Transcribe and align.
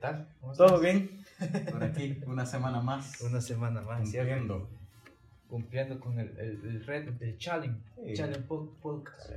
tal? 0.00 0.28
¿Cómo 0.40 0.52
¿Todo 0.54 0.80
bien? 0.80 1.24
Por 1.70 1.84
aquí, 1.84 2.18
una 2.26 2.46
semana 2.46 2.80
más. 2.80 3.20
Una 3.20 3.40
semana 3.40 3.80
más, 3.82 4.00
cumpliendo. 4.00 4.68
Cumpliendo 5.48 6.00
con 6.00 6.18
el, 6.18 6.28
el, 6.38 6.64
el 6.64 6.86
red 6.86 7.10
del 7.12 7.36
challenge. 7.38 7.80
Challenge 8.14 8.46
podcast. 8.80 9.30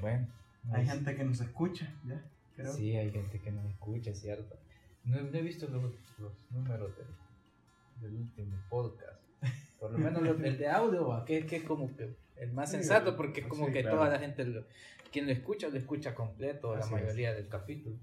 bueno. 0.00 0.26
Hay 0.72 0.86
gente 0.86 1.14
que 1.16 1.24
nos 1.24 1.40
escucha, 1.40 1.92
¿ya? 2.04 2.22
Sí, 2.70 2.96
hay 2.96 3.10
gente 3.10 3.40
que 3.40 3.50
nos 3.50 3.64
escucha, 3.66 4.14
¿cierto? 4.14 4.56
No, 5.04 5.18
he 5.18 5.42
visto 5.42 5.66
los, 5.68 5.82
los 6.18 6.32
números 6.50 6.92
del, 6.96 7.06
del 8.00 8.20
último 8.20 8.56
podcast. 8.70 9.20
Por 9.80 9.90
lo 9.90 9.98
menos 9.98 10.22
el 10.22 10.58
de 10.58 10.68
audio, 10.68 11.24
que, 11.24 11.38
es 11.38 11.62
como 11.64 11.94
que 11.96 12.14
el 12.36 12.52
más 12.52 12.70
sensato, 12.70 13.16
porque 13.16 13.40
es 13.40 13.46
como 13.48 13.66
que 13.72 13.82
toda 13.82 14.08
la 14.08 14.20
gente, 14.20 14.64
quien 15.10 15.26
lo 15.26 15.32
escucha, 15.32 15.68
lo 15.68 15.76
escucha 15.76 16.14
completo, 16.14 16.76
la 16.76 16.86
mayoría 16.86 17.34
del 17.34 17.48
capítulo. 17.48 17.96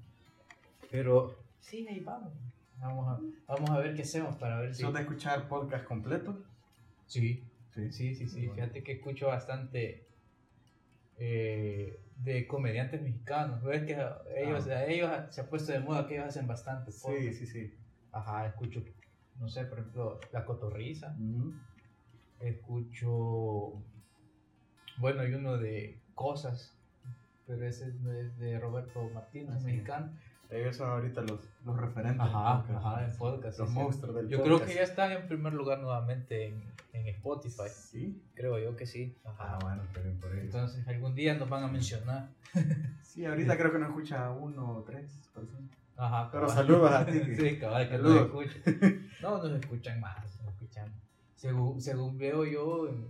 Pero 0.91 1.37
sí, 1.59 1.87
ahí 1.87 1.99
vamos. 1.99 2.33
Vamos 2.79 3.07
a, 3.07 3.53
vamos 3.53 3.69
a 3.71 3.79
ver 3.79 3.93
qué 3.95 4.03
hacemos 4.03 4.35
para 4.37 4.61
ver 4.61 4.73
si. 4.73 4.83
¿Son 4.83 4.93
de 4.93 5.01
escuchar 5.01 5.47
podcast 5.47 5.85
completo? 5.85 6.37
Sí, 7.07 7.43
sí, 7.73 7.91
sí, 7.91 8.15
sí. 8.15 8.27
sí. 8.27 8.49
Fíjate 8.49 8.83
que 8.83 8.93
escucho 8.93 9.27
bastante 9.27 10.05
eh, 11.17 11.99
de 12.17 12.47
comediantes 12.47 13.01
mexicanos. 13.01 13.61
¿Ves 13.63 13.83
que 13.83 13.93
ellos, 14.37 14.67
ah. 14.67 14.85
ellos 14.85 15.11
se 15.29 15.41
ha 15.41 15.49
puesto 15.49 15.71
de 15.71 15.79
moda 15.79 16.07
que 16.07 16.15
ellos 16.15 16.27
hacen 16.27 16.47
bastante 16.47 16.91
podcast? 16.91 17.21
Sí, 17.21 17.33
sí, 17.33 17.47
sí. 17.47 17.73
Ajá, 18.11 18.47
escucho, 18.47 18.83
no 19.39 19.49
sé, 19.49 19.65
por 19.65 19.79
ejemplo, 19.79 20.19
La 20.31 20.45
Cotorriza. 20.45 21.15
Escucho 22.39 23.83
bueno, 24.99 25.21
hay 25.21 25.33
uno 25.33 25.57
de 25.57 25.97
Cosas, 26.13 26.77
pero 27.47 27.65
ese 27.65 27.87
es 27.87 28.37
de 28.37 28.59
Roberto 28.59 29.09
Martínez, 29.13 29.63
mexicano. 29.63 30.11
Ellos 30.49 30.75
son 30.75 30.89
ahorita 30.89 31.21
los, 31.21 31.39
los 31.63 31.79
referentes. 31.79 32.21
Ajá, 32.21 32.65
ajá, 32.75 33.05
en 33.05 33.15
podcast. 33.17 33.59
Los 33.59 33.69
monstruos 33.69 34.15
del 34.15 34.29
Yo 34.29 34.41
creo 34.41 34.65
que 34.65 34.73
ya 34.73 34.81
están 34.81 35.11
en 35.11 35.27
primer 35.27 35.53
lugar 35.53 35.79
nuevamente 35.79 36.47
en, 36.47 36.63
en 36.93 37.07
Spotify. 37.07 37.69
Sí. 37.71 38.19
Creo 38.33 38.57
yo 38.57 38.75
que 38.75 38.87
sí. 38.87 39.15
Ajá. 39.23 39.35
Ah, 39.55 39.59
bueno, 39.61 39.83
pero 39.93 40.11
por 40.19 40.31
ahí. 40.31 40.39
Entonces, 40.39 40.87
algún 40.87 41.13
día 41.13 41.35
nos 41.35 41.49
van 41.49 41.63
a 41.63 41.67
mencionar. 41.67 42.29
sí, 43.03 43.25
ahorita 43.25 43.57
creo 43.57 43.71
que 43.71 43.77
nos 43.77 43.89
escucha 43.89 44.31
uno 44.31 44.77
o 44.77 44.83
tres 44.83 45.29
personas. 45.35 45.69
Ajá. 45.95 46.29
Pero 46.31 46.49
saludos 46.49 46.91
a 46.91 47.05
ti. 47.05 47.19
sí, 47.37 47.59
cabal, 47.59 47.87
que 47.87 47.97
nos 47.99 48.21
escuchan. 48.21 49.09
No, 49.21 49.37
nos 49.43 49.51
escuchan 49.59 49.99
más, 49.99 50.17
nos 50.41 50.53
escuchan. 50.53 50.89
Según, 51.35 51.81
según 51.81 52.17
veo 52.17 52.45
yo, 52.45 52.87
en, 52.87 53.05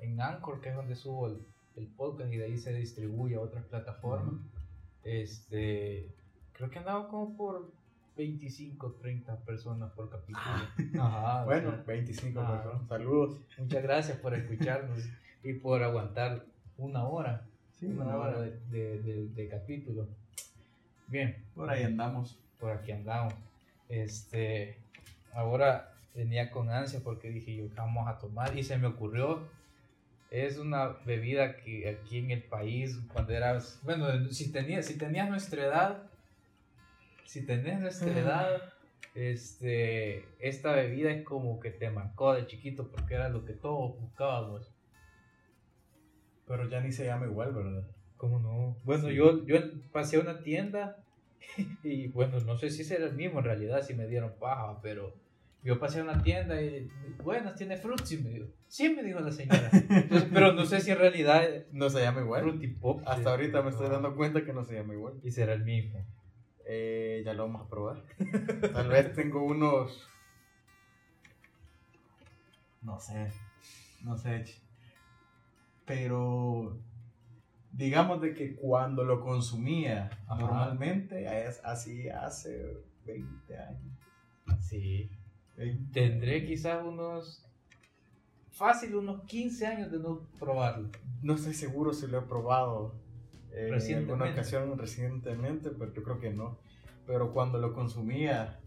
en 0.00 0.20
Anchor, 0.20 0.60
que 0.60 0.70
es 0.70 0.76
donde 0.76 0.94
subo 0.94 1.26
el, 1.26 1.38
el 1.76 1.86
podcast 1.88 2.32
y 2.32 2.36
de 2.36 2.44
ahí 2.44 2.56
se 2.56 2.72
distribuye 2.72 3.34
a 3.34 3.40
otras 3.40 3.64
plataformas. 3.64 4.34
Este, 5.02 6.08
creo 6.58 6.70
que 6.70 6.78
andaba 6.80 7.08
como 7.08 7.36
por 7.36 7.70
25, 8.16 8.98
30 9.00 9.36
personas 9.44 9.92
por 9.92 10.10
capítulo. 10.10 10.44
Ah. 11.00 11.44
bueno, 11.46 11.72
25 11.86 12.40
personas. 12.40 12.88
Saludos. 12.88 13.40
Muchas 13.56 13.82
gracias 13.82 14.18
por 14.18 14.34
escucharnos 14.34 15.04
y 15.44 15.52
por 15.54 15.84
aguantar 15.84 16.44
una 16.76 17.04
hora. 17.04 17.46
una, 17.80 18.16
hora, 18.16 18.40
De, 18.40 19.28
de, 19.34 19.48
capítulo. 19.48 20.08
Bien. 21.06 21.36
Por 21.54 21.70
ahí 21.70 21.84
andamos. 21.84 22.36
Por 22.58 22.72
aquí 22.72 22.90
andamos. 22.90 23.34
Este, 23.88 24.78
ahora 25.32 25.94
venía 26.12 26.50
con 26.50 26.70
ansia 26.70 27.00
porque 27.04 27.30
dije 27.30 27.54
yo, 27.54 27.68
vamos 27.76 28.08
a 28.08 28.18
tomar? 28.18 28.58
Y 28.58 28.64
se 28.64 28.76
me 28.78 28.88
ocurrió 28.88 29.46
es 30.30 30.58
una 30.58 30.88
bebida 31.06 31.56
que 31.56 31.88
aquí 31.88 32.18
en 32.18 32.30
el 32.30 32.42
país, 32.42 32.98
cuando 33.12 33.32
eras, 33.32 33.80
bueno, 33.82 34.28
si 34.30 34.52
tenías, 34.52 34.86
si 34.86 34.98
tenías 34.98 35.28
nuestra 35.30 35.64
edad, 35.64 36.02
si 37.28 37.44
tenías 37.44 37.78
nuestra 37.78 38.18
edad, 38.18 38.72
este, 39.14 40.24
esta 40.40 40.72
bebida 40.72 41.10
es 41.10 41.24
como 41.26 41.60
que 41.60 41.70
te 41.70 41.90
marcó 41.90 42.32
de 42.32 42.46
chiquito 42.46 42.90
porque 42.90 43.16
era 43.16 43.28
lo 43.28 43.44
que 43.44 43.52
todos 43.52 44.00
buscábamos. 44.00 44.72
Pero 46.46 46.66
ya 46.70 46.80
ni 46.80 46.90
se 46.90 47.04
llama 47.04 47.26
igual, 47.26 47.52
¿verdad? 47.52 47.86
¿Cómo 48.16 48.40
no? 48.40 48.78
Bueno, 48.82 49.10
yo, 49.10 49.44
yo 49.44 49.58
pasé 49.92 50.16
a 50.16 50.20
una 50.20 50.42
tienda 50.42 51.04
y 51.82 52.08
bueno, 52.08 52.40
no 52.40 52.56
sé 52.56 52.70
si 52.70 52.82
será 52.82 53.04
el 53.04 53.14
mismo 53.14 53.40
en 53.40 53.44
realidad, 53.44 53.82
si 53.82 53.92
me 53.92 54.06
dieron 54.06 54.32
paja, 54.40 54.80
pero 54.80 55.12
yo 55.62 55.78
pasé 55.78 56.00
a 56.00 56.04
una 56.04 56.22
tienda 56.22 56.62
y, 56.62 56.88
buenas, 57.22 57.56
tiene 57.56 57.76
Fruity, 57.76 58.16
me 58.22 58.30
dijo. 58.30 58.46
Sí, 58.68 58.88
me 58.88 59.02
dijo 59.02 59.20
la 59.20 59.32
señora. 59.32 59.70
pero 60.32 60.54
no 60.54 60.64
sé 60.64 60.80
si 60.80 60.92
en 60.92 60.98
realidad 60.98 61.46
no 61.72 61.90
se 61.90 62.00
llama 62.00 62.22
igual. 62.22 62.40
Fruity 62.40 62.68
Pop. 62.68 63.02
Hasta 63.04 63.28
ahorita 63.28 63.60
me 63.60 63.68
estoy 63.68 63.90
dando 63.90 64.16
cuenta 64.16 64.46
que 64.46 64.54
no 64.54 64.64
se 64.64 64.76
llama 64.76 64.94
igual. 64.94 65.20
Y 65.22 65.30
será 65.30 65.52
el 65.52 65.64
mismo. 65.64 66.06
Eh, 66.70 67.22
ya 67.24 67.32
lo 67.32 67.44
vamos 67.44 67.62
a 67.62 67.70
probar. 67.70 68.04
Tal 68.74 68.88
vez 68.88 69.14
tengo 69.14 69.42
unos. 69.42 70.06
No 72.82 73.00
sé. 73.00 73.32
No 74.04 74.18
sé. 74.18 74.44
Pero. 75.86 76.78
Digamos 77.72 78.20
de 78.20 78.34
que 78.34 78.54
cuando 78.54 79.04
lo 79.04 79.20
consumía 79.20 80.10
normalmente, 80.28 81.46
es 81.46 81.64
así 81.64 82.08
hace 82.08 82.76
20 83.06 83.58
años. 83.58 83.98
Sí. 84.60 85.10
Tendré 85.92 86.44
quizás 86.44 86.84
unos. 86.84 87.42
Fácil, 88.50 88.96
unos 88.96 89.22
15 89.22 89.66
años 89.66 89.90
de 89.90 90.00
no 90.00 90.20
probarlo. 90.38 90.90
No 91.22 91.34
estoy 91.34 91.54
seguro 91.54 91.94
si 91.94 92.08
lo 92.08 92.18
he 92.18 92.22
probado 92.22 92.94
en 93.52 93.98
alguna 93.98 94.30
ocasión 94.30 94.76
recientemente, 94.78 95.70
pero 95.70 95.92
yo 95.92 96.02
creo 96.02 96.20
que 96.20 96.30
no. 96.30 96.58
Pero 97.06 97.32
cuando 97.32 97.58
lo 97.58 97.72
consumía 97.72 98.60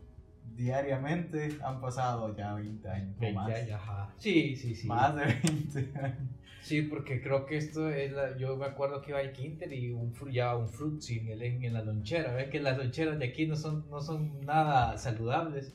diariamente, 0.56 1.58
han 1.64 1.80
pasado 1.80 2.36
ya 2.36 2.54
20 2.54 2.90
años. 2.90 3.20
20 3.20 3.34
más. 3.34 3.54
años, 3.54 3.82
Sí, 4.18 4.56
sí, 4.56 4.76
sí. 4.76 4.88
Más 4.88 5.16
de 5.16 5.26
20 5.26 6.00
años. 6.00 6.30
Sí, 6.62 6.84
porque 6.84 7.22
creo 7.22 7.46
que 7.48 7.58
esto 7.58 7.90
es 7.90 8.12
la, 8.12 8.38
yo 8.38 8.56
me 8.56 8.66
acuerdo 8.66 9.02
que 9.02 9.12
iba 9.12 9.20
al 9.20 9.32
Quinter 9.32 9.74
y 9.74 9.92
un, 9.92 10.14
ya 10.32 10.56
un 10.56 10.70
fruit 10.70 11.02
en, 11.10 11.64
en 11.64 11.74
la 11.74 11.82
lonchera. 11.82 12.34
Ves 12.34 12.50
que 12.50 12.60
las 12.60 12.78
loncheras 12.78 13.18
de 13.18 13.26
aquí 13.26 13.48
no 13.48 13.56
son, 13.56 13.90
no 13.90 14.00
son 14.00 14.40
nada 14.46 14.96
saludables. 14.98 15.74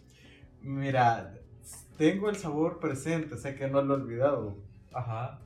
Mira, 0.62 1.34
tengo 1.98 2.30
el 2.30 2.36
sabor 2.36 2.78
presente, 2.78 3.36
sé 3.36 3.56
que 3.56 3.66
no 3.68 3.82
lo 3.82 3.94
he 3.94 4.00
olvidado. 4.00 4.56
Ajá. 4.92 5.40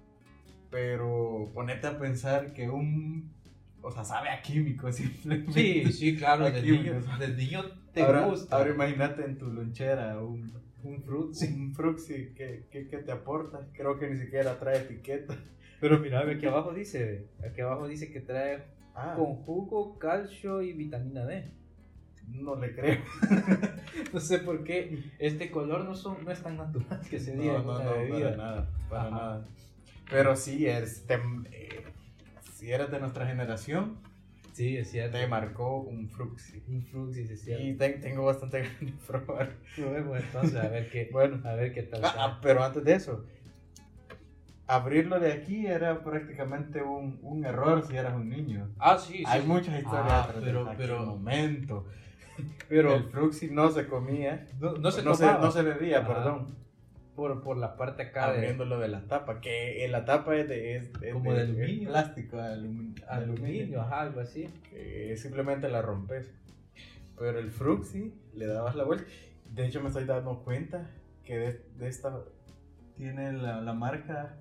Pero 0.70 1.50
ponete 1.54 1.86
a 1.86 1.98
pensar 1.98 2.52
que 2.52 2.68
un. 2.68 3.32
O 3.82 3.90
sea, 3.90 4.04
sabe 4.04 4.28
a 4.28 4.42
químico 4.42 4.92
simplemente. 4.92 5.52
Sí, 5.52 5.92
sí, 5.92 6.16
claro, 6.16 6.50
de 6.50 6.62
niño, 6.62 7.00
niño 7.36 7.64
te 7.92 8.04
gusta. 8.04 8.56
Ahora 8.56 8.70
imagínate 8.70 9.24
en 9.24 9.38
tu 9.38 9.46
lonchera 9.46 10.18
un, 10.20 10.52
un 10.82 11.02
fruxi. 11.02 11.46
Un 11.46 11.74
fruxi 11.74 12.32
que, 12.34 12.66
que, 12.70 12.84
te 12.84 13.12
aporta. 13.12 13.66
Creo 13.72 13.98
que 13.98 14.08
ni 14.08 14.18
siquiera 14.18 14.58
trae 14.58 14.78
etiqueta. 14.78 15.36
Pero 15.80 15.98
mira, 15.98 16.20
aquí 16.30 16.46
abajo 16.46 16.72
dice, 16.72 17.26
aquí 17.44 17.62
abajo 17.62 17.88
dice 17.88 18.12
que 18.12 18.20
trae 18.20 18.64
ah. 18.94 19.14
con 19.16 19.36
jugo, 19.36 19.98
calcio 19.98 20.60
y 20.60 20.72
vitamina 20.74 21.24
D 21.24 21.60
no 22.32 22.56
le 22.56 22.74
creo. 22.74 23.02
no 24.12 24.20
sé 24.20 24.38
por 24.38 24.64
qué 24.64 25.02
este 25.18 25.50
color 25.50 25.84
no, 25.84 25.94
son, 25.94 26.24
no 26.24 26.30
es 26.30 26.42
tan 26.42 26.56
natural 26.56 27.00
que 27.08 27.18
se 27.18 27.36
diga. 27.36 27.58
No, 27.58 27.78
no, 27.78 27.78
no, 27.78 28.08
para 28.08 28.36
nada, 28.36 28.70
para 28.88 29.10
nada. 29.10 29.46
Pero 30.10 30.36
sí, 30.36 30.66
es, 30.66 31.04
eh, 31.08 31.84
si 32.60 32.70
eres 32.70 32.90
de 32.90 33.00
nuestra 33.00 33.26
generación, 33.26 33.96
sí, 34.52 34.76
es 34.76 34.90
cierto. 34.90 35.16
te 35.16 35.26
marcó 35.26 35.78
un 35.80 36.10
Fruxi. 36.10 36.62
Un 36.68 36.82
Fruxi, 36.82 37.22
es 37.22 37.40
cierto. 37.42 37.64
Y 37.64 37.74
tengo 38.02 38.26
bastante 38.26 38.58
ganas 38.62 38.80
de 38.80 38.92
probar. 39.06 39.50
Bueno, 39.78 40.14
entonces, 40.14 40.56
a 40.56 40.68
ver 40.68 40.90
qué, 40.90 41.08
bueno, 41.10 41.40
a 41.48 41.54
ver 41.54 41.72
qué 41.72 41.84
tal. 41.84 42.04
Ah, 42.04 42.14
ah, 42.18 42.38
pero 42.42 42.62
antes 42.62 42.84
de 42.84 42.92
eso, 42.92 43.24
abrirlo 44.66 45.18
de 45.18 45.32
aquí 45.32 45.66
era 45.66 46.04
prácticamente 46.04 46.82
un, 46.82 47.18
un, 47.22 47.46
error 47.46 47.82
si 47.86 47.96
eras 47.96 48.14
un 48.14 48.28
niño. 48.28 48.68
Ah, 48.78 48.98
sí, 48.98 49.18
sí. 49.18 49.24
Hay 49.26 49.40
muchas 49.40 49.78
historias 49.78 50.06
ah, 50.10 50.34
pero, 50.44 50.70
pero, 50.76 51.06
momento. 51.06 51.86
Pero 52.68 52.94
el 52.94 53.04
fruxi 53.10 53.48
no 53.50 53.70
se 53.70 53.86
comía. 53.86 54.46
No, 54.60 54.90
se, 54.90 55.02
no 55.02 55.14
se, 55.50 55.62
bebía, 55.62 56.06
perdón. 56.06 56.54
Por, 57.20 57.42
por 57.42 57.58
la 57.58 57.76
parte 57.76 58.04
acá. 58.04 58.28
Abriéndolo 58.28 58.78
de... 58.78 58.88
la 58.88 59.02
tapa, 59.02 59.42
que 59.42 59.86
la 59.90 60.06
tapa 60.06 60.36
es 60.36 60.48
de, 60.48 60.76
es, 60.76 60.90
Como 61.12 61.34
de, 61.34 61.42
aluminio. 61.42 61.90
plástico, 61.90 62.38
aluminio, 62.40 63.04
aluminio, 63.06 63.82
ajá, 63.82 64.00
algo 64.00 64.20
así. 64.20 64.48
Que 64.70 65.14
simplemente 65.18 65.68
la 65.68 65.82
rompes. 65.82 66.32
Pero 67.18 67.38
el 67.38 67.50
fruxi 67.50 68.14
le 68.32 68.46
dabas 68.46 68.74
la 68.74 68.84
vuelta. 68.84 69.04
De 69.52 69.66
hecho, 69.66 69.82
me 69.82 69.88
estoy 69.88 70.06
dando 70.06 70.42
cuenta 70.42 70.88
que 71.22 71.36
de, 71.36 71.60
de 71.76 71.88
esta 71.88 72.24
tiene 72.96 73.34
la, 73.34 73.60
la 73.60 73.74
marca 73.74 74.36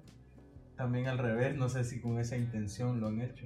también 0.77 1.07
al 1.07 1.17
revés. 1.17 1.57
No 1.57 1.67
sé 1.67 1.83
si 1.83 1.99
con 1.99 2.17
esa 2.17 2.37
intención 2.37 3.01
lo 3.01 3.07
han 3.07 3.19
hecho. 3.19 3.45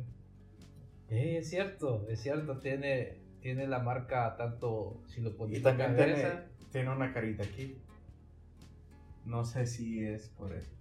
Eh, 1.09 1.37
es 1.39 1.49
cierto, 1.49 2.05
es 2.07 2.21
cierto, 2.21 2.59
tiene 2.59 3.17
tiene 3.41 3.67
la 3.67 3.79
marca 3.79 4.35
tanto 4.37 5.01
si 5.07 5.21
lo 5.21 5.35
pones 5.35 5.57
y 5.57 5.61
también 5.63 5.95
tiene, 5.95 6.23
tiene, 6.71 6.89
una 6.91 7.11
carita 7.11 7.43
aquí. 7.43 7.75
No 9.25 9.43
sé 9.45 9.65
si 9.67 10.03
es 10.03 10.29
por 10.29 10.53
eso. 10.53 10.71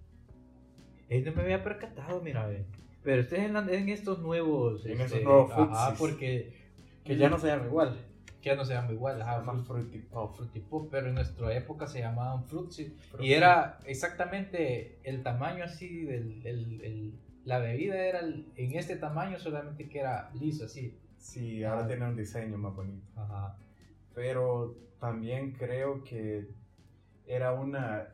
Ey, 1.09 1.21
no 1.23 1.31
me 1.33 1.43
había 1.43 1.63
percatado, 1.63 2.21
mira, 2.21 2.47
ve. 2.47 2.65
Pero 3.03 3.21
ustedes 3.21 3.49
en, 3.49 3.89
estos 3.89 4.19
nuevos. 4.19 4.85
En 4.85 4.93
este, 4.93 5.03
esos 5.17 5.23
nuevos 5.23 5.51
Ajá, 5.51 5.95
porque 5.97 6.53
Que 7.03 7.17
ya 7.17 7.29
no 7.29 7.37
se 7.37 7.47
llama 7.47 7.65
igual. 7.67 7.97
que 8.41 8.49
ya 8.49 8.55
no 8.55 8.65
se 8.65 8.73
llama 8.73 8.91
igual. 8.93 9.21
Ajá, 9.21 9.43
Fruit- 9.43 9.65
Fruity 9.65 9.99
Pop. 9.99 10.35
Fruity 10.35 10.59
Pop, 10.61 10.87
pero 10.91 11.07
en 11.07 11.15
nuestra 11.15 11.53
época 11.55 11.87
se 11.87 11.99
llamaban. 11.99 12.43
Fruxy. 12.45 12.95
Y 13.19 13.33
era 13.33 13.79
exactamente 13.85 14.99
el 15.03 15.21
tamaño 15.23 15.63
así 15.65 16.03
del. 16.03 16.45
el- 16.45 16.81
el- 16.81 17.19
la 17.45 17.59
bebida 17.59 17.97
era 18.05 18.21
en 18.21 18.71
este 18.77 18.95
tamaño, 18.95 19.37
solamente 19.37 19.89
que 19.89 19.99
era 19.99 20.31
liso 20.39 20.63
así. 20.65 20.97
Sí, 21.17 21.61
ahora 21.65 21.83
Ah. 21.83 21.87
tiene 21.87 22.05
un 22.07 22.15
diseño 22.15 22.57
más 22.57 22.73
bonito. 22.73 23.05
Ajá. 23.17 23.57
Pero 24.15 24.77
también 24.99 25.51
creo 25.51 26.03
que 26.05 26.47
era 27.27 27.51
una... 27.53 28.07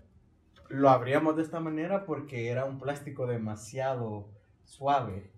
Lo 0.69 0.89
abríamos 0.89 1.35
de 1.35 1.41
esta 1.43 1.59
manera 1.59 2.05
porque 2.05 2.49
era 2.49 2.65
un 2.65 2.79
plástico 2.79 3.27
demasiado 3.27 4.29
suave. 4.65 5.31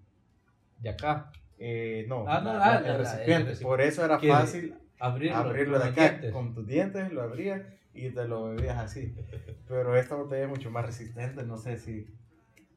De 0.79 0.89
acá. 0.89 1.31
Eh, 1.57 2.05
no, 2.07 2.25
Ah, 2.27 2.41
no, 2.41 2.53
la- 2.53 2.63
ah, 2.65 2.73
la- 2.75 2.81
la- 2.81 2.87
el 2.87 2.91
la- 2.93 2.97
recipiente. 2.97 3.33
el 3.33 3.45
recipiente. 3.47 3.65
Por 3.65 3.81
eso 3.81 4.03
era 4.05 4.19
fácil 4.19 4.75
Abrirlo, 4.99 5.79
de 5.79 5.85
acá 5.89 6.09
dientes. 6.09 6.31
con 6.31 6.53
tus 6.53 6.67
dientes, 6.67 7.11
lo 7.11 7.21
abrías 7.21 7.61
y 7.93 8.09
te 8.09 8.27
lo 8.27 8.45
bebías 8.45 8.77
así. 8.77 9.15
Pero 9.67 9.95
esta 9.95 10.15
botella 10.15 10.43
es 10.43 10.49
mucho 10.49 10.69
más 10.71 10.85
resistente, 10.85 11.43
no 11.43 11.57
sé 11.57 11.77
si... 11.77 12.07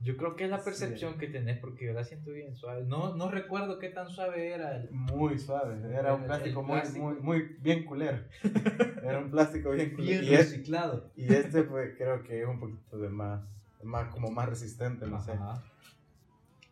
Yo 0.00 0.16
creo 0.18 0.36
que 0.36 0.44
es 0.44 0.50
la 0.50 0.58
Sí. 0.58 0.64
percepción 0.66 1.16
que 1.18 1.28
tenés, 1.28 1.58
porque 1.60 1.86
yo 1.86 1.92
la 1.94 2.04
siento 2.04 2.30
bien 2.32 2.54
suave. 2.56 2.84
No, 2.84 3.14
no 3.16 3.30
recuerdo 3.30 3.78
qué 3.78 3.88
tan 3.88 4.10
suave 4.10 4.52
era 4.52 4.76
el. 4.76 4.90
Muy 4.90 5.38
suave, 5.38 5.76
era 5.96 6.14
un 6.14 6.20
El- 6.22 6.26
plástico, 6.26 6.60
el 6.60 6.66
muy, 6.66 6.80
plástico. 6.80 7.04
muy, 7.06 7.20
muy 7.20 7.56
bien 7.60 7.84
culero. 7.84 8.18
Era 9.02 9.18
un 9.20 9.30
plástico 9.30 9.70
bien 9.70 9.94
culero. 9.94 10.20
Bien 10.20 10.24
Y, 10.32 10.34
es- 10.34 10.50
reciclado. 10.50 11.10
y 11.16 11.32
este 11.32 11.62
pues 11.62 11.94
creo 11.96 12.22
que 12.22 12.42
es 12.42 12.46
un 12.48 12.58
poquito 12.60 12.98
de 12.98 13.08
más, 13.08 13.42
más 13.82 14.08
como 14.12 14.30
más 14.30 14.48
resistente, 14.48 15.06
no 15.06 15.20
sé. 15.20 15.32
Ajá. 15.32 15.62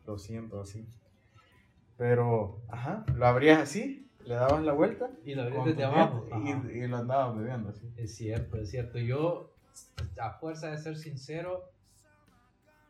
Lo 0.07 0.19
siento 0.19 0.61
así. 0.61 0.87
Pero, 1.97 2.61
ajá, 2.69 3.05
lo 3.15 3.27
abrías 3.27 3.61
así, 3.61 4.11
le 4.25 4.35
dabas 4.35 4.63
la 4.63 4.73
vuelta 4.73 5.11
Y 5.25 5.35
lo 5.35 5.43
abrí 5.43 5.55
con 5.57 5.69
desde 5.69 5.85
abajo. 5.85 6.27
y, 6.45 6.51
y 6.79 6.87
lo 6.87 6.97
andabas 6.97 7.37
bebiendo 7.39 7.69
así. 7.69 7.93
Es 7.97 8.15
cierto, 8.17 8.57
es 8.59 8.71
cierto. 8.71 8.99
Yo, 8.99 9.53
a 10.21 10.31
fuerza 10.39 10.71
de 10.71 10.79
ser 10.79 10.97
sincero, 10.97 11.65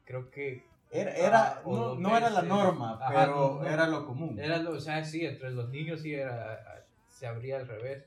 creo 0.04 0.30
que 0.30 0.64
Era, 0.90 1.12
era, 1.16 1.62
no, 1.64 1.94
no 1.94 2.16
era 2.16 2.30
la 2.30 2.42
norma, 2.42 2.94
Ajá, 3.00 3.08
pero 3.08 3.54
no, 3.56 3.62
no. 3.62 3.68
era 3.68 3.86
lo 3.86 4.06
común. 4.06 4.38
era 4.38 4.58
lo, 4.58 4.72
o 4.72 4.80
sea, 4.80 5.04
sí, 5.04 5.24
entre 5.24 5.50
los 5.50 5.70
niños 5.70 6.00
sí 6.02 6.14
era, 6.14 6.84
se 7.08 7.26
abría 7.26 7.58
al 7.58 7.68
revés. 7.68 8.04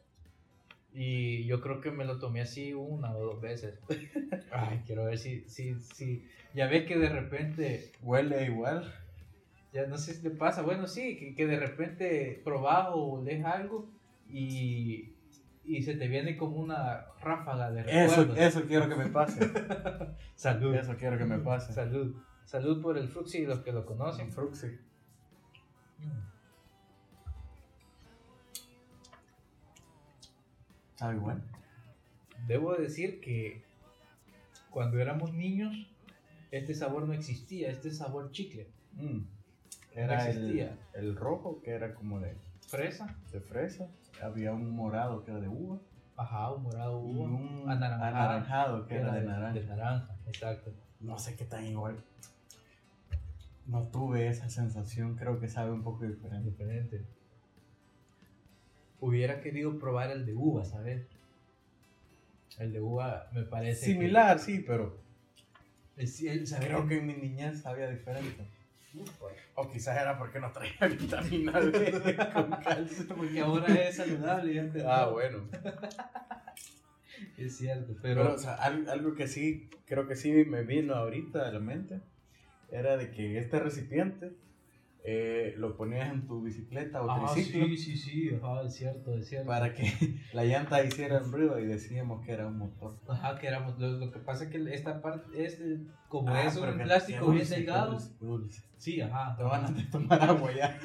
Y 0.94 1.46
yo 1.46 1.60
creo 1.60 1.82
que 1.82 1.92
me 1.92 2.06
lo 2.06 2.20
tomé 2.20 2.42
así 2.42 2.74
una 2.74 3.12
o 3.16 3.20
dos 3.20 3.42
veces. 3.42 3.80
Ay, 4.52 4.82
quiero 4.86 5.06
ver 5.06 5.18
si, 5.18 5.42
si, 5.50 5.76
si, 5.82 6.26
ya 6.54 6.68
ves 6.68 6.86
que 6.86 6.98
de 6.98 7.10
repente 7.10 7.92
Huele 8.02 8.46
igual. 8.46 8.94
Ya 9.74 9.88
no 9.88 9.98
sé 9.98 10.14
si 10.14 10.22
te 10.22 10.30
pasa, 10.30 10.62
bueno, 10.62 10.88
sí, 10.88 11.18
que, 11.18 11.36
que 11.36 11.48
de 11.48 11.60
repente 11.60 12.40
probás 12.46 12.88
o 12.94 13.22
lees 13.22 13.44
algo 13.44 13.90
y, 14.30 15.15
y 15.68 15.82
se 15.82 15.96
te 15.96 16.08
viene 16.08 16.38
como 16.38 16.58
una 16.58 17.06
ráfaga 17.22 17.72
de 17.72 17.82
Eso, 17.82 18.22
recuerdos. 18.22 18.38
eso 18.38 18.62
quiero 18.68 18.88
que 18.90 18.96
me 18.96 19.08
pase. 19.08 19.40
Salud. 20.36 20.76
Eso 20.76 20.96
quiero 20.98 21.18
que 21.18 21.26
me 21.26 21.40
pase. 21.40 21.74
Salud. 21.74 22.16
Salud 22.46 22.82
por 22.82 22.98
el 22.98 23.08
Fruxy 23.10 23.40
y 23.40 23.46
los 23.46 23.60
que 23.62 23.72
lo 23.72 23.86
conocen. 23.86 24.32
Fruxy. 24.32 24.78
¿Sabe 30.96 31.16
igual? 31.18 31.44
Debo 32.48 32.76
decir 32.76 33.20
que 33.20 33.64
cuando 34.70 35.00
éramos 35.00 35.34
niños, 35.34 35.74
este 36.52 36.74
sabor 36.74 37.08
no 37.08 37.14
existía, 37.14 37.70
este 37.70 37.92
sabor 37.92 38.32
chicle. 38.32 38.68
Mm. 38.94 39.20
Era 39.94 40.18
No 40.18 40.24
el, 40.24 40.30
existía. 40.30 40.78
el 40.94 41.16
rojo, 41.16 41.62
que 41.62 41.72
era 41.72 41.94
como 41.96 42.20
de, 42.20 42.36
Fresa, 42.68 43.16
de 43.32 43.40
fresa. 43.42 43.88
Había 44.22 44.54
un 44.54 44.72
morado 44.76 45.24
que 45.24 45.32
era 45.32 45.40
de 45.40 45.48
uva. 45.48 45.80
ajá, 46.18 46.52
un 46.54 46.64
morado 46.64 47.02
Y 47.08 47.16
uva, 47.18 47.26
un 47.30 47.70
anaranjado, 47.70 48.16
anaranjado 48.16 48.88
que 48.88 48.96
era 48.96 49.14
de 49.14 49.22
naranja. 49.26 49.54
De 49.54 49.66
naranja, 49.66 50.16
exacto. 50.28 50.72
No 51.02 51.18
sé 51.20 51.36
qué 51.36 51.46
tan 51.46 51.66
igual. 51.66 51.98
No 53.68 53.84
tuve 53.88 54.28
esa 54.28 54.50
sensación, 54.50 55.16
creo 55.16 55.40
que 55.40 55.48
sabe 55.48 55.72
un 55.72 55.84
poco 55.84 56.06
diferente. 56.06 56.50
Diferente. 56.52 57.06
Hubiera 59.00 59.42
querido 59.42 59.78
probar 59.80 60.12
el 60.12 60.26
de 60.26 60.34
uva, 60.36 60.64
¿sabes? 60.66 61.06
El 62.58 62.72
de 62.72 62.82
uva 62.82 63.28
me 63.34 63.44
parece. 63.44 63.86
que- 63.88 63.92
Similar, 63.94 64.40
sí, 64.40 64.64
pero 64.66 64.98
creo 65.96 66.88
que 66.88 67.00
en 67.00 67.08
mi 67.08 67.14
niñez 67.16 67.62
sabía 67.62 67.90
diferente. 67.90 68.48
O 69.56 69.70
quizás 69.70 69.98
era 69.98 70.18
porque 70.18 70.40
no 70.40 70.52
traía 70.52 70.88
vitamina 71.00 71.60
D 71.62 72.16
con 72.34 72.50
calcio. 72.52 73.08
Porque 73.16 73.40
ahora 73.40 73.74
es 73.74 73.96
saludable. 73.98 74.72
Ah, 74.86 75.06
no. 75.08 75.14
bueno. 75.14 75.44
Es 77.38 77.58
cierto, 77.58 77.96
pero. 78.02 78.24
Pero, 78.24 78.34
o 78.36 78.38
sea, 78.38 78.56
al- 78.56 78.90
algo 78.90 79.16
que 79.16 79.28
sí, 79.28 79.70
creo 79.86 80.08
que 80.08 80.16
sí 80.16 80.32
me 80.46 80.64
vino 80.64 80.96
ahorita 80.96 81.48
a 81.48 81.52
la 81.52 81.60
mente, 81.60 82.02
era 82.72 82.98
de 82.98 83.12
que 83.12 83.38
este 83.40 83.60
recipiente 83.60 84.32
eh, 85.08 85.54
lo 85.58 85.78
ponías 85.78 86.12
en 86.12 86.26
tu 86.26 86.42
bicicleta 86.42 87.02
o 87.04 87.10
Ah, 87.12 87.32
triciclo 87.32 87.66
sí, 87.68 87.78
sí, 87.78 87.98
sí, 87.98 88.30
ajá, 88.36 88.64
es 88.64 88.74
cierto, 88.76 89.14
es 89.14 89.28
cierto. 89.30 89.48
para 89.48 89.74
que 89.74 89.84
la 90.34 90.44
llanta 90.46 90.84
hiciera 90.84 91.20
ruido 91.20 91.60
y 91.60 91.66
decíamos 91.66 92.26
que 92.26 92.32
era 92.32 92.48
un 92.48 92.58
motor. 92.58 92.98
Ajá, 93.08 93.38
que 93.38 93.48
éramos. 93.48 93.78
Lo, 93.78 93.90
lo 93.92 94.12
que 94.12 94.20
pasa 94.20 94.46
es 94.46 94.50
que 94.50 94.74
esta 94.74 95.02
parte, 95.04 95.46
este, 95.46 95.78
como 96.10 96.30
Ah, 96.34 96.44
es 96.46 96.58
pero 96.58 96.72
un 96.74 96.80
plástico 96.80 97.30
bien 97.30 97.48
delgado. 97.48 98.00
dulce. 98.20 98.62
Sí, 98.78 99.00
ajá. 99.02 99.36
Te 99.38 99.44
van 99.44 99.66
a 99.66 99.90
tomar 99.92 100.22
agua 100.24 100.52
ya. 100.56 100.80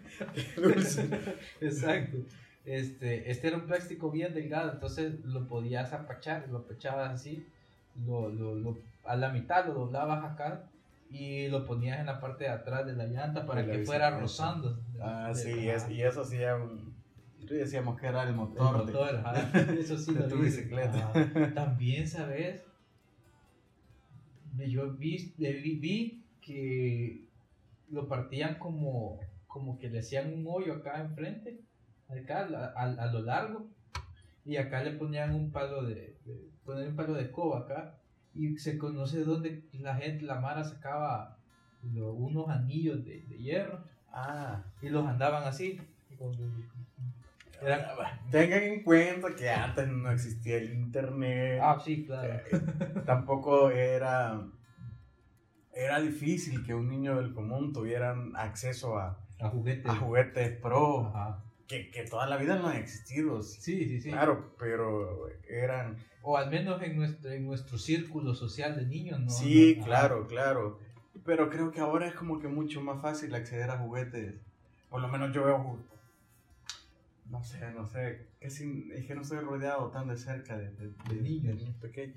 Dulce. 0.56 1.08
Exacto. 1.60 2.16
Este, 2.64 3.30
este 3.30 3.48
era 3.48 3.58
un 3.58 3.66
plástico 3.66 4.10
bien 4.10 4.34
delgado, 4.34 4.72
entonces 4.72 5.24
lo 5.24 5.46
podías 5.46 5.92
apachar, 5.92 6.48
lo 6.48 6.58
apachabas 6.58 7.10
así, 7.12 7.46
lo, 8.06 8.28
lo, 8.28 8.54
lo- 8.56 8.78
a 9.04 9.14
la 9.16 9.28
mitad 9.28 9.66
lo 9.66 9.74
doblabas 9.74 10.24
acá 10.24 10.68
y 11.10 11.48
lo 11.48 11.64
ponías 11.64 12.00
en 12.00 12.06
la 12.06 12.20
parte 12.20 12.44
de 12.44 12.50
atrás 12.50 12.84
de 12.86 12.94
la 12.94 13.06
llanta 13.06 13.46
para 13.46 13.64
que 13.64 13.84
fuera 13.84 14.18
rozando. 14.18 14.80
Ah, 15.00 15.28
De- 15.28 15.34
sí, 15.34 15.68
es, 15.68 15.88
y 15.90 16.02
eso 16.02 16.24
sí 16.24 16.36
era 16.36 16.56
un... 16.56 16.94
Decíamos 17.48 17.98
que 18.00 18.06
era 18.08 18.24
el 18.24 18.30
El 18.30 18.34
motor. 18.34 18.86
de- 18.86 18.92
motor, 18.92 19.16
ajá. 19.16 19.60
Eso 19.78 19.96
sí 19.96 20.12
de 20.12 20.24
tu 20.24 20.36
vi. 20.36 20.46
bicicleta. 20.46 21.12
También, 21.54 22.08
¿sabes? 22.08 22.64
Yo 24.68 24.92
vi, 24.94 25.34
vi, 25.38 25.78
vi 25.78 26.24
que 26.40 27.28
lo 27.90 28.08
partían 28.08 28.58
como, 28.58 29.20
como 29.46 29.78
que 29.78 29.88
le 29.90 30.00
hacían 30.00 30.32
un 30.32 30.44
hoyo 30.48 30.74
acá 30.74 31.00
enfrente, 31.00 31.60
acá 32.08 32.48
a, 32.52 32.80
a- 32.82 33.02
a 33.04 33.12
lo 33.12 33.20
largo, 33.22 33.68
y 34.44 34.56
acá 34.56 34.82
le 34.82 34.92
ponían 34.92 35.34
un 35.34 35.50
palo 35.52 35.84
de, 35.84 36.16
de- 36.24 36.50
ponían 36.64 36.88
un 36.88 36.96
palo 36.96 37.14
de 37.14 37.30
coba 37.30 37.60
acá, 37.60 37.98
y 38.36 38.58
se 38.58 38.76
conoce 38.78 39.18
de 39.18 39.24
dónde 39.24 39.62
la 39.72 39.94
gente, 39.96 40.24
la 40.24 40.40
mara 40.40 40.62
sacaba 40.64 41.38
unos 41.82 42.48
anillos 42.48 43.04
de, 43.04 43.22
de 43.22 43.38
hierro, 43.38 43.82
Ah, 44.18 44.62
y 44.80 44.88
los 44.88 45.06
andaban 45.06 45.44
así. 45.44 45.78
Tengan 48.30 48.62
en 48.62 48.82
cuenta 48.82 49.34
que 49.34 49.48
antes 49.50 49.88
no 49.88 50.10
existía 50.10 50.56
el 50.58 50.72
internet. 50.74 51.60
ah, 51.62 51.78
sí, 51.82 52.04
claro. 52.04 52.38
tampoco 53.04 53.70
era 53.70 54.40
era 55.72 56.00
difícil 56.00 56.64
que 56.64 56.74
un 56.74 56.88
niño 56.88 57.16
del 57.16 57.34
común 57.34 57.72
tuvieran 57.72 58.32
acceso 58.36 58.98
a, 58.98 59.18
A 59.40 59.50
juguetes. 59.50 59.86
a 59.90 59.96
juguetes 59.96 60.58
pro 60.60 61.06
Ajá. 61.08 61.42
que, 61.66 61.90
que 61.90 62.04
toda 62.04 62.26
la 62.26 62.38
vida 62.38 62.56
no 62.56 62.68
han 62.68 62.76
existido 62.78 63.42
Sí, 63.42 63.86
sí, 63.86 64.00
sí. 64.00 64.10
claro 64.10 64.54
pero 64.58 65.28
eran 65.48 65.98
O 66.28 66.36
al 66.36 66.50
menos 66.50 66.82
en 66.82 66.96
nuestro, 66.96 67.30
en 67.30 67.46
nuestro 67.46 67.78
círculo 67.78 68.34
social 68.34 68.74
de 68.74 68.84
niños, 68.84 69.20
¿no? 69.20 69.30
sí 69.30 69.76
Ajá. 69.78 69.84
claro 69.86 70.26
claro 70.26 70.78
pero 71.24 71.48
creo 71.50 71.70
que 71.70 71.80
ahora 71.80 72.08
es 72.08 72.14
como 72.14 72.38
que 72.40 72.48
mucho 72.48 72.80
más 72.80 73.00
fácil 73.00 73.34
acceder 73.34 73.70
a 73.70 73.78
juguetes 73.78 74.34
por 74.90 75.00
lo 75.00 75.08
menos 75.08 75.32
yo 75.34 75.44
veo 75.44 75.78
no 77.30 77.42
sé 77.42 77.70
no 77.72 77.86
sé 77.86 78.26
es 78.40 78.58
que 78.58 79.14
no 79.14 79.22
estoy 79.22 79.38
rodeado 79.40 79.90
tan 79.90 80.08
de 80.08 80.16
cerca 80.16 80.56
de, 80.56 80.70
de- 80.70 80.92
de- 81.08 81.22
niños. 81.22 81.56
niños 81.56 81.74
pequeños 81.76 82.16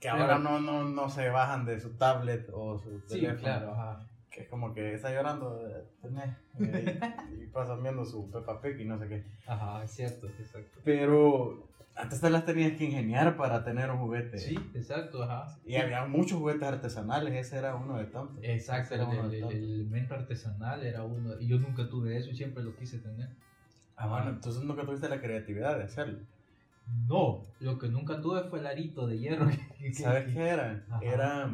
que 0.00 0.08
Pero- 0.08 0.22
ahora 0.22 0.38
no, 0.38 0.60
no, 0.60 0.84
no 0.84 1.08
se 1.10 1.28
bajan 1.28 1.64
de 1.64 1.80
su 1.80 1.90
tablet 1.96 2.48
o 2.52 2.78
su 2.78 3.00
Sí, 3.00 3.14
teléfono. 3.20 3.40
claro, 3.40 3.72
ajá. 3.72 4.06
que 4.30 4.42
es 4.42 4.48
como 4.48 4.72
que 4.72 4.94
está 4.94 5.10
llorando, 5.10 5.60
tenés, 6.00 6.36
eh, 6.60 7.00
y, 7.36 7.42
y 7.42 7.46
pasan 7.48 7.82
viendo 7.82 8.04
su 8.04 8.30
Peppa 8.30 8.60
Pig 8.60 8.78
y 8.80 8.84
no 8.84 8.96
sé 8.98 9.08
qué. 9.08 9.24
Ajá, 9.48 9.82
es 9.82 9.90
cierto, 9.90 10.28
exacto. 10.28 10.78
Pero 10.84 11.67
antes 11.98 12.20
te 12.20 12.30
las 12.30 12.44
tenías 12.44 12.72
que 12.78 12.84
ingeniar 12.84 13.36
para 13.36 13.64
tener 13.64 13.90
un 13.90 13.98
juguete. 13.98 14.38
Sí, 14.38 14.54
exacto, 14.74 15.22
ajá. 15.22 15.56
Y 15.66 15.76
había 15.76 16.04
muchos 16.06 16.38
juguetes 16.38 16.62
artesanales, 16.68 17.34
ese 17.34 17.58
era 17.58 17.74
uno 17.74 17.98
de 17.98 18.04
tantos. 18.06 18.38
Exacto, 18.42 18.94
el, 18.94 19.00
era 19.00 19.10
uno 19.10 19.24
el- 19.24 19.34
el 19.34 19.40
tantos. 19.40 19.56
elemento 19.56 20.14
artesanal 20.14 20.86
era 20.86 21.02
uno, 21.02 21.38
y 21.40 21.46
yo 21.48 21.58
nunca 21.58 21.88
tuve 21.88 22.16
eso 22.16 22.30
y 22.30 22.34
siempre 22.36 22.62
lo 22.62 22.74
quise 22.76 22.98
tener. 22.98 23.28
Ah, 23.96 24.06
bueno, 24.06 24.30
entonces 24.30 24.62
nunca 24.62 24.82
tuviste 24.84 25.08
la 25.08 25.20
creatividad 25.20 25.76
de 25.76 25.84
hacerlo. 25.84 26.20
No, 27.06 27.42
lo 27.60 27.78
que 27.78 27.88
nunca 27.88 28.20
tuve 28.20 28.44
fue 28.44 28.60
el 28.60 28.66
arito 28.66 29.06
de 29.06 29.18
hierro. 29.18 29.48
que- 29.48 29.74
que- 29.78 29.92
¿Sabes 29.94 30.32
qué 30.32 30.48
era? 30.48 30.84
Ajá. 30.88 31.00
Era. 31.04 31.50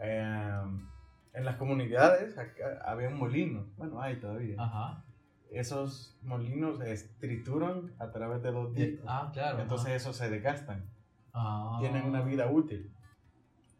em, 0.00 0.86
en 1.34 1.44
las 1.44 1.56
comunidades 1.56 2.36
acá 2.38 2.80
había 2.84 3.08
un 3.08 3.18
molino. 3.18 3.64
Bueno, 3.76 4.00
hay 4.00 4.16
todavía. 4.16 4.54
Ajá. 4.58 5.02
Esos 5.50 6.16
molinos 6.22 6.78
trituran 7.20 7.92
a 7.98 8.10
través 8.10 8.42
de 8.42 8.50
dos 8.52 8.74
De- 8.74 8.86
discos. 8.86 9.06
ah, 9.08 9.30
claro. 9.32 9.60
Entonces 9.60 9.86
ajá. 9.88 9.96
esos 9.96 10.16
se 10.16 10.28
desgastan. 10.28 10.84
Ah. 11.32 11.78
Tienen 11.80 12.04
una 12.04 12.22
vida 12.22 12.50
útil. 12.50 12.90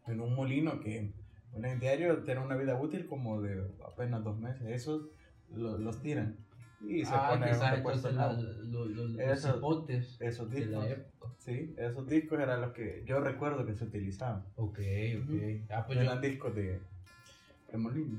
En 0.07 0.21
un 0.21 0.33
molino 0.35 0.79
que 0.79 1.13
en 1.53 1.79
diario 1.79 2.23
tiene 2.23 2.41
una 2.41 2.55
vida 2.55 2.79
útil 2.79 3.05
como 3.07 3.41
de 3.41 3.67
apenas 3.85 4.23
dos 4.23 4.39
meses. 4.39 4.63
Esos 4.67 5.07
lo- 5.53 5.77
los 5.77 6.01
tiran. 6.01 6.37
Y 6.81 7.03
se 7.03 7.13
Ah, 7.13 7.29
ponen 7.31 7.49
entonces 7.49 8.13
la- 8.13 8.31
lo- 8.33 8.85
lo- 8.85 8.85
los 8.85 9.19
Eso- 9.19 9.53
cipotes 9.55 10.17
Esos 10.21 10.49
de 10.49 10.65
la 10.65 10.85
discos. 10.85 10.85
época. 10.91 11.33
Sí, 11.37 11.73
esos 11.77 12.07
discos 12.07 12.39
eran 12.39 12.61
los 12.61 12.71
que 12.71 13.03
yo 13.05 13.19
recuerdo 13.19 13.65
que 13.65 13.73
se 13.75 13.83
utilizaban. 13.83 14.45
Ok, 14.55 14.79
ok. 14.79 15.69
Ah, 15.71 15.83
pues 15.85 15.97
yo, 15.99 16.03
eran 16.05 16.21
discos 16.21 16.55
de, 16.55 16.79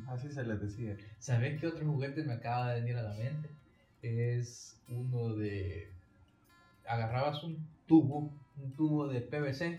así 0.08 0.30
se 0.30 0.44
les 0.44 0.60
decía. 0.60 0.96
¿Sabes 1.18 1.60
qué 1.60 1.66
otro 1.66 1.86
juguete 1.86 2.24
me 2.24 2.34
acaba 2.34 2.72
de 2.72 2.80
venir 2.80 2.96
a 2.96 3.02
la 3.02 3.14
mente? 3.14 3.48
Es 4.02 4.80
uno 4.88 5.34
de... 5.34 5.90
Agarrabas 6.86 7.42
un 7.44 7.66
tubo, 7.86 8.32
un 8.56 8.72
tubo 8.72 9.06
de 9.08 9.20
PVC, 9.20 9.78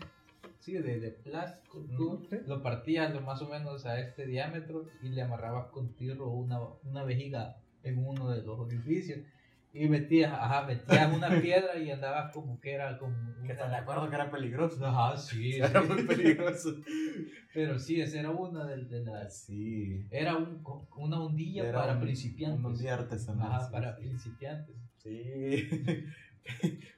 sí, 0.60 0.72
de, 0.72 1.00
de 1.00 1.10
plástico, 1.10 1.84
sí. 2.30 2.36
lo 2.46 2.62
partías 2.62 3.12
lo 3.12 3.20
más 3.20 3.42
o 3.42 3.48
menos 3.48 3.84
a 3.84 4.00
este 4.00 4.26
diámetro 4.26 4.86
y 5.02 5.08
le 5.08 5.22
amarrabas 5.22 5.66
con 5.66 5.94
tirro 5.94 6.30
una, 6.30 6.60
una 6.84 7.04
vejiga 7.04 7.56
en 7.82 7.98
uno 7.98 8.30
de 8.30 8.42
los 8.42 8.58
orificios 8.58 9.20
y 9.74 9.88
metías, 9.88 10.32
ajá, 10.32 10.66
metías 10.66 11.14
una 11.14 11.28
piedra 11.40 11.78
y 11.78 11.90
andabas 11.90 12.32
como 12.32 12.60
que 12.60 12.72
era 12.72 12.98
como... 12.98 13.14
Que 13.46 13.52
una- 13.54 13.70
te 13.70 13.76
acuerdo 13.76 14.08
que 14.08 14.14
era 14.16 14.30
peligroso. 14.30 14.84
Ajá, 14.86 15.16
sí, 15.16 15.56
Era 15.60 15.82
sí. 15.82 15.88
muy 15.88 16.02
peligroso. 16.04 16.76
Pero 17.54 17.78
sí, 17.78 18.00
esa 18.00 18.20
era 18.20 18.30
una 18.30 18.66
de, 18.66 18.84
de 18.84 19.00
las... 19.04 19.44
Sí. 19.44 20.06
Era 20.10 20.36
un, 20.36 20.62
una 20.96 21.20
ondilla 21.20 21.64
Era 21.68 21.78
para 21.80 21.92
un- 21.94 22.00
principiantes. 22.00 22.64
Un 22.64 22.76
día 22.78 22.94
artesanal. 22.94 23.50
Ajá, 23.52 23.60
sí, 23.66 23.72
para 23.72 23.96
sí. 23.96 24.02
principiantes. 24.02 24.76
Sí. 24.98 25.68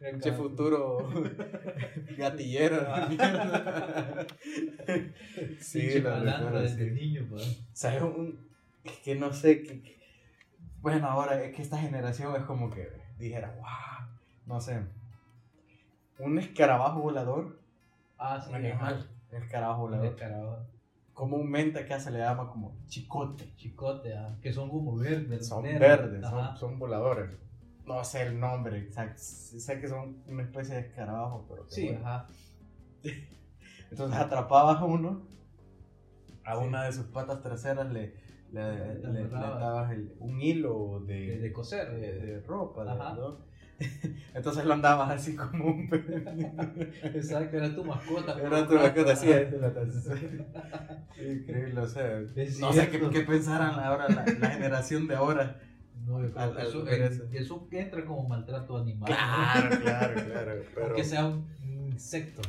Encanta. 0.00 0.32
futuro 0.32 1.10
gatillero. 2.16 2.84
Ah. 2.88 3.06
mierda. 3.08 4.26
sí, 5.60 6.00
malandro 6.02 6.46
recuerdo, 6.46 6.60
desde 6.62 6.90
niño, 6.90 7.26
pa. 7.30 7.38
¿Sabes? 7.72 8.02
Un, 8.02 8.38
es 8.84 8.98
que 8.98 9.14
no 9.14 9.32
sé. 9.32 9.62
Que- 9.62 9.94
bueno, 10.84 11.08
ahora 11.08 11.42
es 11.42 11.56
que 11.56 11.62
esta 11.62 11.78
generación 11.78 12.36
es 12.36 12.42
como 12.42 12.68
que 12.68 12.86
dijera, 13.16 13.54
wow. 13.56 14.06
No 14.44 14.60
sé. 14.60 14.82
Un 16.18 16.38
escarabajo 16.38 17.00
volador. 17.00 17.58
Ah, 18.18 18.38
sí, 18.38 18.50
un 18.50 18.56
animal. 18.56 19.08
Un 19.32 19.42
escarabajo 19.42 19.80
volador. 19.80 20.66
Comúnmente 21.14 21.78
acá 21.78 21.98
se 21.98 22.10
le 22.10 22.18
llama 22.18 22.50
como 22.50 22.76
chicote. 22.86 23.56
Chicote, 23.56 24.14
ah, 24.14 24.36
que 24.42 24.52
son 24.52 24.68
como 24.68 24.94
verdes. 24.98 25.48
Son 25.48 25.62
verdes, 25.62 26.20
son, 26.28 26.54
son 26.58 26.78
voladores. 26.78 27.30
No 27.86 28.04
sé 28.04 28.26
el 28.26 28.38
nombre 28.38 28.76
exacto. 28.80 29.22
Sé 29.22 29.80
que 29.80 29.88
son 29.88 30.22
una 30.26 30.42
especie 30.42 30.74
de 30.74 30.80
escarabajo, 30.82 31.46
pero. 31.48 31.64
Sí, 31.66 31.86
bueno. 31.92 32.06
ajá. 32.06 32.26
Entonces 33.90 34.18
atrapabas 34.18 34.82
a 34.82 34.84
uno, 34.84 35.22
a 36.44 36.58
Sí. 36.58 36.64
una 36.66 36.84
de 36.84 36.92
sus 36.92 37.06
patas 37.06 37.40
traseras 37.40 37.90
le, 37.90 38.14
le, 38.54 38.92
el- 39.92 40.12
un 40.20 40.40
hilo 40.40 41.02
de, 41.06 41.14
De, 41.14 41.38
de 41.40 41.52
coser. 41.52 41.90
de- 41.92 42.40
ropa. 42.40 42.84
Entonces 44.34 44.64
lo 44.64 44.74
andabas 44.74 45.10
así 45.10 45.34
como 45.34 45.66
un 45.66 45.88
Exacto, 47.02 47.56
era 47.56 47.74
tu 47.74 47.84
mascota. 47.84 48.38
Era 48.40 48.66
tu 48.68 48.74
mascota 48.74 49.14
la 49.14 49.72
Increíble, 51.18 51.80
o 51.80 51.86
sea. 51.86 52.20
No 52.60 52.72
sé 52.72 52.88
qué, 52.88 53.10
qué 53.10 53.20
pensarán 53.20 53.78
ahora 53.80 54.08
la, 54.08 54.24
la 54.38 54.48
generación 54.50 55.06
de 55.08 55.14
ahora. 55.16 55.60
No, 56.06 56.20
yo 56.22 56.30
creo 56.32 56.44
Al- 56.44 56.54
que 56.54 56.60
al 56.62 56.66
eso, 56.68 56.84
ver 56.84 57.02
eso. 57.02 57.24
eso 57.32 57.68
entra 57.72 58.04
como 58.04 58.28
maltrato 58.28 58.76
animal. 58.76 59.06
Claro, 59.08 59.80
claro, 59.80 60.14
claro. 60.26 60.52
Pero 60.74 60.86
Aunque 60.86 61.04
sea 61.04 61.26
un 61.26 61.46
insecto. 61.62 62.42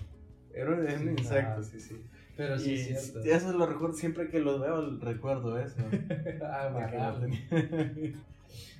era 0.53 0.71
un- 0.71 0.85
es 0.87 0.99
un 0.99 1.03
Sí, 1.03 1.09
insecto, 1.21 1.63
sí, 1.63 1.79
sí. 1.79 2.05
Pero 2.37 2.57
sí 2.59 2.71
y 2.71 2.73
es 2.75 3.11
cierto. 3.11 3.29
eso 3.29 3.57
lo 3.57 3.65
recuerdo, 3.65 3.95
siempre 3.95 4.29
que 4.29 4.39
los 4.39 4.59
veo, 4.59 4.97
recuerdo 4.99 5.57
eso. 5.59 5.77
Ah. 6.43 7.15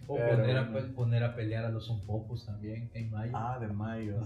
O 0.08 0.16
Pero 0.18 0.38
poner, 0.38 0.58
a, 0.58 0.64
bueno. 0.70 0.94
poner 0.94 1.24
a 1.24 1.36
pelear 1.36 1.66
a 1.66 1.70
los 1.70 1.88
zompopos 1.88 2.46
también 2.46 2.90
en 2.94 3.10
mayo. 3.10 3.32
Ah, 3.34 3.58
de 3.60 3.68
mayo. 3.68 4.20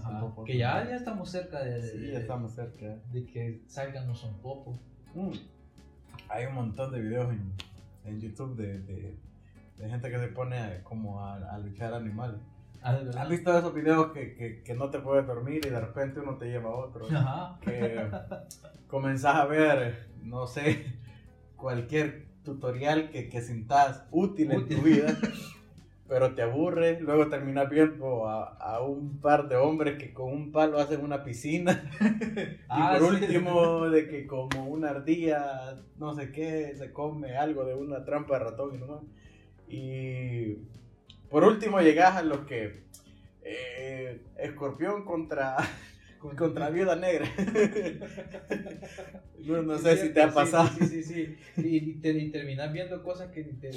Que 0.44 0.58
ya, 0.58 0.84
ya 0.86 0.96
estamos 0.96 1.30
cerca 1.30 1.64
de, 1.64 1.82
Sí, 1.82 1.98
de- 1.98 2.12
ya 2.12 2.18
estamos 2.18 2.52
cerca. 2.52 2.96
de 3.12 3.24
que 3.26 3.62
salgan 3.66 4.06
los 4.06 4.20
zompopos. 4.20 4.76
Mm. 5.14 5.30
Hay 6.28 6.44
un 6.46 6.54
montón 6.54 6.92
de 6.92 7.00
videos 7.00 7.32
en, 7.32 7.52
en 8.04 8.20
YouTube 8.20 8.56
de, 8.56 8.78
de, 8.80 9.16
de 9.78 9.88
gente 9.88 10.10
que 10.10 10.18
se 10.18 10.28
pone 10.28 10.58
a- 10.58 10.84
como 10.84 11.24
a, 11.24 11.36
a 11.54 11.58
luchar 11.58 11.94
animales. 11.94 12.36
Ah. 12.82 12.98
¿Has 13.18 13.28
visto 13.28 13.56
esos 13.56 13.74
videos 13.74 14.12
que, 14.12 14.34
que, 14.34 14.62
que 14.62 14.74
no 14.74 14.90
te 14.90 15.00
puedes 15.00 15.26
dormir 15.26 15.60
y 15.66 15.70
de 15.70 15.80
repente 15.80 16.20
uno 16.20 16.36
te 16.38 16.46
lleva 16.46 16.70
a 16.70 16.74
otro? 16.76 17.14
Ajá. 17.14 17.58
que 17.60 18.16
comenzás 18.86 19.36
a 19.36 19.44
ver, 19.46 20.08
no 20.22 20.46
sé, 20.46 20.86
cualquier 21.56 22.26
tutorial 22.44 23.10
que, 23.10 23.28
que 23.28 23.42
sintas 23.42 24.04
útil, 24.10 24.52
en 24.52 24.68
tu 24.68 24.78
Útil. 24.78 24.80
vida, 24.80 25.18
pero 26.08 26.34
te 26.34 26.42
aburre, 26.42 27.00
luego 27.00 27.28
terminas 27.28 27.68
viendo 27.70 28.28
a, 28.28 28.44
a 28.56 28.80
un 28.82 29.20
par 29.20 29.48
de 29.48 29.56
hombres 29.56 29.98
que 29.98 30.12
con 30.12 30.32
un 30.32 30.52
palo 30.52 30.78
hacen 30.80 31.02
una 31.04 31.22
piscina, 31.24 31.90
Ah, 32.68 32.96
y 32.96 33.00
por 33.00 33.18
sí. 33.18 33.24
último 33.24 33.90
de 33.90 34.08
que 34.08 34.26
como 34.26 34.66
una 34.66 34.90
ardilla, 34.90 35.76
no 35.98 36.14
sé 36.14 36.32
qué, 36.32 36.74
se 36.76 36.92
come 36.92 37.36
algo 37.36 37.64
de 37.64 37.74
una 37.74 38.04
trampa 38.04 38.38
de 38.38 38.44
ratón 38.44 38.74
y 38.74 38.78
nomás. 38.78 39.02
Y 39.68 40.56
por 41.30 41.44
último 41.44 41.80
llegas 41.80 42.16
a 42.16 42.22
los 42.22 42.40
que... 42.40 42.84
eh, 43.42 44.20
escorpión 44.38 45.04
contra 45.04 45.56
contra 46.36 46.68
Viuda 46.70 46.96
Negra. 46.96 47.26
no, 49.46 49.62
no 49.62 49.78
sé 49.78 49.92
si 49.92 49.96
cierto, 50.02 50.14
te 50.14 50.22
ha 50.22 50.30
pasado. 50.32 50.68
Sí, 50.78 50.86
sí, 50.86 51.02
sí. 51.02 51.36
Y, 51.56 51.76
y 51.76 51.94
te- 51.94 52.10
y 52.10 52.30
terminas 52.30 52.72
viendo 52.72 53.02
cosas 53.02 53.30
que 53.30 53.42
te- 53.44 53.70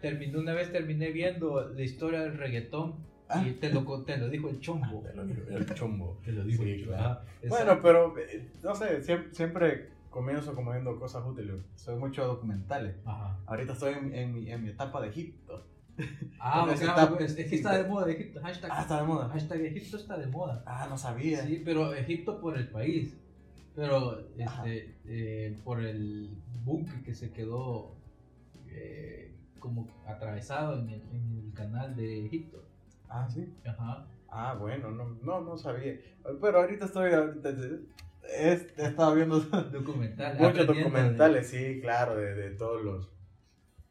terminé, 0.00 0.38
una 0.38 0.54
vez 0.54 0.72
terminé 0.72 1.10
viendo 1.12 1.68
la 1.68 1.82
historia 1.82 2.20
del 2.22 2.36
reggaetón 2.38 3.08
Ah. 3.32 3.44
y 3.46 3.52
te 3.52 3.70
lo, 3.72 3.84
te 4.02 4.16
lo 4.16 4.28
dijo 4.28 4.48
el 4.48 4.58
chombo. 4.58 5.02
Te 5.04 5.14
lo 5.14 5.24
digo, 5.24 5.42
el 5.50 5.64
chumbo. 5.74 6.18
Te 6.24 6.32
lo 6.32 6.42
dijo 6.42 6.64
Sí, 6.64 6.70
el 6.70 6.80
chombo. 6.80 6.96
claro. 6.96 7.20
Bueno, 7.48 7.78
pero 7.80 8.18
eh, 8.18 8.48
no 8.64 8.74
sé, 8.74 9.02
siempre, 9.04 9.32
siempre 9.34 9.88
comienzo 10.10 10.52
como 10.52 10.72
viendo 10.72 10.98
cosas 10.98 11.22
útiles. 11.24 11.54
Soy 11.76 11.94
mucho 11.96 12.26
documentales. 12.26 12.96
Ajá. 13.04 13.38
Ahorita 13.46 13.74
estoy 13.74 13.94
en, 13.94 14.12
en 14.16 14.34
mi, 14.34 14.50
en 14.50 14.64
mi 14.64 14.70
etapa 14.70 15.00
de 15.00 15.10
Egipto. 15.10 15.64
Ah, 16.42 16.62
Con 16.64 16.70
esa 16.74 16.84
claro, 16.94 17.02
etapa- 17.16 17.24
es, 17.24 17.36
es 17.38 17.48
que 17.50 17.56
está 17.56 17.76
de 17.82 17.86
moda 17.88 18.10
Egipto. 18.10 18.40
Hashtag, 18.40 18.70
Ah, 18.74 18.80
está 18.80 19.00
de 19.02 19.06
moda. 19.06 19.28
hashtag 19.28 19.60
Egipto 19.60 19.96
está 19.98 20.16
de 20.16 20.26
moda. 20.26 20.62
Ah, 20.66 20.86
no 20.88 20.96
sabía. 20.96 21.42
Sí, 21.44 21.60
pero 21.64 21.92
Egipto 21.94 22.40
por 22.40 22.56
el 22.56 22.68
país. 22.68 23.14
Pero 23.76 24.20
este, 24.38 24.94
eh, 25.06 25.58
por 25.64 25.80
el 25.82 26.30
buque 26.64 27.02
que 27.04 27.14
se 27.14 27.30
quedó 27.30 27.94
eh, 28.70 29.34
como 29.58 29.86
atravesado 30.06 30.78
en 30.78 30.88
el, 30.88 31.02
en 31.12 31.44
el 31.46 31.52
canal 31.54 31.94
de 31.94 32.24
Egipto. 32.26 32.64
Ah, 33.08 33.28
sí. 33.32 33.52
Ajá. 33.66 34.06
Ah, 34.30 34.54
bueno, 34.58 34.90
no, 34.90 35.10
no, 35.22 35.40
no 35.42 35.58
sabía. 35.58 35.94
Pero 36.40 36.60
ahorita 36.60 36.86
estoy, 36.86 37.12
ahorita, 37.12 37.50
estado 38.78 39.14
viendo 39.14 39.40
Documental. 39.72 40.38
Muchos 40.38 40.66
de- 40.66 40.74
documentales, 40.74 41.48
sí, 41.48 41.80
claro, 41.82 42.16
de, 42.16 42.34
de 42.34 42.50
todos 42.52 42.82
los. 42.82 43.10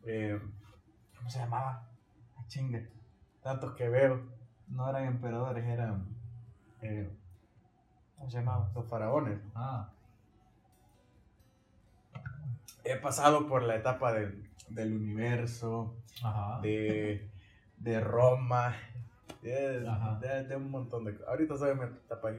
eh, 0.06 0.40
¿Cómo 1.18 1.30
se 1.30 1.40
llamaba? 1.40 1.86
Chinga. 2.50 2.82
Tantos 3.42 3.74
que 3.76 3.88
veo. 3.88 4.22
No 4.68 4.90
eran 4.90 5.06
emperadores, 5.06 5.66
eran. 5.66 6.06
eh, 6.82 7.10
¿Cómo 8.18 8.30
se 8.30 8.38
llamaban? 8.40 8.74
Los 8.76 8.86
faraones. 8.90 9.40
Ah, 9.56 9.90
He 12.84 12.96
pasado 12.96 13.48
por 13.48 13.64
la 13.64 13.76
etapa 13.76 14.14
de- 14.14 14.50
del 14.70 14.94
universo, 14.94 15.96
ajá. 16.24 16.60
de, 16.62 17.30
de 17.78 18.00
Roma, 18.00 18.76
de, 19.42 19.82
de- 20.22 20.44
de 20.46 20.56
un 20.56 20.72
montón 20.72 21.04
de 21.06 21.14
cosas. 21.14 21.30
Ahorita 21.30 21.58
soy 21.58 21.72
en 21.72 21.78
mi 21.80 21.84
etapa. 21.86 22.30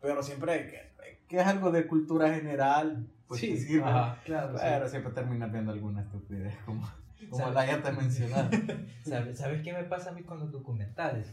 Pero 0.00 0.22
siempre 0.22 0.66
que, 0.68 0.92
que 1.28 1.40
es 1.40 1.46
algo 1.46 1.70
de 1.70 1.86
cultura 1.86 2.32
general, 2.34 3.06
pues 3.26 3.40
sí, 3.40 3.56
sirve. 3.58 3.84
ajá, 3.88 4.18
claro. 4.24 4.56
sí. 4.56 4.64
Pero 4.66 4.88
siempre 4.88 5.12
terminas 5.12 5.52
viendo 5.52 5.72
alguna 5.72 6.02
estupidez, 6.02 6.56
como, 6.64 6.86
como 7.28 7.50
la 7.50 7.66
ya 7.66 7.82
te 7.82 7.92
mencionaba. 7.92 8.50
¿Sabes, 9.04 9.38
¿Sabes 9.38 9.62
qué 9.62 9.72
me 9.72 9.84
pasa 9.84 10.10
a 10.10 10.12
mí 10.12 10.22
con 10.22 10.38
los 10.38 10.52
documentales? 10.52 11.32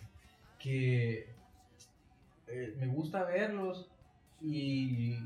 Que 0.60 1.34
eh, 2.48 2.76
me 2.80 2.88
gusta 2.88 3.24
verlos 3.24 3.90
y, 4.42 5.18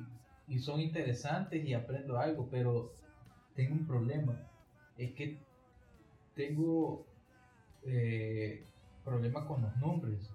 y 0.48 0.60
son 0.60 0.80
interesantes 0.82 1.66
y 1.66 1.74
aprendo 1.74 2.20
algo, 2.20 2.48
pero 2.50 2.94
tengo 3.56 3.74
un 3.74 3.86
problema. 3.88 4.36
Es 4.98 5.12
que 5.14 5.40
tengo 6.36 7.06
eh, 7.84 8.64
problema 9.04 9.46
con 9.48 9.62
los 9.62 9.76
nombres. 9.78 10.30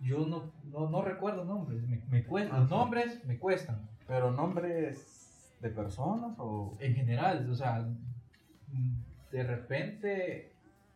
Yo 0.00 0.26
no, 0.26 0.52
no, 0.64 0.88
no 0.90 1.02
recuerdo 1.02 1.44
nombres. 1.44 1.82
Me, 1.88 2.02
me 2.10 2.24
cuestan. 2.24 2.56
Ah, 2.56 2.60
Los 2.60 2.70
nombres 2.70 3.24
me 3.24 3.38
cuestan. 3.38 3.88
Pero 4.06 4.30
nombres 4.30 5.56
de 5.60 5.70
personas 5.70 6.34
o. 6.38 6.76
En 6.80 6.94
general, 6.94 7.48
o 7.50 7.54
sea, 7.54 7.86
de 9.32 9.42
repente, 9.42 10.50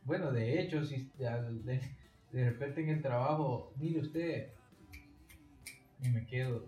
bueno, 0.05 0.33
de 0.33 0.61
hecho, 0.61 0.85
si 0.85 1.11
de, 1.19 1.81
de 2.33 2.51
repente 2.51 2.81
en 2.83 2.91
el 2.91 3.03
trabajo, 3.03 3.73
mire 3.77 4.01
usted, 4.01 4.49
y 6.03 6.09
me 6.09 6.25
quedo, 6.27 6.65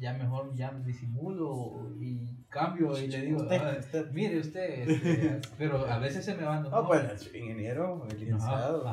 ya 0.00 0.12
mejor 0.14 0.54
ya 0.54 0.70
disimulo 0.86 1.90
y 2.00 2.28
cambio 2.48 2.96
y 2.98 3.08
le 3.08 3.20
digo, 3.22 3.46
ah, 3.50 3.76
mire 4.12 4.38
usted, 4.38 4.88
este, 4.88 5.40
pero 5.58 5.86
a 5.86 5.98
veces 5.98 6.24
se 6.24 6.34
me 6.34 6.44
van 6.44 6.62
los 6.62 6.72
Ah, 6.72 6.86
pues 6.86 7.34
ingeniero, 7.34 8.06
licenciado. 8.16 8.84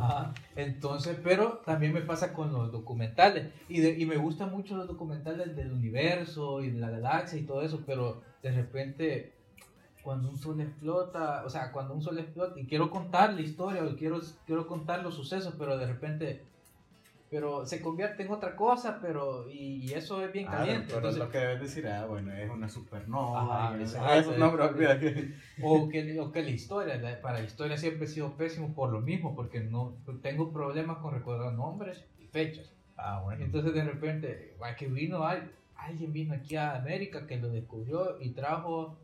Entonces, 0.56 1.18
pero 1.24 1.62
también 1.66 1.94
me 1.94 2.02
pasa 2.02 2.34
con 2.34 2.52
los 2.52 2.72
documentales 2.72 3.48
y, 3.70 3.86
y 3.88 4.06
me 4.06 4.18
gustan 4.18 4.52
mucho 4.52 4.76
los 4.76 4.88
documentales 4.88 5.56
del 5.56 5.72
universo 5.72 6.62
y 6.64 6.72
de 6.72 6.80
la 6.80 6.90
galaxia 6.90 7.40
y 7.40 7.44
todo 7.44 7.62
eso, 7.62 7.84
pero 7.86 8.22
de 8.42 8.52
repente 8.52 9.35
cuando 10.06 10.30
un 10.30 10.38
sol 10.38 10.62
explota, 10.62 11.44
o 11.44 11.50
sea, 11.50 11.72
cuando 11.72 11.96
un 11.96 12.02
sol 12.02 12.20
explota 12.20 12.60
y 12.60 12.68
quiero 12.68 12.92
contar 12.92 13.34
la 13.34 13.42
historia 13.42 13.84
o 13.84 13.96
quiero, 13.96 14.22
quiero 14.46 14.68
contar 14.68 15.02
los 15.02 15.16
sucesos, 15.16 15.56
pero 15.58 15.78
de 15.80 15.88
repente 15.88 16.44
pero 17.32 17.66
se 17.66 17.82
convierte 17.82 18.24
en 18.24 18.32
otra 18.32 18.56
cosa, 18.56 19.00
pero 19.02 19.50
y, 19.50 19.92
eso 19.92 20.24
es 20.24 20.32
bien 20.32 20.46
caliente. 20.46 20.86
Pero 20.86 20.98
entonces, 21.00 21.20
lo 21.20 21.30
que 21.30 21.40
debes 21.40 21.60
decir, 21.60 21.88
ah, 21.88 22.06
bueno, 22.06 22.32
es 22.32 22.50
una 22.50 22.70
supernova. 22.70 23.42
Ajá, 23.42 23.76
ah, 24.00 24.24
pero 24.26 24.66
olvida 24.66 25.00
que... 25.00 25.34
O 25.62 25.90
que, 25.90 26.20
o 26.20 26.32
que 26.32 26.44
la 26.44 26.50
historia, 26.52 27.22
para 27.22 27.40
la 27.40 27.44
historia 27.44 27.78
siempre 27.78 28.06
he 28.06 28.08
sido 28.08 28.38
pésimo 28.38 28.74
por 28.74 28.92
lo 28.92 29.02
mismo, 29.02 29.36
porque 29.36 29.60
no 29.60 29.98
tengo 30.22 30.54
problemas 30.54 31.00
con 31.00 31.14
recordar 31.14 31.52
nombres 31.54 32.06
y 32.20 32.28
fechas. 32.28 32.72
Ah, 32.96 33.22
bueno. 33.24 33.44
Entonces 33.44 33.74
de 33.74 33.84
repente, 33.84 34.56
que 34.78 34.88
vino 34.88 35.26
alguien 35.76 36.14
vino 36.14 36.36
aquí 36.36 36.56
a 36.56 36.76
América 36.76 37.28
que 37.28 37.38
lo 37.38 37.50
descubrió 37.50 38.22
y 38.22 38.30
trajo 38.30 38.98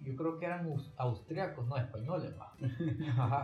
yo 0.00 0.16
creo 0.16 0.38
que 0.38 0.46
eran 0.46 0.68
austriacos, 0.96 1.66
no 1.66 1.76
españoles, 1.76 2.34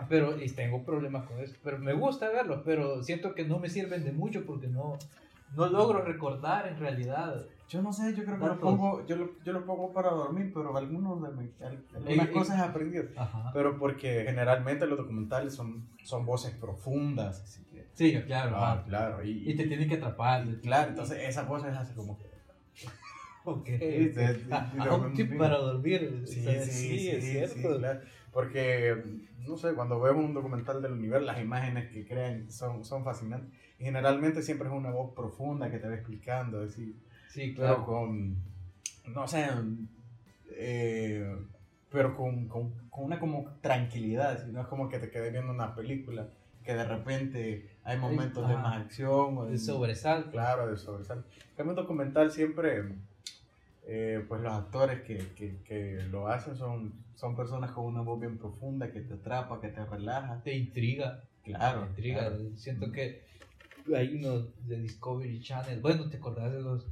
pero 0.08 0.40
y 0.40 0.48
tengo 0.50 0.84
problemas 0.84 1.26
con 1.26 1.38
eso. 1.40 1.54
Pero 1.62 1.78
me 1.78 1.92
gusta 1.92 2.28
verlos, 2.28 2.62
pero 2.64 3.02
siento 3.02 3.34
que 3.34 3.44
no 3.44 3.58
me 3.58 3.68
sirven 3.68 4.04
de 4.04 4.12
mucho 4.12 4.44
porque 4.44 4.68
no, 4.68 4.98
no 5.56 5.66
logro 5.66 6.02
recordar 6.02 6.68
en 6.68 6.78
realidad. 6.78 7.46
Yo 7.68 7.80
no 7.80 7.90
sé, 7.90 8.14
yo 8.14 8.24
creo 8.24 8.38
que 8.38 8.46
lo 8.46 8.60
pongo, 8.60 9.06
yo 9.06 9.16
lo, 9.16 9.30
yo 9.42 9.52
lo 9.54 9.64
pongo 9.64 9.92
para 9.94 10.10
dormir, 10.10 10.52
pero 10.52 10.76
algunos 10.76 11.22
de 11.22 11.42
mis, 11.42 11.50
algunas 11.94 12.28
cosas 12.28 12.58
he 12.58 12.62
aprendido. 12.62 13.04
Pero 13.54 13.78
porque 13.78 14.24
generalmente 14.26 14.86
los 14.86 14.98
documentales 14.98 15.54
son, 15.54 15.88
son 16.02 16.26
voces 16.26 16.54
profundas. 16.54 17.40
Así 17.40 17.64
que, 17.64 17.86
sí, 17.94 18.22
claro. 18.26 18.56
Ah, 18.56 18.84
claro. 18.86 19.24
Y, 19.24 19.50
y, 19.50 19.56
te 19.56 19.66
tienen 19.66 19.88
que 19.88 19.94
atrapar. 19.94 20.44
Claro, 20.60 20.90
entonces 20.90 21.18
esas 21.26 21.48
voces 21.48 21.74
hacen 21.74 21.96
como 21.96 22.18
que 22.18 22.31
Ok. 23.44 23.68
un 23.68 25.12
tip 25.14 25.36
para 25.36 25.58
dormir. 25.58 26.22
Sí, 26.26 26.44
sí, 26.62 27.08
es 27.08 27.52
cierto. 27.52 27.80
Porque, 28.32 28.96
no 29.46 29.56
sé, 29.56 29.74
cuando 29.74 30.00
vemos 30.00 30.24
un 30.24 30.34
documental 30.34 30.80
del 30.80 30.92
universo, 30.92 31.26
las 31.26 31.40
imágenes 31.40 31.90
que 31.90 32.06
crean 32.06 32.50
son, 32.50 32.84
son 32.84 33.04
fascinantes. 33.04 33.52
Y 33.78 33.84
generalmente 33.84 34.42
siempre 34.42 34.68
es 34.68 34.74
una 34.74 34.90
voz 34.90 35.12
profunda 35.14 35.70
que 35.70 35.78
te 35.78 35.88
va 35.88 35.94
explicando. 35.94 36.62
Así, 36.62 36.96
sí, 37.28 37.54
claro. 37.54 37.74
Pero 37.74 37.86
con, 37.86 38.36
no 39.14 39.28
sé, 39.28 39.46
eh, 40.50 41.36
pero 41.90 42.16
con, 42.16 42.48
con, 42.48 42.70
con, 42.88 43.04
una 43.04 43.18
como 43.18 43.56
tranquilidad. 43.60 44.46
No 44.46 44.62
es 44.62 44.66
como 44.66 44.88
que 44.88 44.98
te 44.98 45.10
quedes 45.10 45.32
viendo 45.32 45.52
una 45.52 45.74
película 45.74 46.28
que 46.64 46.74
de 46.74 46.84
repente 46.84 47.68
hay 47.84 47.98
momentos 47.98 48.48
de 48.48 48.54
más 48.54 48.80
acción. 48.80 49.38
O 49.38 49.44
de, 49.46 49.58
sobresalto. 49.58 50.30
Claro, 50.30 50.70
de 50.70 50.76
sobresalto. 50.76 51.28
En 51.58 51.68
un 51.68 51.74
documental 51.74 52.30
siempre 52.30 52.84
eh, 53.84 54.24
pues 54.28 54.40
los 54.40 54.52
actores 54.52 55.02
que, 55.02 55.18
que, 55.34 55.62
que, 55.64 56.02
lo 56.10 56.28
hacen 56.28 56.56
son, 56.56 57.04
son 57.14 57.34
personas 57.34 57.72
con 57.72 57.84
una 57.84 58.00
voz 58.00 58.20
bien 58.20 58.38
profunda 58.38 58.92
que 58.92 59.00
te 59.00 59.14
atrapa, 59.14 59.60
que 59.60 59.68
te 59.68 59.84
relaja. 59.84 60.40
Te 60.42 60.54
intriga. 60.54 61.24
Claro. 61.42 61.82
Te 61.82 61.88
intriga. 61.88 62.32
Siento 62.54 62.92
que 62.92 63.24
hay 63.94 64.14
uno 64.14 64.46
de 64.64 64.80
Discovery 64.80 65.40
Channel. 65.40 65.80
Bueno, 65.80 66.08
¿te 66.08 66.18
acordás 66.18 66.52
de 66.52 66.60
los...? 66.60 66.86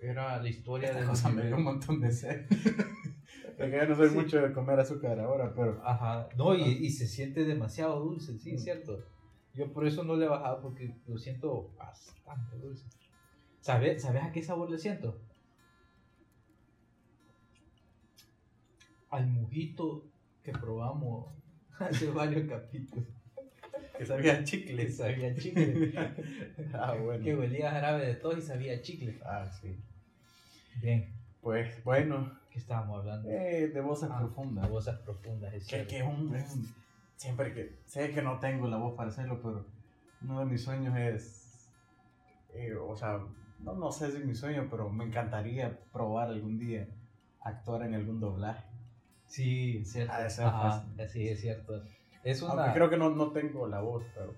Era 0.00 0.40
la 0.40 0.48
historia 0.48 0.94
de... 0.94 1.04
cosa 1.04 1.28
me 1.28 1.46
dio 1.46 1.56
un 1.56 1.64
montón 1.64 2.00
de 2.00 2.12
sed. 2.12 2.46
Porque 3.58 3.76
yo 3.76 3.86
no 3.86 3.96
soy 3.96 4.10
mucho 4.10 4.40
de 4.40 4.52
comer 4.52 4.80
azúcar 4.80 5.18
ahora, 5.20 5.52
pero... 5.54 5.82
Ajá. 5.84 6.28
No, 6.36 6.54
y, 6.54 6.62
y 6.62 6.90
se 6.90 7.06
siente 7.06 7.44
demasiado 7.44 8.00
dulce, 8.00 8.38
sí, 8.38 8.54
mm. 8.54 8.58
cierto. 8.58 9.04
Yo 9.54 9.72
por 9.72 9.86
eso 9.86 10.04
no 10.04 10.16
le 10.16 10.26
he 10.26 10.28
bajado 10.28 10.62
porque 10.62 10.94
lo 11.06 11.18
siento 11.18 11.72
bastante 11.76 12.56
dulce. 12.56 12.86
¿Sabes, 13.60 14.00
¿Sabes 14.00 14.22
a 14.22 14.32
qué 14.32 14.42
sabor 14.42 14.70
le 14.70 14.78
siento? 14.78 15.20
Al 19.10 19.26
mojito 19.26 20.04
que 20.42 20.52
probamos 20.52 21.26
hace 21.78 22.10
varios 22.10 22.48
capítulos. 22.48 23.08
Que 23.96 24.06
sabía 24.06 24.42
chicle. 24.44 24.86
Que 24.86 24.92
sabía 24.92 25.34
chicle. 25.36 25.92
ah, 26.72 26.94
bueno. 27.04 27.22
Que 27.22 27.36
huelía 27.36 27.70
jarabe 27.70 28.06
de 28.06 28.14
todo 28.14 28.36
y 28.36 28.40
sabía 28.40 28.80
chicle. 28.80 29.20
Ah, 29.24 29.46
sí. 29.60 29.78
Bien. 30.80 31.12
Pues 31.42 31.84
bueno. 31.84 32.38
¿Qué 32.50 32.58
estábamos 32.58 33.00
hablando? 33.00 33.28
Eh, 33.28 33.68
de 33.68 33.80
voces 33.80 34.08
ah, 34.10 34.18
profundas. 34.18 34.64
De 34.64 34.70
voces 34.70 34.94
profundas, 35.00 35.54
es 35.54 35.66
que, 35.66 35.86
que 35.86 35.98
es, 35.98 36.04
un, 36.04 36.34
Siempre 37.16 37.52
que. 37.52 37.78
Sé 37.84 38.10
que 38.12 38.22
no 38.22 38.38
tengo 38.38 38.66
la 38.68 38.78
voz 38.78 38.96
para 38.96 39.10
hacerlo, 39.10 39.40
pero 39.42 39.66
uno 40.22 40.40
de 40.40 40.46
mis 40.46 40.62
sueños 40.62 40.96
es. 40.96 41.68
Eh, 42.54 42.74
o 42.74 42.96
sea, 42.96 43.20
no, 43.58 43.74
no 43.74 43.92
sé 43.92 44.10
si 44.10 44.16
es 44.16 44.24
mi 44.24 44.34
sueño, 44.34 44.66
pero 44.70 44.88
me 44.88 45.04
encantaría 45.04 45.78
probar 45.92 46.28
algún 46.28 46.58
día 46.58 46.88
actuar 47.42 47.82
en 47.82 47.94
algún 47.94 48.18
doblaje. 48.18 48.69
Sí, 49.30 49.78
es 49.78 49.92
cierto. 49.92 50.12
Ah, 50.12 50.82
sí, 51.08 51.28
es 51.28 51.40
cierto. 51.40 51.82
Es 52.24 52.42
una... 52.42 52.52
Aunque 52.52 52.72
creo 52.74 52.90
que 52.90 52.96
no, 52.96 53.10
no 53.10 53.30
tengo 53.30 53.66
la 53.68 53.80
voz, 53.80 54.04
pero... 54.14 54.34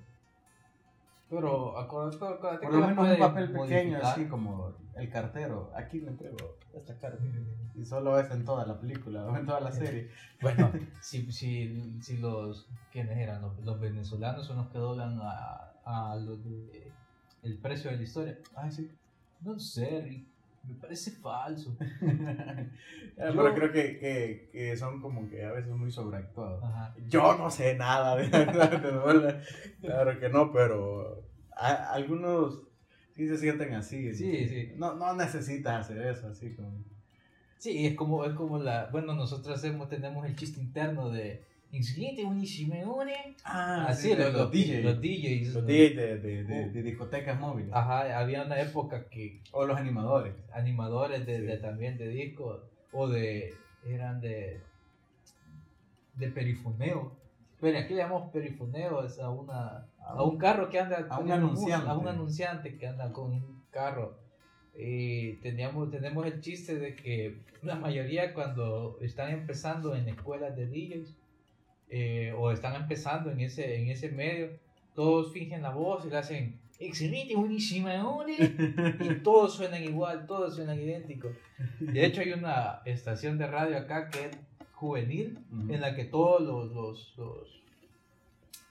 Pero 1.31 1.79
acuérdate, 1.79 2.17
acuérdate 2.17 2.67
Por 2.67 2.75
lo 2.75 2.87
menos 2.87 3.09
un 3.09 3.19
papel 3.19 3.53
pequeño, 3.53 3.99
así 4.03 4.27
como 4.27 4.75
el 4.95 5.09
cartero. 5.09 5.73
Aquí 5.75 5.99
le 6.01 6.09
entrego 6.09 6.59
esta 6.75 6.95
carta. 6.99 7.25
Y 7.75 7.87
solo 7.87 8.21
es 8.21 8.31
en 8.31 8.45
toda 8.45 8.67
la 8.67 8.79
película 8.79 9.25
o 9.25 9.35
en 9.35 9.47
toda 9.47 9.61
la 9.61 9.73
serie. 9.73 10.11
Bueno, 10.43 10.71
si, 11.01 11.33
si, 11.33 11.99
si 12.03 12.19
los. 12.19 12.69
¿Quiénes 12.93 13.17
eran? 13.17 13.41
Los, 13.65 13.81
venezolanos 13.81 14.45
son 14.45 14.59
los 14.59 14.69
que 14.69 14.79
doblan 14.79 15.19
a, 15.23 15.73
a 15.87 16.17
los 16.17 16.45
de, 16.45 16.93
el 17.43 17.57
precio 17.57 17.91
de 17.91 17.97
la 17.97 18.03
historia. 18.03 18.39
Ah, 18.55 18.71
sí. 18.71 18.91
No 19.41 19.59
sé, 19.59 20.27
me 20.65 20.75
parece 20.75 21.11
falso. 21.11 21.77
Pero 23.17 23.55
creo 23.55 23.73
que, 23.73 23.99
que, 23.99 24.51
que, 24.53 24.77
son 24.77 25.01
como 25.01 25.29
que 25.29 25.45
a 25.45 25.53
veces 25.53 25.73
muy 25.73 25.91
sobreactuados. 25.91 26.63
Yo 27.09 27.37
no 27.37 27.51
sé 27.51 27.75
nada 27.77 28.17
de, 28.17 28.29
de, 28.29 29.43
Claro 29.81 30.19
que 30.19 30.29
no, 30.29 30.53
pero 30.53 31.23
algunos 31.55 32.63
sí 33.15 33.29
se 33.29 33.39
sienten 33.39 33.75
así. 33.75 34.13
Sí, 34.15 34.49
sí. 34.49 34.73
No, 34.77 34.95
no 34.95 35.15
necesitas 35.15 35.81
hacer 35.87 36.07
eso, 36.07 36.29
así 36.29 36.55
como... 36.55 36.85
Sí, 37.59 37.87
es 37.87 37.95
como, 37.95 38.25
es 38.25 38.33
como 38.33 38.59
la... 38.59 38.89
Bueno, 38.91 39.15
nosotros 39.15 39.57
hacemos, 39.57 39.89
tenemos 39.89 40.27
el 40.27 40.35
chiste 40.35 40.61
interno 40.61 41.11
de 41.11 41.45
Insulite 41.73 42.23
Unisimeone. 42.23 43.35
Ah, 43.45 43.87
así, 43.89 44.15
los, 44.15 44.31
los, 44.35 44.51
DJs. 44.53 44.85
Los 44.85 45.01
DJs. 45.01 45.55
Los 45.55 45.67
DJs 45.67 45.67
de, 45.67 46.19
de, 46.19 46.45
de, 46.45 46.69
de, 46.69 46.83
discotecas 46.83 47.41
móviles. 47.41 47.73
Ajá, 47.73 48.19
había 48.19 48.43
una 48.43 48.61
época 48.61 49.09
que. 49.09 49.41
O 49.53 49.65
los 49.65 49.79
animadores. 49.79 50.35
Animadores 50.53 51.25
de, 51.25 51.41
de 51.41 51.57
también 51.57 51.97
de 51.97 52.09
discos. 52.09 52.61
O 52.93 53.09
de. 53.09 53.55
Eran 53.87 54.21
de. 54.21 54.61
De 56.17 56.29
perifoneo. 56.29 57.17
Pero 57.59 57.79
aquí 57.79 57.95
le 57.95 58.03
llamamos 58.03 58.31
perifoneo 58.33 59.05
es 59.05 59.19
a, 59.19 59.31
una, 59.31 59.87
a 59.99 60.23
un 60.23 60.37
carro 60.37 60.69
que 60.69 60.79
anda. 60.79 61.07
A 61.09 61.21
un 61.21 61.33
anunciante. 61.33 61.89
A 61.89 61.97
un 61.97 62.07
anunciante 62.07 62.77
que 62.77 62.87
anda 62.87 63.11
con 63.13 63.33
un 63.33 63.65
carro. 63.71 64.19
Y 64.77 65.37
teníamos, 65.37 65.91
tenemos 65.91 66.27
el 66.27 66.41
chiste 66.41 66.79
de 66.79 66.95
que 66.95 67.41
la 67.63 67.77
mayoría 67.77 68.35
cuando 68.35 68.99
están 69.01 69.31
empezando 69.31 69.95
en 69.95 70.09
escuelas 70.09 70.55
de 70.57 70.67
DJs 70.67 71.22
eh, 71.95 72.33
o 72.39 72.51
están 72.51 72.75
empezando 72.75 73.31
en 73.31 73.41
ese, 73.41 73.77
en 73.77 73.91
ese 73.91 74.11
medio, 74.11 74.49
todos 74.95 75.31
fingen 75.31 75.61
la 75.61 75.69
voz 75.69 76.07
y 76.07 76.09
le 76.09 76.17
hacen 76.17 76.59
excelente, 76.79 77.37
buenísima, 77.37 77.93
y 78.99 79.15
todos 79.23 79.57
suenan 79.57 79.85
igual, 79.85 80.27
todos 80.27 80.57
suenan 80.57 80.81
idénticos. 80.81 81.37
De 81.81 82.07
hecho, 82.07 82.23
hay 82.23 82.33
una 82.33 82.81
estación 82.87 83.37
de 83.37 83.47
radio 83.47 83.77
acá 83.77 84.09
que 84.09 84.25
es 84.25 84.39
juvenil, 84.73 85.39
en 85.69 85.83
la 85.83 85.95
que 85.95 86.07
todos 86.07 86.41
los, 86.41 86.73
los, 86.73 87.63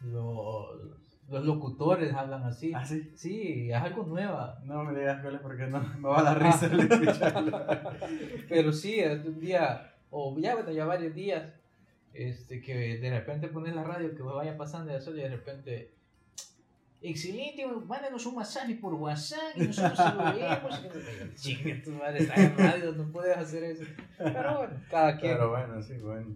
los, 0.01 0.91
los, 1.29 1.45
locutores 1.45 2.15
hablan 2.15 2.43
así. 2.43 2.73
¿Ah, 2.75 2.83
sí? 2.83 3.11
Sí, 3.13 3.69
es 3.69 3.75
algo 3.75 4.03
nueva. 4.03 4.59
No 4.65 4.83
me 4.83 4.99
digas 4.99 5.21
cuál 5.21 5.39
porque 5.41 5.67
no 5.67 5.79
me 5.79 6.09
va 6.09 6.21
a 6.21 6.23
dar 6.23 6.43
risa 6.43 6.65
el 6.65 6.79
escucharlo. 6.91 7.65
Pero 8.49 8.73
sí, 8.73 8.99
un 9.03 9.39
día, 9.39 9.93
o 10.09 10.35
ya, 10.39 10.55
bueno, 10.55 10.71
ya 10.71 10.85
varios 10.85 11.13
días, 11.13 11.60
este, 12.13 12.61
que 12.61 12.97
de 12.97 13.09
repente 13.09 13.47
pones 13.47 13.73
la 13.75 13.83
radio 13.83 14.13
que 14.15 14.21
vaya 14.21 14.57
pasando 14.57 14.91
de 14.91 14.97
eso 14.99 15.11
y 15.11 15.21
de 15.21 15.29
repente 15.29 15.91
excelente, 17.03 17.65
mándanos 17.87 18.25
un 18.27 18.35
mensaje 18.35 18.75
por 18.75 18.93
WhatsApp 18.93 19.55
y 19.55 19.61
nosotros 19.67 20.15
lo 20.15 20.33
leemos. 20.33 20.81
Chingue, 21.35 21.75
tu 21.75 21.91
madre 21.91 22.19
está 22.19 22.35
en 22.35 22.57
radio, 22.57 22.91
no 22.91 23.11
puedes 23.11 23.35
hacer 23.37 23.63
eso. 23.63 23.83
Pero 24.17 24.57
bueno, 24.59 24.73
cada 24.89 25.17
quien. 25.17 25.33
Pero 25.33 25.49
bueno, 25.49 25.81
sí, 25.81 25.93
bueno. 25.97 26.35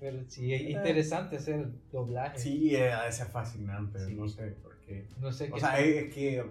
Pero 0.00 0.18
sí, 0.28 0.52
es 0.52 0.62
interesante 0.62 1.36
hacer 1.36 1.66
doblaje. 1.92 2.38
Sí, 2.38 2.74
eh, 2.74 2.90
de 3.04 3.12
ser 3.12 3.28
fascinante, 3.28 4.04
Sí. 4.04 4.14
no 4.14 4.28
sé 4.28 4.48
por 4.62 4.76
qué. 4.80 5.06
No 5.20 5.32
sé 5.32 5.48
O 5.50 5.54
qué. 5.54 5.60
sea, 5.60 5.78
es 5.80 6.12
que 6.12 6.44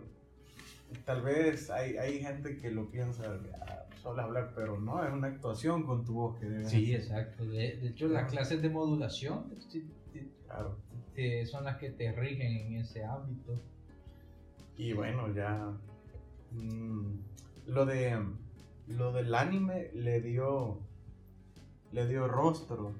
tal 1.05 1.21
vez 1.21 1.69
hay, 1.69 1.97
hay 1.97 2.19
gente 2.19 2.57
que 2.57 2.71
lo 2.71 2.89
piensa 2.89 3.23
ah, 3.61 3.83
solo 4.01 4.21
hablar, 4.23 4.51
pero 4.55 4.79
no, 4.79 5.03
es 5.03 5.11
una 5.13 5.27
actuación 5.27 5.83
con 5.83 6.03
tu 6.03 6.13
voz 6.13 6.39
que 6.39 6.47
debes 6.47 6.69
Sí, 6.69 6.93
hacer. 6.95 7.01
exacto. 7.01 7.45
De, 7.45 7.77
de 7.77 7.87
hecho, 7.89 8.07
las 8.07 8.29
clases 8.31 8.61
de 8.61 8.69
modulación 8.69 9.45
Claro. 10.45 10.77
te- 11.15 11.45
son 11.45 11.63
las 11.65 11.77
que 11.77 11.91
te 11.91 12.11
rigen 12.11 12.51
en 12.67 12.75
ese 12.81 13.03
ámbito. 13.03 13.53
Y 14.77 14.93
bueno, 14.93 15.31
ya. 15.33 15.71
mm, 16.51 17.05
lo 17.67 17.85
de. 17.85 18.17
Lo 18.87 19.13
del 19.13 19.33
anime 19.35 19.91
le 19.93 20.19
dio. 20.21 20.79
Le 21.91 22.07
dio 22.07 22.27
rostro 22.27 22.93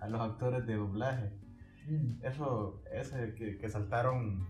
a 0.00 0.08
los 0.08 0.20
actores 0.20 0.66
de 0.66 0.76
doblaje. 0.76 1.30
Eso, 2.22 2.80
ese 2.92 3.34
que, 3.34 3.58
que 3.58 3.68
saltaron 3.68 4.46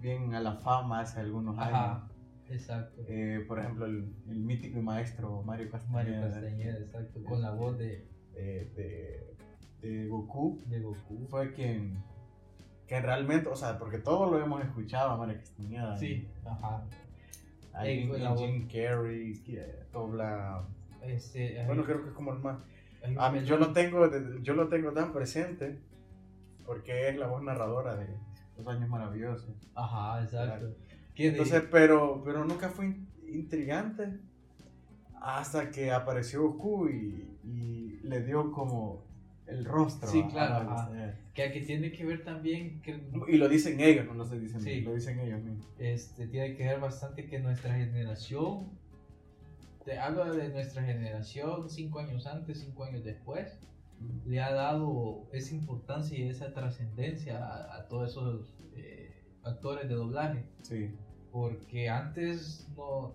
bien 0.00 0.34
a 0.34 0.40
la 0.40 0.54
fama 0.56 1.00
hace 1.00 1.20
algunos 1.20 1.56
años. 1.58 2.10
Exacto. 2.50 3.02
Eh, 3.08 3.44
por 3.48 3.58
ejemplo, 3.58 3.86
el, 3.86 4.12
el 4.28 4.36
mítico 4.36 4.78
y 4.78 4.82
maestro 4.82 5.42
Mario 5.42 5.70
Castañeda. 5.70 6.20
Mario 6.20 6.20
Castañeda, 6.34 6.78
exacto. 6.78 7.24
Con 7.24 7.40
la 7.42 7.50
voz 7.52 7.78
de, 7.78 8.06
de, 8.34 9.34
de 9.82 10.06
Goku. 10.08 10.60
de 10.66 10.80
Goku. 10.80 11.26
Fue 11.28 11.52
quien. 11.52 12.02
Que 12.86 13.00
realmente, 13.00 13.48
o 13.48 13.56
sea, 13.56 13.78
porque 13.78 13.98
todos 13.98 14.30
lo 14.30 14.38
hemos 14.42 14.62
escuchado 14.62 15.12
a 15.12 15.16
Mario 15.16 15.38
Castañeda. 15.38 15.96
Sí, 15.98 16.28
ajá. 16.44 16.84
Hay 17.72 18.08
con 18.08 18.22
la 18.22 18.30
voz. 18.30 18.40
Jim 18.40 18.68
Carrey, 18.68 19.34
que 19.42 19.64
dobla. 19.92 20.64
Este, 21.02 21.60
hay- 21.60 21.66
Bueno, 21.66 21.84
creo 21.84 22.02
que 22.02 22.08
es 22.10 22.14
como 22.14 22.32
el 22.32 22.38
más. 22.40 22.58
A 23.18 23.30
mí, 23.30 23.44
yo 23.44 23.58
lo 23.58 23.72
tengo, 23.72 24.08
yo 24.42 24.54
lo 24.54 24.68
tengo 24.68 24.92
tan 24.92 25.12
presente 25.12 25.78
porque 26.64 27.08
es 27.10 27.16
la 27.18 27.26
voz 27.26 27.42
narradora 27.42 27.96
de 27.96 28.06
Los 28.56 28.66
Años 28.66 28.88
Maravillosos. 28.88 29.50
Ajá, 29.74 30.22
exacto. 30.22 30.74
¿Qué 31.14 31.24
de- 31.24 31.28
Entonces, 31.30 31.62
pero, 31.70 32.22
pero 32.24 32.44
nunca 32.44 32.68
fue 32.68 32.86
in- 32.86 33.08
intrigante 33.28 34.18
hasta 35.20 35.70
que 35.70 35.90
apareció 35.90 36.42
Goku 36.42 36.88
y, 36.88 37.38
y 37.44 38.00
le 38.02 38.22
dio 38.22 38.52
como 38.52 39.04
el 39.46 39.64
rostro. 39.64 40.08
Sí, 40.08 40.22
claro, 40.30 40.88
que, 41.34 41.50
que 41.52 41.60
tiene 41.62 41.92
que 41.92 42.04
ver 42.04 42.24
también 42.24 42.80
que 42.82 43.00
Y 43.28 43.36
lo 43.36 43.48
dicen 43.48 43.80
ellos, 43.80 44.06
no 44.06 44.14
lo 44.14 44.24
diciendo, 44.24 44.60
Sí. 44.64 44.80
lo 44.82 44.94
dicen 44.94 45.18
ellos 45.20 45.42
mismos. 45.42 45.66
este, 45.78 46.26
tiene 46.28 46.54
que 46.56 46.64
ver 46.64 46.80
bastante 46.80 47.26
que 47.26 47.38
nuestra 47.40 47.74
generación, 47.74 48.68
te 49.84 49.98
hablo 49.98 50.32
de 50.34 50.48
nuestra 50.48 50.82
generación, 50.82 51.68
cinco 51.68 51.98
años 52.00 52.26
antes, 52.26 52.60
cinco 52.60 52.84
años 52.84 53.04
después, 53.04 53.58
le 54.26 54.40
ha 54.42 54.52
dado 54.52 55.26
esa 55.32 55.54
importancia 55.54 56.18
y 56.18 56.28
esa 56.28 56.52
trascendencia 56.54 57.38
a, 57.44 57.76
a 57.78 57.88
todos 57.88 58.10
esos 58.10 58.54
eh, 58.76 59.12
actores 59.42 59.88
de 59.88 59.94
doblaje, 59.94 60.44
Sí, 60.62 60.90
porque 61.34 61.88
antes 61.88 62.68
no, 62.76 63.12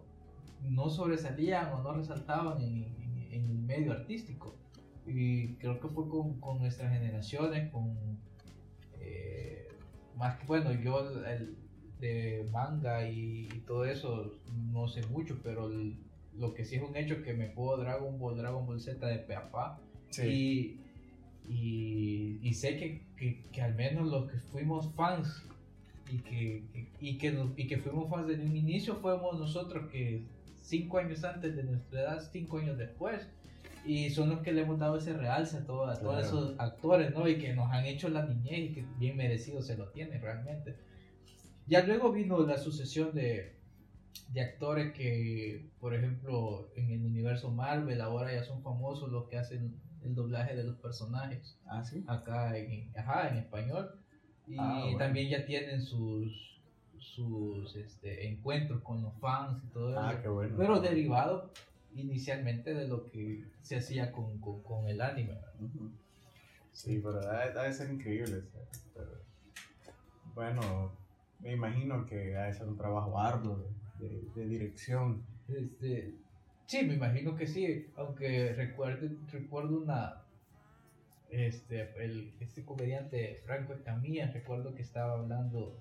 no 0.70 0.90
sobresalían 0.90 1.72
o 1.72 1.82
no 1.82 1.94
resaltaban 1.94 2.62
en, 2.62 2.84
en- 2.84 3.28
en 3.32 3.44
el 3.50 3.58
medio 3.60 3.94
artístico. 3.94 4.58
Y 5.08 5.54
creo 5.56 5.80
que 5.80 5.88
fue 5.88 6.10
con, 6.10 6.38
con 6.42 6.60
nuestras 6.60 6.92
generaciones, 6.92 7.72
con 7.72 7.96
eh, 9.00 9.70
más 10.18 10.38
que 10.38 10.46
bueno, 10.48 10.74
yo 10.74 11.00
el, 11.26 11.56
de 12.02 12.46
manga 12.52 13.10
y, 13.10 13.48
y 13.56 13.60
todo 13.66 13.86
eso 13.86 14.34
no 14.74 14.90
sé 14.90 15.02
mucho, 15.08 15.40
pero 15.42 15.68
el- 15.68 15.96
lo 16.38 16.54
que 16.54 16.66
sí 16.66 16.76
es 16.76 16.84
un 16.84 16.96
hecho 16.98 17.14
es 17.16 17.24
que 17.24 17.34
me 17.34 17.48
puedo 17.48 17.78
Dragon 17.78 18.20
Ball, 18.20 18.38
Dragon 18.38 18.66
Ball 18.66 18.82
Z 18.82 19.06
de 19.08 19.20
pe 19.20 19.36
a 19.36 19.50
pa. 19.50 19.80
sí. 20.10 20.28
Y, 21.48 21.52
y, 21.52 22.40
y 22.50 22.54
sé 22.54 22.76
que, 22.78 23.02
que, 23.16 23.44
que 23.54 23.62
al 23.62 23.76
menos 23.76 24.10
los 24.12 24.30
que 24.30 24.38
fuimos 24.40 24.94
fans 24.94 25.46
y 26.12 26.17
que, 26.19 26.63
y, 27.00 27.17
que 27.17 27.32
nos- 27.32 27.58
y 27.58 27.67
que 27.67 27.78
fuimos 27.78 28.10
fans 28.10 28.28
desde 28.28 28.45
un 28.45 28.56
inicio 28.56 28.95
fuimos 28.95 29.39
nosotros 29.39 29.89
que 29.91 30.26
cinco 30.62 30.98
años 30.98 31.24
antes 31.24 31.56
de 31.56 31.63
nuestra 31.63 32.02
edad, 32.02 32.30
cinco 32.32 32.58
años 32.58 32.78
después. 32.78 33.28
Y 33.86 34.10
son 34.10 34.30
los 34.30 34.39
que 34.41 34.52
le 34.52 34.62
hemos 34.62 34.78
dado 34.78 34.98
ese 34.98 35.13
realce 35.13 35.58
a, 35.58 35.65
todo- 35.65 35.86
a 35.86 35.98
todos 35.98 36.19
Claro. 36.19 36.26
esos 36.28 36.60
actores, 36.60 37.13
¿no? 37.13 37.28
Y 37.28 37.38
que 37.38 37.54
nos 37.54 37.72
han 37.72 37.86
hecho 37.86 38.10
la 38.10 38.26
niñez 38.26 38.72
y 38.72 38.74
que 38.74 38.86
bien 39.00 39.15
merecido 39.15 39.62
se 39.62 39.78
lo 39.78 39.88
tienen 39.89 40.22
realmente. 40.22 40.76
Ya 41.65 41.86
luego 41.86 42.12
vino 42.12 42.39
la 42.45 42.58
sucesión 42.58 43.13
de, 43.13 43.56
de 44.34 44.41
actores 44.41 44.91
que, 44.93 45.69
por 45.80 45.93
ejemplo, 45.95 46.69
en 46.76 46.91
el 46.91 47.06
universo 47.06 47.52
Marvel 47.52 48.02
ahora 48.02 48.34
ya 48.34 48.43
son 48.43 48.62
famosos 48.63 49.10
los 49.12 49.28
que 49.30 49.38
hacen 49.38 49.80
el 50.04 50.13
doblaje 50.15 50.56
de 50.56 50.63
los 50.63 50.76
personajes 50.78 51.58
Ah, 51.65 51.84
sí. 51.84 52.04
acá 52.08 52.58
en, 52.58 52.91
ajá, 52.98 53.30
en 53.30 53.38
español. 53.38 53.91
Y 54.50 54.56
Ah, 54.58 54.80
bueno. 54.84 54.98
también 54.98 55.30
ya 55.30 55.46
tienen 55.46 55.82
sus, 55.82 56.60
sus 56.98 57.76
este, 57.76 58.28
encuentros 58.28 58.82
con 58.82 59.02
los 59.04 59.14
fans 59.20 59.64
y 59.64 59.68
todo 59.68 59.92
eso. 59.92 60.00
Ah, 60.00 60.20
qué 60.22 60.28
bueno. 60.28 60.56
Pero 60.58 60.80
derivado 60.82 61.52
inicialmente 61.96 62.74
de 62.74 62.88
lo 62.88 63.06
que 63.06 63.44
se 63.62 63.78
hacía 63.78 64.12
con, 64.12 64.40
con, 64.40 64.62
con 64.64 64.88
el 64.88 65.00
anime. 65.02 65.36
Sí, 66.72 67.00
pero 67.04 67.20
ha, 67.30 67.42
ha 67.44 67.64
de 67.64 67.74
ser 67.74 67.92
increíble. 67.92 68.44
pero- 68.96 69.20
bueno, 70.34 70.92
me 71.42 71.54
imagino 71.54 72.06
que 72.06 72.36
ha 72.38 72.44
de 72.46 72.54
ser 72.54 72.68
un 72.68 72.78
trabajo 72.78 73.20
arduo 73.20 73.66
de, 74.00 74.22
de- 74.36 74.48
dirección. 74.48 75.22
Este, 75.48 76.16
sí, 76.68 76.86
me 76.86 76.94
imagino 76.96 77.36
que 77.36 77.46
sí, 77.48 77.88
aunque 77.98 78.54
recuerdo, 78.54 79.10
recuerdo 79.32 79.82
una, 79.82 80.22
este, 81.32 81.92
el, 82.04 82.34
este 82.39 82.63
comediante 82.65 83.42
Franco 83.46 83.74
Escamilla, 83.74 84.32
recuerdo 84.32 84.74
que 84.76 84.82
estaba 84.82 85.13
hablando, 85.13 85.78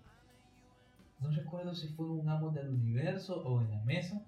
no 1.21 1.31
recuerdo 1.31 1.75
si 1.75 1.89
fue 1.89 2.07
un 2.07 2.29
amo 2.29 2.51
del 2.51 2.69
universo 2.69 3.43
o 3.45 3.61
en 3.61 3.71
la 3.71 3.83
mesa, 3.85 4.23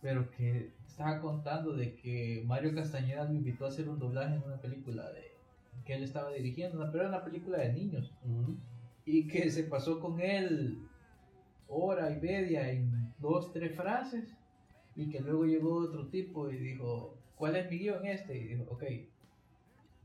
pero 0.00 0.30
que 0.30 0.72
estaba 0.86 1.20
contando 1.20 1.74
de 1.74 1.94
que 1.96 2.42
Mario 2.46 2.74
Castañeda 2.74 3.24
lo 3.24 3.34
invitó 3.34 3.64
a 3.64 3.68
hacer 3.68 3.88
un 3.88 3.98
doblaje 3.98 4.36
en 4.36 4.42
una 4.42 4.60
película 4.60 5.10
de, 5.10 5.32
que 5.84 5.94
él 5.94 6.02
estaba 6.02 6.30
dirigiendo, 6.30 6.78
pero 6.92 7.04
era 7.04 7.08
una 7.08 7.24
película 7.24 7.58
de 7.58 7.72
niños 7.72 8.12
y 9.04 9.26
que 9.26 9.50
se 9.50 9.64
pasó 9.64 10.00
con 10.00 10.20
él 10.20 10.78
hora 11.68 12.10
y 12.10 12.20
media 12.20 12.70
en 12.70 13.12
dos, 13.18 13.52
tres 13.52 13.74
frases 13.74 14.36
y 14.96 15.10
que 15.10 15.20
luego 15.20 15.44
llegó 15.44 15.74
otro 15.76 16.06
tipo 16.08 16.50
y 16.50 16.56
dijo, 16.56 17.16
¿cuál 17.36 17.56
es 17.56 17.70
mi 17.70 17.78
guion 17.78 18.06
este? 18.06 18.36
Y 18.36 18.44
dijo, 18.44 18.64
ok. 18.70 18.84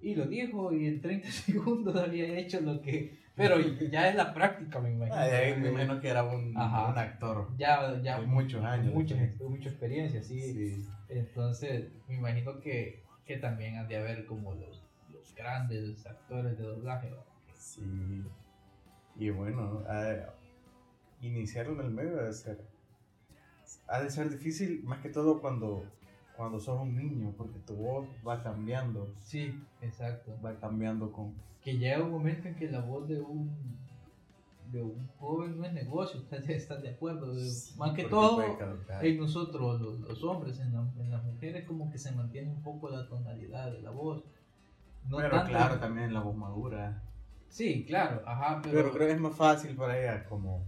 Y 0.02 0.16
lo 0.16 0.26
dijo 0.26 0.72
y 0.74 0.88
en 0.88 1.02
30 1.02 1.32
segundos 1.32 1.96
había 1.96 2.38
hecho 2.38 2.62
lo 2.62 2.82
que... 2.82 3.18
Pero 3.36 3.58
ya 3.60 4.10
es 4.10 4.16
la 4.16 4.34
práctica, 4.34 4.80
me 4.80 4.92
imagino. 4.92 5.16
Ah, 5.16 5.24
ahí 5.24 5.56
me 5.58 5.70
imagino 5.70 6.02
que 6.02 6.10
era 6.10 6.24
un, 6.24 6.58
Ajá. 6.58 6.92
un 6.92 6.98
actor. 6.98 7.48
Ya, 7.58 7.98
ya 8.02 8.20
de 8.20 8.28
muchos 8.28 8.62
años. 8.66 8.94
Mucha, 8.94 9.16
mucha 9.40 9.70
experiencia, 9.70 10.22
sí. 10.22 10.42
Sí. 10.42 10.86
Entonces, 11.08 11.90
me 12.10 12.16
imagino 12.16 12.60
que, 12.60 13.02
que 13.26 13.38
también 13.38 13.78
han 13.78 13.88
de 13.88 13.96
haber 13.96 14.26
como 14.26 14.56
los, 14.56 14.84
los 15.14 15.34
grandes 15.36 16.06
actores 16.06 16.58
de 16.58 16.66
doblaje. 16.66 17.12
Sí. 17.56 17.82
Y 19.18 19.30
bueno, 19.30 19.84
iniciar 21.22 21.68
en 21.68 21.80
el 21.80 21.92
medio 21.92 22.20
ha 22.20 22.24
de 22.24 22.34
ser. 22.34 22.62
Ha 23.88 24.02
de 24.02 24.10
ser 24.10 24.30
difícil, 24.30 24.82
más 24.84 25.00
que 25.00 25.10
todo 25.10 25.42
cuando, 25.42 25.84
cuando 26.40 26.58
sos 26.58 26.80
un 26.82 26.96
niño, 26.96 27.34
porque 27.38 27.60
tu 27.60 27.76
voz 27.76 28.08
va 28.26 28.42
cambiando. 28.42 29.14
Sí, 29.20 29.62
exacto. 29.82 30.32
Va 30.44 30.56
cambiando 30.56 31.12
con. 31.12 31.34
que 31.62 31.78
llega 31.78 32.02
un 32.02 32.12
momento 32.12 32.48
en 32.48 32.56
que 32.56 32.72
la 32.72 32.80
voz 32.80 33.10
de 33.10 33.20
un 33.20 33.52
de 34.72 34.84
un 34.84 35.08
joven 35.20 35.58
no 35.58 35.66
es 35.66 35.74
negocio, 35.74 36.20
ustedes 36.22 36.50
están 36.50 36.82
de 36.82 36.92
acuerdo. 36.92 37.38
Sí, 37.38 37.76
Más 37.78 37.92
que 37.94 38.06
todo 38.06 38.42
en 39.02 39.18
nosotros, 39.20 39.82
los, 39.82 40.00
los 40.00 40.24
hombres, 40.24 40.60
en, 40.60 40.74
la- 40.74 40.88
en 41.04 41.12
las 41.12 41.24
mujeres, 41.26 41.66
como 41.68 41.92
que 41.92 41.98
se 41.98 42.14
mantiene 42.14 42.50
un 42.52 42.62
poco 42.62 42.90
la 42.90 43.06
tonalidad 43.10 43.72
de 43.74 43.82
la 43.82 43.90
voz. 43.92 44.24
No 45.10 45.18
Pero 45.18 45.30
tanto- 45.32 45.50
claro, 45.52 45.80
también 45.80 46.14
la 46.14 46.22
voz 46.22 46.36
madura. 46.38 47.02
Sí, 47.50 47.84
claro, 47.86 48.22
ajá, 48.26 48.62
pero, 48.64 48.76
Pero 48.76 48.92
creo 48.94 49.08
que 49.08 49.14
es 49.16 49.20
más 49.20 49.36
fácil 49.36 49.76
para 49.76 50.00
ella 50.00 50.24
como 50.30 50.64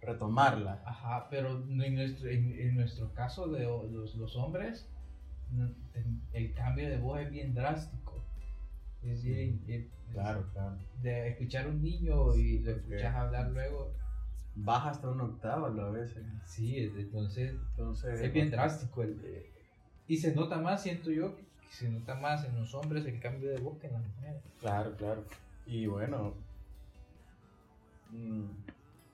retomarla. 0.00 0.82
ajá, 0.86 1.28
pero 1.30 1.58
en 1.68 1.94
nuestro, 1.94 2.28
en, 2.28 2.52
en 2.58 2.74
nuestro 2.76 3.12
caso 3.14 3.48
de 3.48 3.64
los, 3.64 4.14
los 4.14 4.36
hombres, 4.36 4.88
el, 6.32 6.54
cambio 6.54 6.88
de 6.88 6.98
voz 6.98 7.20
es 7.20 7.30
bien 7.30 7.54
drástico. 7.54 8.22
Es 9.02 9.22
bien, 9.22 9.62
eh, 9.68 9.88
Claro, 10.12 10.46
claro. 10.52 10.76
de 11.02 11.28
escuchar 11.28 11.66
a 11.66 11.68
un 11.68 11.82
niño 11.82 12.34
y 12.34 12.58
lo 12.60 12.72
escuchas 12.72 13.14
hablar 13.14 13.50
luego. 13.50 13.92
Baja 14.54 14.90
hasta 14.90 15.08
una 15.10 15.24
octava 15.24 15.68
a 15.68 15.90
veces. 15.90 16.24
Sí, 16.44 16.78
es- 16.78 16.96
entonces 16.96 17.52
Entonces. 17.70 18.20
es 18.20 18.32
bien 18.32 18.50
drástico. 18.50 19.02
El, 19.02 19.20
eh, 19.24 19.50
y 20.08 20.16
se 20.16 20.34
nota 20.34 20.58
más, 20.58 20.82
siento 20.82 21.10
yo, 21.10 21.36
que 21.36 21.44
se 21.70 21.88
nota 21.90 22.14
más 22.16 22.44
en 22.44 22.56
los 22.56 22.74
hombres 22.74 23.04
el 23.06 23.20
cambio 23.20 23.50
de 23.50 23.60
voz 23.60 23.78
que 23.78 23.86
en 23.86 23.92
las 23.92 24.02
mujeres. 24.02 24.42
Claro, 24.60 24.96
claro. 24.96 25.24
Y 25.66 25.86
bueno, 25.86 26.34
mm, 28.10 28.46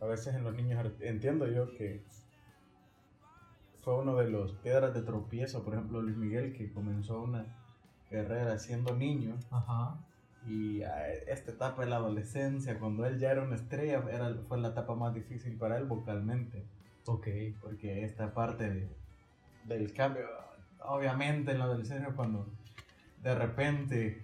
a 0.04 0.08
veces 0.08 0.34
en 0.34 0.44
los 0.44 0.54
niños 0.54 0.84
entiendo 1.00 1.46
yo 1.48 1.72
que 1.76 2.02
fue 3.82 3.94
uno 4.00 4.16
de 4.16 4.28
los 4.30 4.52
piedras 4.52 4.94
de 4.94 5.02
tropiezo, 5.02 5.62
por 5.64 5.74
ejemplo 5.74 6.00
Luis 6.00 6.16
Miguel 6.16 6.52
que 6.54 6.72
comenzó 6.72 7.22
una 7.22 7.44
Herrera 8.10 8.58
siendo 8.58 8.96
niño. 8.96 9.36
Ajá. 9.50 9.96
Y 10.46 10.82
a 10.82 11.08
esta 11.12 11.52
etapa 11.52 11.82
de 11.84 11.90
la 11.90 11.96
adolescencia, 11.96 12.78
cuando 12.78 13.06
él 13.06 13.18
ya 13.18 13.30
era 13.32 13.42
una 13.42 13.56
estrella, 13.56 14.02
era, 14.10 14.34
fue 14.46 14.58
la 14.58 14.68
etapa 14.68 14.94
más 14.94 15.14
difícil 15.14 15.56
para 15.56 15.78
él 15.78 15.84
vocalmente. 15.86 16.64
Ok. 17.06 17.26
Porque 17.60 18.04
esta 18.04 18.32
parte 18.34 18.70
de- 18.70 18.88
del 19.64 19.92
cambio, 19.94 20.26
obviamente 20.80 21.52
en 21.52 21.58
la 21.58 21.64
adolescencia 21.64 22.12
cuando 22.14 22.46
de 23.22 23.34
repente, 23.34 24.22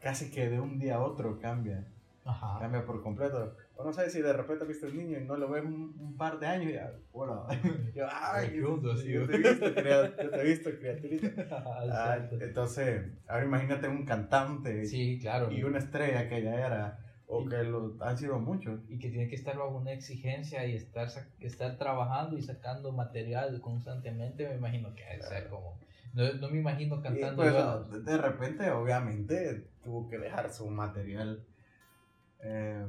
casi 0.00 0.30
que 0.32 0.48
de 0.50 0.60
un 0.60 0.78
día 0.80 0.96
a 0.96 1.00
otro 1.02 1.38
cambia, 1.40 1.86
Ajá. 2.24 2.58
cambia 2.58 2.84
por 2.84 3.02
completo. 3.02 3.56
O 3.80 3.84
no 3.84 3.92
sé 3.94 4.10
si 4.10 4.20
de 4.20 4.32
repente 4.34 4.66
viste 4.66 4.86
un 4.86 4.96
niño 4.98 5.18
y 5.18 5.24
no 5.24 5.36
lo 5.36 5.48
ves 5.48 5.64
un, 5.64 5.94
un 5.98 6.16
par 6.18 6.38
de 6.38 6.46
años 6.46 6.70
y 6.70 6.74
ya, 6.74 6.92
bueno, 7.12 7.46
yo, 7.94 8.06
ay, 8.10 8.52
yo 8.60 8.78
te 9.26 9.34
he 9.36 9.38
visto, 9.38 9.74
cria- 9.74 10.22
yo 10.22 10.30
te 10.30 10.40
he 10.40 10.44
visto, 10.44 10.70
criaturita. 10.78 11.28
Ah, 11.66 11.84
Exacto. 11.86 12.36
entonces, 12.40 13.06
ahora 13.26 13.44
imagínate 13.46 13.88
un 13.88 14.04
cantante 14.04 14.84
Sí, 14.84 15.18
claro. 15.18 15.50
y 15.50 15.62
una 15.62 15.78
estrella 15.78 16.28
que 16.28 16.42
ya 16.42 16.54
era, 16.66 16.98
o 17.26 17.42
Y- 17.42 17.48
que 17.48 17.62
lo 17.64 17.96
han 18.00 18.18
sido 18.18 18.38
muchos. 18.38 18.80
y 18.88 18.98
que 18.98 19.08
tiene 19.08 19.28
que 19.28 19.36
estar 19.36 19.56
bajo 19.56 19.76
una 19.78 19.92
exigencia 19.92 20.66
y 20.66 20.74
estar, 20.76 21.08
estar 21.40 21.78
trabajando 21.78 22.36
y 22.36 22.42
sacando 22.42 22.92
material 22.92 23.60
constantemente, 23.62 24.46
me 24.46 24.56
imagino 24.56 24.94
que 24.94 25.04
debe 25.04 25.22
ser 25.22 25.48
como... 25.48 25.78
No, 26.12 26.30
no 26.34 26.50
me 26.50 26.58
imagino 26.58 27.00
cantando 27.00 27.86
pues, 27.88 28.04
de 28.04 28.18
repente, 28.18 28.68
obviamente, 28.72 29.64
tuvo 29.82 30.08
que 30.08 30.18
dejar 30.18 30.52
su 30.52 30.68
material 30.68 31.44
eh, 32.42 32.84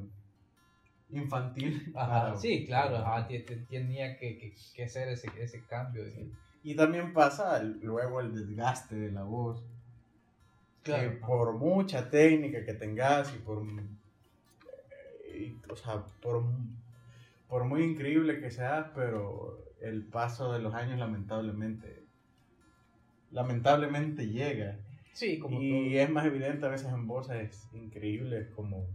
infantil. 1.14 1.92
Ajá, 1.96 2.26
para- 2.26 2.38
sí, 2.38 2.66
claro, 2.66 2.98
ajá, 2.98 3.28
tenía 3.70 4.18
que, 4.18 4.38
que, 4.38 4.54
que 4.76 4.84
hacer 4.84 5.08
ese, 5.10 5.30
ese 5.40 5.64
cambio. 5.66 6.08
y- 6.08 6.32
Y 6.64 6.76
también 6.76 7.14
pasa 7.14 7.58
el- 7.60 7.80
luego 7.82 8.20
el 8.22 8.34
desgaste 8.34 8.96
de 8.96 9.12
la 9.12 9.24
voz. 9.24 9.64
Claro, 10.84 11.12
que 11.12 11.16
por 11.18 11.54
mucha 11.58 12.10
técnica 12.10 12.66
que 12.66 12.74
tengas 12.74 13.34
y 13.36 13.38
por, 13.40 13.64
eh, 15.28 15.38
y, 15.38 15.72
o 15.72 15.76
sea, 15.76 16.04
por, 16.22 16.44
por 17.48 17.66
muy 17.66 17.84
increíble 17.84 18.40
que 18.40 18.50
seas, 18.52 18.88
pero 18.96 19.64
el 19.82 20.04
paso 20.06 20.54
de 20.54 20.60
los 20.60 20.74
años 20.74 20.98
lamentablemente, 21.00 22.04
lamentablemente 23.32 24.28
llega. 24.28 24.78
Sí, 25.14 25.40
como 25.40 25.62
y 25.62 25.70
todo. 25.92 26.00
es 26.04 26.10
más 26.10 26.26
evidente 26.26 26.66
a 26.66 26.70
veces 26.70 26.88
en 26.88 27.06
voces 27.08 27.68
increíbles 27.74 28.48
como, 28.56 28.88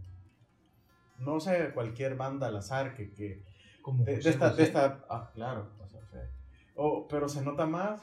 no 1.19 1.39
sé, 1.39 1.71
cualquier 1.73 2.15
banda 2.15 2.47
al 2.47 2.57
azar 2.57 2.95
que, 2.95 3.11
que 3.11 3.43
Como 3.81 4.03
de, 4.03 4.15
esta, 4.15 4.49
José. 4.49 4.61
de 4.61 4.67
esta, 4.67 5.05
ah, 5.09 5.31
claro, 5.33 5.71
o 5.79 5.87
sea, 5.87 6.01
pero 7.09 7.27
se 7.29 7.41
nota 7.43 7.65
más 7.65 8.01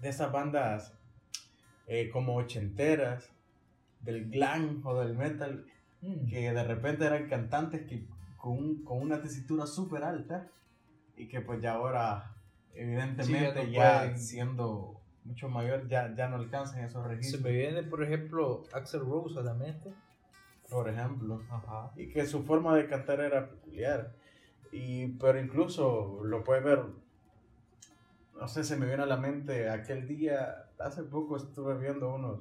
de 0.00 0.08
esas 0.08 0.32
bandas 0.32 0.94
eh, 1.86 2.08
como 2.10 2.36
ochenteras, 2.36 3.30
del 4.00 4.30
glam 4.30 4.80
o 4.84 4.94
del 5.00 5.14
metal, 5.16 5.66
Mm, 6.04 6.26
que 6.26 6.52
de 6.52 6.64
repente 6.64 7.04
eran 7.06 7.28
cantantes 7.28 7.82
que 7.86 8.04
con, 8.36 8.58
un- 8.58 8.82
con 8.82 9.00
una 9.00 9.22
tesitura 9.22 9.66
súper 9.68 10.02
alta 10.02 10.48
y 11.16 11.28
que 11.28 11.40
pues 11.42 11.62
ya 11.62 11.74
ahora 11.74 12.34
evidentemente 12.74 13.66
Sí, 13.66 13.70
ya 13.70 14.00
pueden. 14.00 14.18
siendo 14.18 15.00
mucho 15.24 15.48
mayor 15.48 15.86
ya, 15.88 16.12
ya 16.16 16.26
no 16.28 16.34
alcanzan 16.36 16.82
esos 16.84 17.04
Se 17.04 17.08
registros, 17.08 17.42
me 17.44 17.52
viene, 17.52 17.84
por 17.84 18.02
ejemplo, 18.02 18.64
Axel 18.72 19.02
Rose 19.02 19.38
a 19.38 19.42
la 19.42 19.54
mente. 19.54 19.94
Por 20.72 20.88
ejemplo. 20.88 21.42
Ajá. 21.50 21.92
y 21.96 22.08
que 22.08 22.26
su 22.26 22.42
forma 22.44 22.74
de 22.76 22.86
cantar 22.88 23.20
era 23.20 23.48
peculiar. 23.48 24.14
Y, 24.72 25.08
pero 25.18 25.38
incluso 25.38 26.20
lo 26.24 26.42
puedes 26.42 26.64
ver, 26.64 26.82
no 28.40 28.48
sé, 28.48 28.64
se 28.64 28.76
me 28.76 28.86
viene 28.86 29.02
a 29.02 29.06
la 29.06 29.18
mente 29.18 29.68
aquel 29.68 30.08
día, 30.08 30.70
hace 30.78 31.02
poco 31.02 31.36
estuve 31.36 31.76
viendo 31.78 32.14
unos, 32.14 32.40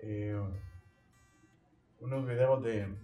eh, 0.00 0.38
unos 2.00 2.26
videos 2.26 2.62
de, 2.62 2.94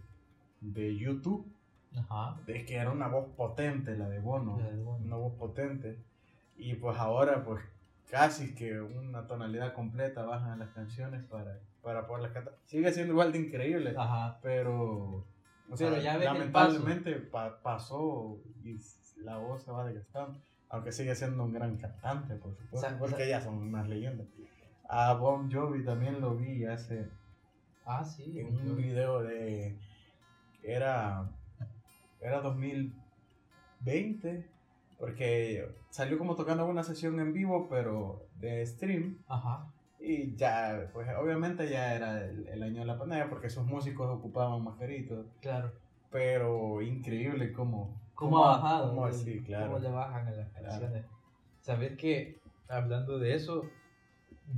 de 0.60 0.96
YouTube, 0.96 1.50
Ajá. 1.96 2.38
de 2.46 2.64
que 2.66 2.76
era 2.76 2.90
una 2.90 3.08
voz 3.08 3.28
potente 3.34 3.96
la 3.96 4.08
de 4.08 4.18
Bono, 4.20 4.58
La 4.60 4.70
de 4.70 4.82
Bono. 4.82 5.04
una 5.04 5.16
voz 5.16 5.34
potente. 5.38 5.98
Y 6.56 6.74
pues 6.74 6.98
ahora 6.98 7.42
pues 7.42 7.64
casi 8.10 8.54
que 8.54 8.78
una 8.80 9.26
tonalidad 9.26 9.72
completa 9.72 10.24
bajan 10.24 10.58
las 10.58 10.68
canciones 10.74 11.24
para, 11.24 11.58
para 11.82 12.06
poderlas 12.06 12.32
cantar. 12.32 12.54
Sigue 12.64 12.92
siendo 12.92 13.12
igual 13.12 13.32
de 13.32 13.38
increíble 13.38 13.94
Ajá. 13.96 14.38
pero 14.42 15.24
o 15.70 15.76
Pero 15.76 15.92
sea, 15.94 15.98
ya 16.00 16.18
lamentablemente 16.18 17.14
pa- 17.16 17.60
pasó 17.62 18.38
y 18.64 18.76
la 19.22 19.38
voz 19.38 19.62
se 19.64 19.70
va 19.72 19.84
desgastando 19.86 20.38
aunque 20.68 20.92
sigue 20.92 21.14
siendo 21.14 21.44
un 21.44 21.52
gran 21.52 21.76
cantante 21.76 22.34
por 22.36 22.52
supuesto 22.56 22.76
O 22.76 22.80
sea, 22.80 22.98
porque 22.98 23.14
o 23.14 23.18
sea- 23.18 23.28
ya 23.28 23.40
son 23.40 23.58
unas 23.58 23.88
leyendas 23.88 24.26
a 24.88 25.14
Bon 25.14 25.50
Jovi 25.50 25.84
también 25.84 26.20
lo 26.20 26.36
vi 26.36 26.64
hace 26.64 27.08
Ah, 27.84 28.04
sí. 28.04 28.38
en 28.38 28.54
un 28.70 28.76
video 28.76 29.22
de 29.22 29.76
era 30.62 31.28
era 32.20 32.40
2020 32.40 34.46
porque 34.98 35.68
salió 35.90 36.18
como 36.18 36.36
tocando 36.36 36.64
una 36.66 36.82
sesión 36.84 37.18
en 37.20 37.32
vivo 37.32 37.68
pero 37.68 38.26
de 38.36 38.64
stream 38.66 39.18
Ajá. 39.28 39.66
Y 40.04 40.34
ya, 40.36 40.90
pues 40.92 41.08
obviamente 41.18 41.68
ya 41.70 41.94
era 41.94 42.24
el, 42.24 42.46
el 42.48 42.62
año 42.62 42.80
de 42.80 42.86
la 42.86 42.98
pandemia 42.98 43.28
porque 43.30 43.48
sus 43.48 43.64
músicos 43.64 44.08
ocupaban 44.10 44.62
mascaritos. 44.64 45.26
Claro. 45.40 45.72
Pero 46.10 46.82
increíble 46.82 47.52
cómo... 47.52 48.00
¿Cómo 48.14 48.44
ha 48.44 48.56
bajado? 48.58 48.90
cómo 48.90 49.08
el- 49.08 49.42
claro. 49.44 49.66
¿Cómo 49.66 49.78
le 49.78 49.90
bajan 49.90 50.26
a 50.28 50.30
las 50.32 50.48
Claro. 50.50 50.66
canciones? 50.68 51.06
Sabes 51.60 51.96
que, 51.96 52.38
hablando 52.68 53.18
de 53.18 53.34
eso, 53.34 53.64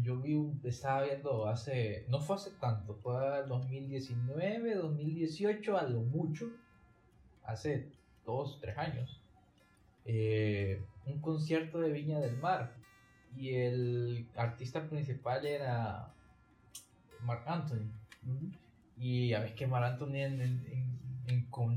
yo 0.02 0.18
vi 0.20 0.36
estaba 0.64 1.02
viendo 1.04 1.46
hace, 1.46 2.04
no 2.08 2.18
fue 2.20 2.36
hace 2.36 2.50
tanto, 2.58 2.94
fue 2.96 3.14
el 3.40 3.48
2019, 3.48 4.74
2018, 4.74 5.76
a 5.78 5.82
lo 5.84 6.00
mucho, 6.00 6.46
hace 7.44 7.92
dos, 8.24 8.58
tres 8.60 8.76
años, 8.78 9.20
eh, 10.06 10.82
un 11.06 11.20
concierto 11.20 11.78
de 11.80 11.92
Viña 11.92 12.18
del 12.20 12.36
Mar. 12.38 12.74
Y 13.36 13.54
el 13.54 14.26
artista 14.36 14.88
principal 14.88 15.44
era 15.46 16.12
Mark 17.24 17.42
Anthony. 17.46 17.90
Y 18.98 19.32
a 19.34 19.40
ver 19.40 19.54
que 19.54 19.66
Mar 19.66 19.82
Anthony 19.84 20.16
en- 20.16 20.40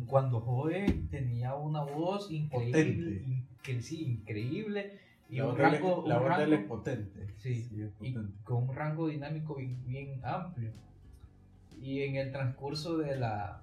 cuando 0.06 0.40
joven 0.42 1.08
tenía 1.10 1.56
una 1.56 1.82
voz 1.84 2.32
increíble, 2.32 2.72
Potente. 2.72 3.26
incre- 3.64 3.82
sí, 3.82 4.06
increíble 4.06 5.00
y 5.30 5.38
La 5.38 5.48
un 5.48 5.58
rango, 5.58 6.04
la 6.08 6.20
un 6.20 6.26
él 6.42 6.54
es 6.54 6.60
rango- 6.60 6.68
potente. 6.68 7.28
Sí, 7.38 7.52
es 7.54 7.72
y 8.02 8.12
potente. 8.14 8.34
con 8.44 8.70
un 8.70 8.76
rango 8.76 9.08
dinámico 9.08 9.56
bien, 9.56 9.78
bien 9.88 10.20
amplio. 10.24 10.72
Y 11.82 12.02
en 12.04 12.16
el 12.18 12.32
transcurso 12.32 12.98
de 12.98 13.16
la 13.18 13.62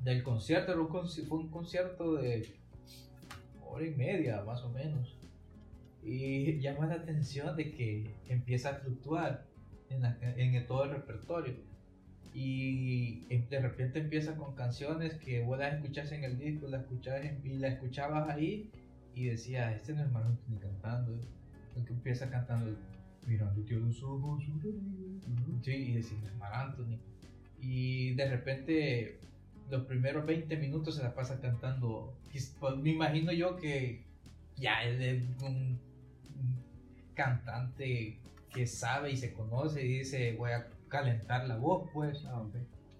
del 0.00 0.22
concierto, 0.22 0.72
fue 1.28 1.38
un 1.38 1.48
concierto 1.48 2.14
de 2.14 2.48
hora 3.66 3.84
y 3.86 3.90
media 3.94 4.42
más 4.42 4.62
o 4.62 4.70
menos. 4.70 5.16
Y 6.04 6.58
llama 6.60 6.86
la 6.86 6.94
atención 6.94 7.56
de 7.56 7.72
que 7.72 8.10
empieza 8.28 8.70
a 8.70 8.74
fluctuar 8.76 9.44
en, 9.90 10.02
la- 10.02 10.16
en 10.22 10.66
todo 10.66 10.84
el 10.84 10.90
repertorio. 10.90 11.54
Y 12.34 13.24
em- 13.30 13.48
de 13.48 13.60
repente 13.60 13.98
empieza 13.98 14.36
con 14.36 14.54
canciones 14.54 15.14
que 15.14 15.42
vos 15.42 15.58
las 15.58 15.74
escuchás 15.74 16.12
en 16.12 16.24
el 16.24 16.38
disco, 16.38 16.68
las 16.68 16.82
escuchás 16.82 17.24
en- 17.24 17.40
y 17.44 17.58
las 17.58 17.72
escuchabas 17.74 18.28
ahí 18.30 18.70
y 19.14 19.24
decías, 19.26 19.74
este 19.74 19.92
no 19.94 20.04
es 20.04 20.12
Mark 20.12 20.26
Anthony 20.26 20.58
cantando. 20.60 21.18
Que 21.86 21.92
empieza 21.92 22.28
cantando 22.28 22.76
mirándote 23.26 23.74
a 23.74 23.78
los 23.78 24.02
ojos. 24.02 24.42
Sí, 25.62 25.70
y 25.72 25.92
decís, 25.92 26.14
no 26.22 26.28
es 26.28 26.34
Mark 26.36 26.54
Anthony. 26.54 26.98
Y 27.60 28.14
de 28.14 28.28
repente 28.28 29.18
los 29.70 29.84
primeros 29.84 30.26
20 30.26 30.56
minutos 30.56 30.96
se 30.96 31.02
la 31.02 31.14
pasa 31.14 31.40
cantando. 31.40 32.14
Pues, 32.60 32.76
me 32.78 32.90
imagino 32.90 33.32
yo 33.32 33.56
que 33.56 34.02
ya 34.56 34.82
es 34.82 35.22
un 35.42 35.78
cantante 37.18 38.18
que 38.54 38.66
sabe 38.66 39.10
y 39.10 39.16
se 39.16 39.32
conoce 39.34 39.84
y 39.84 39.98
dice 39.98 40.34
voy 40.38 40.52
a 40.52 40.68
calentar 40.88 41.46
la 41.48 41.56
voz 41.56 41.90
pues. 41.92 42.24
Ah, 42.26 42.42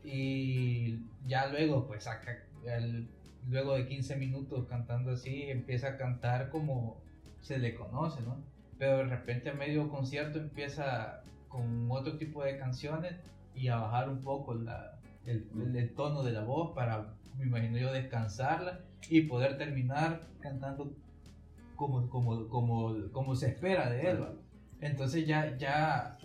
y 0.05 0.99
ya 1.27 1.47
luego 1.49 1.87
pues 1.87 2.05
saca 2.05 2.37
el- 2.67 3.09
luego 3.49 3.75
de 3.75 3.87
15 3.87 4.17
minutos 4.17 4.67
cantando 4.69 5.13
así 5.13 5.45
empieza 5.51 5.89
a 5.91 5.97
cantar 5.97 6.51
como 6.51 7.01
se 7.41 7.59
le 7.59 7.75
conoce 7.75 8.21
no 8.23 8.37
pero 8.79 8.99
de 8.99 9.05
repente 9.05 9.51
a 9.51 9.55
medio 9.55 9.89
concierto 9.89 10.39
empieza 10.39 11.23
con 11.49 11.91
otro 11.91 12.19
tipo 12.19 12.43
de 12.45 12.59
canciones 12.59 13.15
y 13.55 13.69
a 13.69 13.77
bajar 13.77 14.09
un 14.11 14.21
poco 14.21 14.55
la, 14.55 14.99
el, 15.25 15.49
el- 15.63 15.77
el 15.77 15.95
tono 15.95 16.23
de 16.23 16.33
la 16.33 16.43
voz 16.43 16.75
para 16.75 17.15
me 17.39 17.45
imagino 17.47 17.79
yo 17.79 17.93
descansarla 17.93 18.81
y 19.09 19.23
poder 19.23 19.57
terminar 19.59 20.23
cantando 20.41 20.93
como, 21.79 22.09
como, 22.11 22.49
como, 22.49 22.95
como 23.13 23.35
se 23.37 23.49
espera 23.49 23.89
de 23.89 24.11
él 24.11 24.19
entonces 24.81 25.27
ya 25.27 25.57
ya 25.57 26.19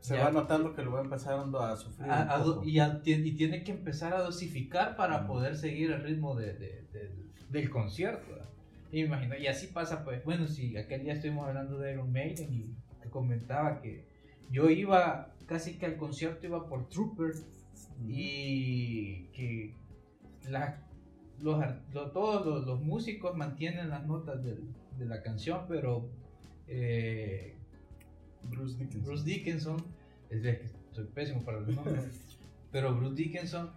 Se 0.00 0.14
Ya. 0.16 0.24
va 0.26 0.30
notando 0.30 0.72
que 0.74 0.82
lo 0.82 0.92
va 0.92 1.00
empezando 1.02 1.58
a 1.60 1.76
sufrir. 1.76 2.08
a- 2.10 2.36
a 2.36 2.44
y, 2.64 2.78
a- 2.78 3.00
y 3.04 3.32
tiene 3.32 3.64
que 3.64 3.72
empezar 3.72 4.12
a 4.14 4.20
dosificar 4.22 4.94
para 4.96 5.22
Mm. 5.22 5.26
poder 5.26 5.56
seguir 5.56 5.90
el 5.90 6.02
ritmo 6.02 6.36
de- 6.36 6.54
de- 6.54 6.82
del- 6.92 7.32
del 7.50 7.70
concierto. 7.70 8.32
Y 8.92 9.00
me 9.00 9.06
imagino, 9.08 9.36
y 9.36 9.48
así 9.48 9.66
pasa, 9.66 10.04
pues, 10.04 10.24
bueno, 10.24 10.46
si 10.46 10.76
aquel 10.76 11.02
día 11.02 11.14
estuvimos 11.14 11.48
hablando 11.48 11.78
de 11.78 11.92
Iron 11.92 12.12
Maiden 12.12 12.52
y 12.54 12.74
te 13.02 13.10
comentaba 13.10 13.80
que 13.82 14.04
yo 14.52 14.70
iba 14.70 15.32
casi 15.46 15.76
que 15.76 15.86
al 15.86 15.96
concierto 15.96 16.46
iba 16.46 16.68
por 16.68 16.88
Trooper 16.88 17.32
y 18.08 19.24
que 19.32 19.74
la, 20.48 20.78
los, 21.40 21.58
todos 22.12 22.46
los, 22.46 22.64
los 22.66 22.80
músicos 22.80 23.36
mantienen 23.36 23.90
las 23.90 24.06
notas 24.06 24.42
del- 24.44 24.68
de 24.98 25.06
la 25.06 25.22
canción, 25.22 25.62
pero 25.68 26.08
eh, 26.68 27.54
Bruce 28.44 28.76
Dickinson. 28.78 29.04
Bruce 29.04 29.24
Dickinson, 29.24 29.76
es 30.30 30.42
que 30.42 30.66
soy 30.92 31.04
pésimo 31.06 31.42
para 31.42 31.60
los 31.60 31.74
nombres, 31.74 32.38
pero 32.72 32.94
Bruce 32.94 33.14
Dickinson 33.16 33.70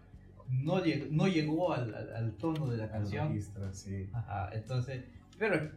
no 0.49 0.83
llegó, 0.83 1.05
no 1.11 1.27
llegó 1.27 1.73
al, 1.73 1.93
al- 1.93 2.15
al 2.15 2.31
tono 2.37 2.67
de 2.67 2.77
la 2.77 2.89
canción. 2.89 3.29
registro, 3.29 3.71
sí. 3.73 4.09
Ajá, 4.13 4.49
entonces, 4.53 5.03
pero 5.37 5.71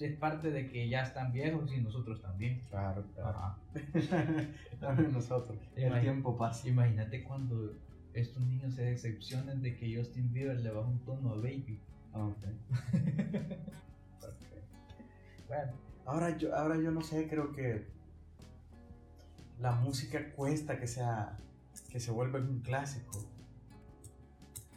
es, 0.00 0.16
parte 0.16 0.50
de 0.50 0.68
que 0.68 0.88
ya 0.88 1.02
están 1.02 1.32
viejos 1.32 1.72
y 1.72 1.80
nosotros 1.80 2.20
también. 2.22 2.60
Claro, 2.70 3.04
claro. 3.14 3.28
Ajá. 3.38 3.58
También 4.80 5.12
nosotros. 5.12 5.56
El 5.76 6.00
tiempo 6.00 6.36
pasa. 6.36 6.68
Imagínate 6.68 7.22
cuando 7.22 7.72
estos 8.12 8.42
niños 8.42 8.74
se 8.74 8.82
decepcionen 8.82 9.62
de 9.62 9.76
que 9.76 9.96
Justin 9.96 10.32
Bieber 10.32 10.58
le 10.60 10.70
baja 10.70 10.88
un 10.88 10.98
tono 11.04 11.30
a 11.32 11.36
Baby. 11.36 11.78
Ah, 12.12 12.26
ok. 12.26 12.36
Ok. 12.36 12.44
Bueno, 15.48 15.72
Ahora 16.06 16.36
yo, 16.36 16.54
ahora 16.54 16.76
yo 16.76 16.90
no 16.90 17.00
sé, 17.00 17.28
creo 17.28 17.52
que 17.52 17.86
la 19.58 19.72
música 19.72 20.32
cuesta 20.32 20.78
que 20.78 20.86
sea 20.86 21.38
que 21.90 21.98
se 21.98 22.10
vuelva 22.10 22.38
un 22.38 22.60
clásico. 22.60 23.18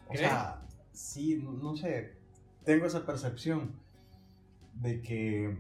O 0.06 0.10
¿Crees? 0.10 0.22
sea, 0.22 0.62
sí, 0.94 1.42
no, 1.44 1.52
no 1.52 1.76
sé, 1.76 2.18
tengo 2.64 2.86
esa 2.86 3.06
percepción 3.06 3.74
de 4.76 5.02
que 5.02 5.58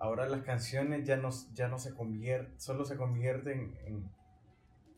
ahora 0.00 0.26
las 0.26 0.42
canciones 0.42 1.06
ya 1.06 1.16
no, 1.16 1.28
ya 1.52 1.68
no 1.68 1.78
se 1.78 1.94
convierten, 1.94 2.58
solo 2.58 2.86
se 2.86 2.96
convierten 2.96 3.76
en, 3.84 4.10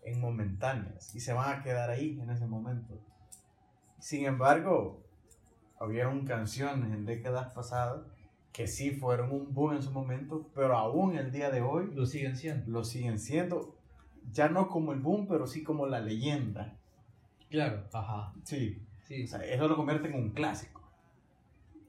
en 0.05 0.21
momentáneas 0.21 1.13
y 1.15 1.21
se 1.21 1.33
van 1.33 1.59
a 1.59 1.63
quedar 1.63 1.91
ahí 1.91 2.21
en 2.21 2.31
ese 2.31 2.47
momento. 2.47 2.95
Sin 3.99 4.27
embargo, 4.27 5.03
hubieron 5.81 6.25
canciones 6.25 6.93
en 6.93 7.05
décadas 7.05 7.53
pasadas 7.53 8.03
que 8.53 8.67
sí 8.67 8.91
fueron 8.91 9.33
un 9.33 9.55
boom 9.55 9.75
en 9.75 9.83
su 9.83 9.91
momento, 9.91 10.51
pero 10.55 10.77
aún 10.77 11.17
el 11.17 11.31
día 11.31 11.51
de 11.51 11.61
hoy 11.61 11.91
lo 11.95 12.07
siguen 12.07 12.37
siendo. 12.37 12.71
lo 12.71 12.85
siguen 12.85 13.19
siendo, 13.19 13.77
ya 14.33 14.49
no 14.49 14.69
como 14.69 14.93
el 14.93 15.01
boom, 15.01 15.27
pero 15.29 15.47
sí 15.47 15.63
como 15.63 15.87
la 15.87 16.01
leyenda. 16.01 16.77
Claro, 17.49 17.89
ajá. 17.93 18.33
Sí, 18.45 18.81
Sí, 19.11 19.25
o 19.25 19.27
sea, 19.27 19.45
eso 19.45 19.67
lo 19.67 19.75
convierte 19.75 20.07
en 20.07 20.15
un 20.15 20.31
clásico. 20.31 20.89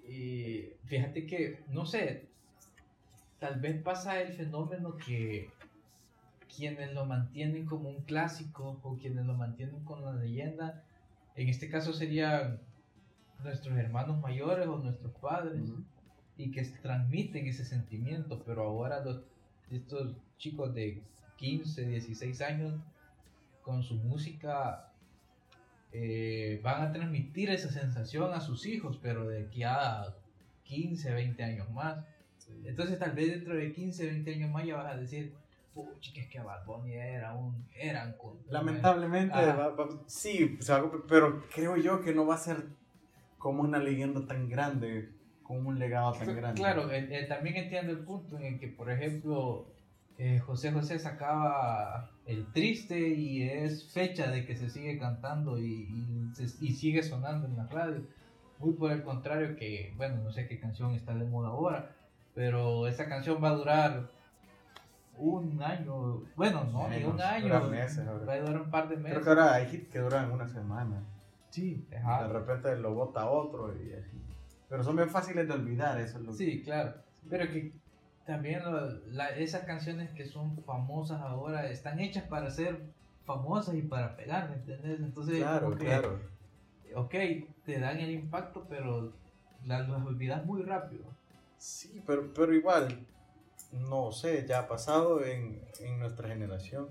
Y 0.04 0.74
fíjate 0.86 1.28
que, 1.28 1.64
no 1.68 1.86
sé, 1.86 2.30
tal 3.38 3.60
vez 3.60 3.80
pasa 3.80 4.20
el 4.20 4.34
fenómeno 4.34 4.98
que 4.98 5.52
quienes 6.56 6.94
lo 6.94 7.06
mantienen 7.06 7.68
como 7.68 7.90
un 7.90 8.02
clásico 8.06 8.80
o 8.82 8.98
quienes 8.98 9.28
lo 9.28 9.36
mantienen 9.36 9.86
con 9.86 10.04
la 10.04 10.14
leyenda, 10.14 10.84
en 11.36 11.48
este 11.48 11.70
caso 11.70 11.94
serían 11.94 12.60
nuestros 13.44 13.78
hermanos 13.78 14.20
mayores 14.20 14.68
o 14.68 14.80
nuestros 14.80 15.14
padres, 15.14 15.62
y 16.44 16.52
que 16.52 16.64
transmiten 16.82 17.48
ese 17.48 17.66
sentimiento, 17.66 18.42
pero 18.46 18.64
ahora 18.64 19.04
los, 19.04 19.22
estos 19.70 20.16
chicos 20.38 20.74
de 20.74 21.02
15, 21.38 21.86
16 21.88 22.42
años, 22.42 22.74
con 23.64 23.84
su 23.84 23.96
música, 23.96 24.92
eh, 25.94 26.60
van 26.64 26.84
a 26.84 26.92
transmitir 26.94 27.50
esa 27.50 27.70
sensación 27.70 28.34
a 28.34 28.40
sus 28.40 28.66
hijos, 28.66 29.00
pero 29.02 29.28
de 29.28 29.44
aquí 29.46 29.64
a 29.64 30.16
15, 30.64 31.14
20 31.14 31.44
años 31.44 31.70
más. 31.72 32.04
Entonces 32.66 32.98
tal 33.00 33.12
vez 33.12 33.30
dentro 33.32 33.56
de 33.56 33.72
15, 33.72 34.06
20 34.06 34.34
años 34.36 34.52
más 34.52 34.66
ya 34.66 34.78
vas 34.78 34.94
a 34.94 34.98
decir, 34.98 35.34
pucha, 35.74 36.12
que 36.30 36.40
Bad 36.40 36.66
Bunny 36.66 36.94
era 36.94 37.34
un, 37.34 37.66
eran. 37.76 38.16
Lamentablemente, 38.50 39.34
va- 39.54 39.70
va- 39.70 40.04
sí, 40.08 40.58
se 40.60 40.72
va 40.74 40.80
a- 40.80 40.92
pero 41.08 41.44
creo 41.54 41.78
yo 41.78 42.02
que 42.02 42.14
no 42.14 42.26
va 42.26 42.36
a 42.36 42.40
ser 42.40 42.66
como 43.38 43.64
una 43.64 43.80
leyenda 43.80 44.26
tan 44.26 44.50
grande, 44.50 45.10
como 45.58 45.70
un 45.70 45.80
legado 45.80 46.14
tan 46.14 46.36
grande. 46.36 46.62
Claro, 46.62 46.92
eh, 46.92 47.08
eh, 47.12 47.26
también 47.28 47.58
entiendo 47.58 47.92
el 47.92 48.00
punto 48.00 48.38
en 48.38 48.46
el 48.46 48.60
que, 48.60 48.68
por 48.70 48.90
ejemplo, 48.90 49.66
eh, 50.18 50.40
José 50.40 50.72
José 50.72 50.98
sacaba 51.00 52.10
El 52.26 52.46
Triste 52.54 53.00
y 53.10 53.44
es 53.44 53.92
fecha 53.92 54.30
de 54.32 54.46
que 54.46 54.56
se 54.56 54.70
sigue 54.70 54.98
cantando 54.98 55.60
y, 55.60 55.88
y 55.90 56.30
se- 56.36 56.64
y 56.66 56.74
sigue 56.74 57.04
sonando 57.04 57.48
en 57.48 57.58
la 57.58 57.68
radio. 57.68 58.02
Muy 58.60 58.74
por 58.74 58.92
el 58.92 59.04
contrario 59.04 59.56
que, 59.56 59.92
bueno, 59.98 60.18
no 60.24 60.32
sé 60.32 60.48
qué 60.48 60.60
canción 60.60 60.94
está 60.94 61.14
de 61.16 61.26
moda 61.26 61.50
ahora, 61.50 61.92
pero 62.36 62.88
esa 62.88 63.10
canción 63.10 63.44
va 63.44 63.50
a 63.50 63.56
durar 63.56 64.10
un 65.18 65.62
año, 65.62 66.24
bueno, 66.36 66.64
no, 66.72 66.88
ni 66.88 67.04
un 67.04 67.20
año, 67.22 67.62
meses 67.70 68.08
va 68.08 68.34
a 68.34 68.40
durar 68.40 68.62
un 68.62 68.72
par 68.72 68.88
de 68.90 68.98
meses. 68.98 69.12
Creo 69.20 69.24
que 69.24 69.30
ahora 69.42 69.54
hay 69.56 69.70
hits 69.76 69.90
que 69.90 70.00
duran 70.00 70.32
una 70.32 70.48
semana. 70.48 71.04
Sí, 71.50 71.86
De 71.90 71.98
ajá. 71.98 72.28
repente 72.28 72.78
lo 72.78 72.94
bota 72.94 73.26
otro 73.30 73.74
y 73.76 73.92
así. 73.94 74.21
Pero 74.72 74.84
son 74.86 74.96
bien 74.96 75.10
fáciles 75.10 75.46
de 75.50 75.54
olvidar, 75.54 76.00
eso 76.00 76.18
es 76.18 76.24
lo 76.24 76.32
Sí, 76.32 76.62
claro. 76.64 76.94
Pero 77.30 77.52
que 77.52 77.74
también 78.26 78.64
lo- 78.64 79.00
la- 79.10 79.30
esas 79.32 79.64
canciones 79.66 80.10
que 80.12 80.26
son 80.26 80.64
famosas 80.64 81.20
ahora 81.22 81.70
están 81.70 82.00
hechas 82.00 82.24
para 82.24 82.50
ser 82.50 82.80
famosas 83.26 83.76
y 83.76 83.82
para 83.82 84.16
pegar, 84.16 84.50
¿me 84.50 84.56
entiendes? 84.56 85.02
Entonces, 85.02 85.40
Claro, 85.40 85.72
que, 85.78 85.86
claro. 85.86 86.20
ok, 86.96 87.14
te 87.66 87.80
dan 87.82 87.98
el 88.00 88.12
impacto, 88.12 88.66
pero 88.70 89.12
las, 89.66 89.90
las 89.90 90.06
olvidas 90.06 90.46
muy 90.46 90.62
rápido. 90.64 91.04
Sí, 91.58 92.02
pero, 92.08 92.34
pero 92.34 92.54
igual, 92.54 93.06
no 93.74 94.14
sé, 94.14 94.46
ya 94.48 94.60
ha 94.60 94.68
pasado 94.70 95.24
en, 95.26 95.62
en 95.82 96.00
nuestra 96.00 96.30
generación. 96.30 96.88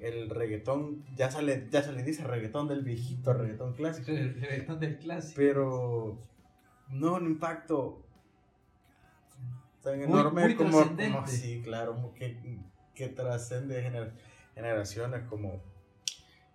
El 0.00 0.28
reggaetón, 0.28 1.02
ya 1.16 1.30
sale, 1.30 1.68
ya 1.70 1.82
se 1.82 1.92
le 1.92 2.02
dice 2.02 2.22
reggaetón 2.24 2.68
del 2.68 2.82
viejito, 2.82 3.32
reggaetón 3.32 3.72
clásico. 3.72 4.10
El 4.12 4.38
reggaetón 4.40 4.78
del 4.78 4.98
clásico. 4.98 5.34
Pero 5.36 6.18
no 6.90 7.14
un 7.14 7.26
impacto 7.26 8.02
tan 9.82 9.96
Muy- 9.98 10.04
enorme 10.04 10.42
muy 10.42 10.54
como, 10.56 10.82
como 10.82 11.26
sí, 11.26 11.60
claro, 11.62 11.94
como 11.94 12.14
que, 12.14 12.58
que 12.94 13.08
trascende 13.08 13.82
gener- 13.82 14.12
generaciones 14.54 15.24
como, 15.28 15.60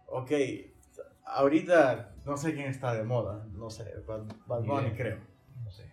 ok, 0.07 0.31
ahorita 1.25 2.15
no 2.25 2.37
sé 2.37 2.53
quién 2.53 2.67
está 2.67 2.93
de 2.93 3.03
moda, 3.03 3.45
no 3.53 3.69
sé, 3.69 3.93
Bad, 4.07 4.63
Bunny 4.63 4.91
creo. 4.91 5.19
No 5.63 5.71
sé. 5.71 5.89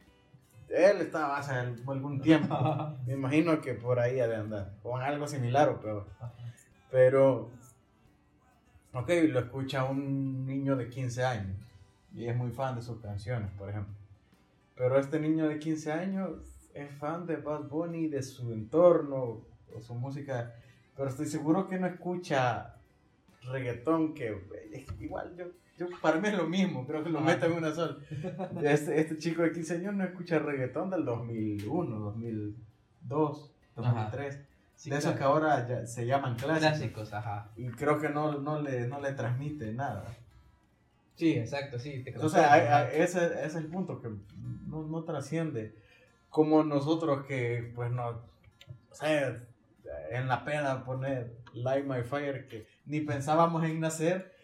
Él 0.69 1.01
estaba 1.03 1.39
hace 1.39 1.53
algún 1.53 2.21
tiempo. 2.23 2.97
Me 3.07 3.15
imagino 3.15 3.61
que 3.61 3.75
por 3.75 4.01
ahí 4.01 4.19
ha 4.21 4.27
de 4.29 4.37
andar. 4.37 4.73
O 4.83 4.97
en 4.99 5.05
algo 5.05 5.27
similar 5.29 5.69
o 5.69 5.81
peor. 5.81 6.07
Pero, 6.91 7.51
ok, 8.93 9.09
lo 9.29 9.41
escucha 9.41 9.85
un 9.85 10.47
niño 10.47 10.75
de 10.77 10.89
15 10.89 11.25
años. 11.25 11.57
Y 12.15 12.27
es 12.27 12.37
muy 12.37 12.51
fan 12.51 12.75
de 12.77 12.83
sus 12.83 13.01
canciones, 13.01 13.51
por 13.59 13.69
ejemplo. 13.69 13.95
Pero 14.77 14.99
este 14.99 15.19
niño 15.19 15.49
de 15.49 15.59
15 15.59 15.93
años 15.93 16.31
es 16.75 16.91
fan 16.99 17.27
de 17.27 17.37
Bad 17.37 17.69
Bunny, 17.69 18.09
de 18.09 18.23
su 18.23 18.53
entorno, 18.53 19.47
o 19.75 19.81
su 19.81 19.95
música. 19.95 20.55
Pero 20.95 21.09
estoy 21.09 21.27
seguro 21.27 21.69
que 21.69 21.79
no 21.79 21.87
escucha 21.87 22.75
reggaetón, 23.43 24.15
que 24.15 24.37
igual 25.01 25.35
yo, 25.37 25.47
yo 25.79 25.87
para 26.01 26.21
mí 26.21 26.29
es 26.29 26.35
lo 26.37 26.47
mismo, 26.47 26.87
creo 26.87 27.03
que 27.03 27.11
lo 27.11 27.21
meto 27.21 27.47
en 27.47 27.53
una 27.53 27.75
sola. 27.75 27.97
Este, 28.63 29.01
este 29.01 29.19
chico 29.19 29.43
de 29.43 29.53
15 29.53 29.75
años 29.77 29.95
no 29.95 30.05
escucha 30.05 30.39
reggaetón 30.39 30.91
del 30.91 31.05
2001, 31.05 31.99
2002, 31.99 33.53
2003. 33.77 34.41
Sí, 34.75 34.91
de 34.91 34.99
esos 34.99 35.15
claro. 35.15 35.19
que 35.19 35.25
ahora 35.25 35.69
ya 35.69 35.87
se 35.87 36.05
llaman 36.05 36.37
clásicos. 36.37 36.59
Clásicos, 36.59 37.13
ajá. 37.15 37.51
Y 37.57 37.69
creo 37.69 37.99
que 37.99 38.11
no, 38.11 38.41
no, 38.41 38.61
le, 38.61 38.87
no 38.87 39.01
le 39.01 39.13
transmite 39.13 39.73
nada. 39.73 40.05
Sí, 41.17 41.33
exacto, 41.33 41.79
sí. 41.79 42.03
Te 42.05 42.11
Entonces, 42.11 42.41
hay- 42.41 42.61
hay- 42.67 42.89
ese, 43.01 43.25
ese 43.27 43.45
es 43.47 43.55
el 43.57 43.67
punto, 43.67 44.01
que 44.01 44.09
no, 44.67 44.85
no 44.85 45.03
trasciende. 45.05 45.75
Como 46.29 46.63
nosotros 46.63 47.25
que, 47.27 47.73
pues, 47.75 47.91
no, 47.91 48.09
o 48.91 48.95
sea, 48.95 49.43
en 50.11 50.29
la 50.29 50.45
pena 50.45 50.85
poner 50.85 51.33
Light 51.55 51.87
My 51.87 52.03
Fire, 52.03 52.47
que 52.49 52.67
ni 52.85 53.01
pensábamos 53.01 53.65
en 53.65 53.81
nacer, 53.81 54.35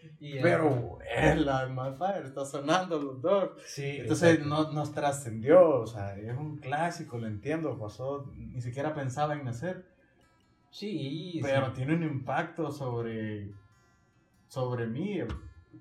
pero 0.41 0.97
es 1.15 1.37
Light 1.37 1.69
My 1.69 1.95
Fire, 1.97 2.25
está 2.25 2.43
sonando 2.45 2.99
los 2.99 3.21
dos. 3.21 3.51
sí, 3.65 3.97
Entonces 3.99 4.43
no, 4.45 4.71
nos 4.71 4.93
trascendió, 4.93 5.81
o 5.81 5.87
sea, 5.87 6.17
es 6.17 6.35
un 6.35 6.57
clásico, 6.57 7.17
lo 7.19 7.27
entiendo, 7.27 7.77
pasó, 7.77 8.31
ni 8.35 8.61
siquiera 8.61 8.93
pensaba 8.95 9.33
en 9.35 9.45
nacer, 9.45 9.85
Sí, 10.71 11.39
pero 11.43 11.67
sí. 11.67 11.73
tiene 11.75 11.93
un 11.93 12.03
impacto 12.03 12.71
sobre, 12.71 13.51
sobre 14.47 14.87
mí 14.87 15.19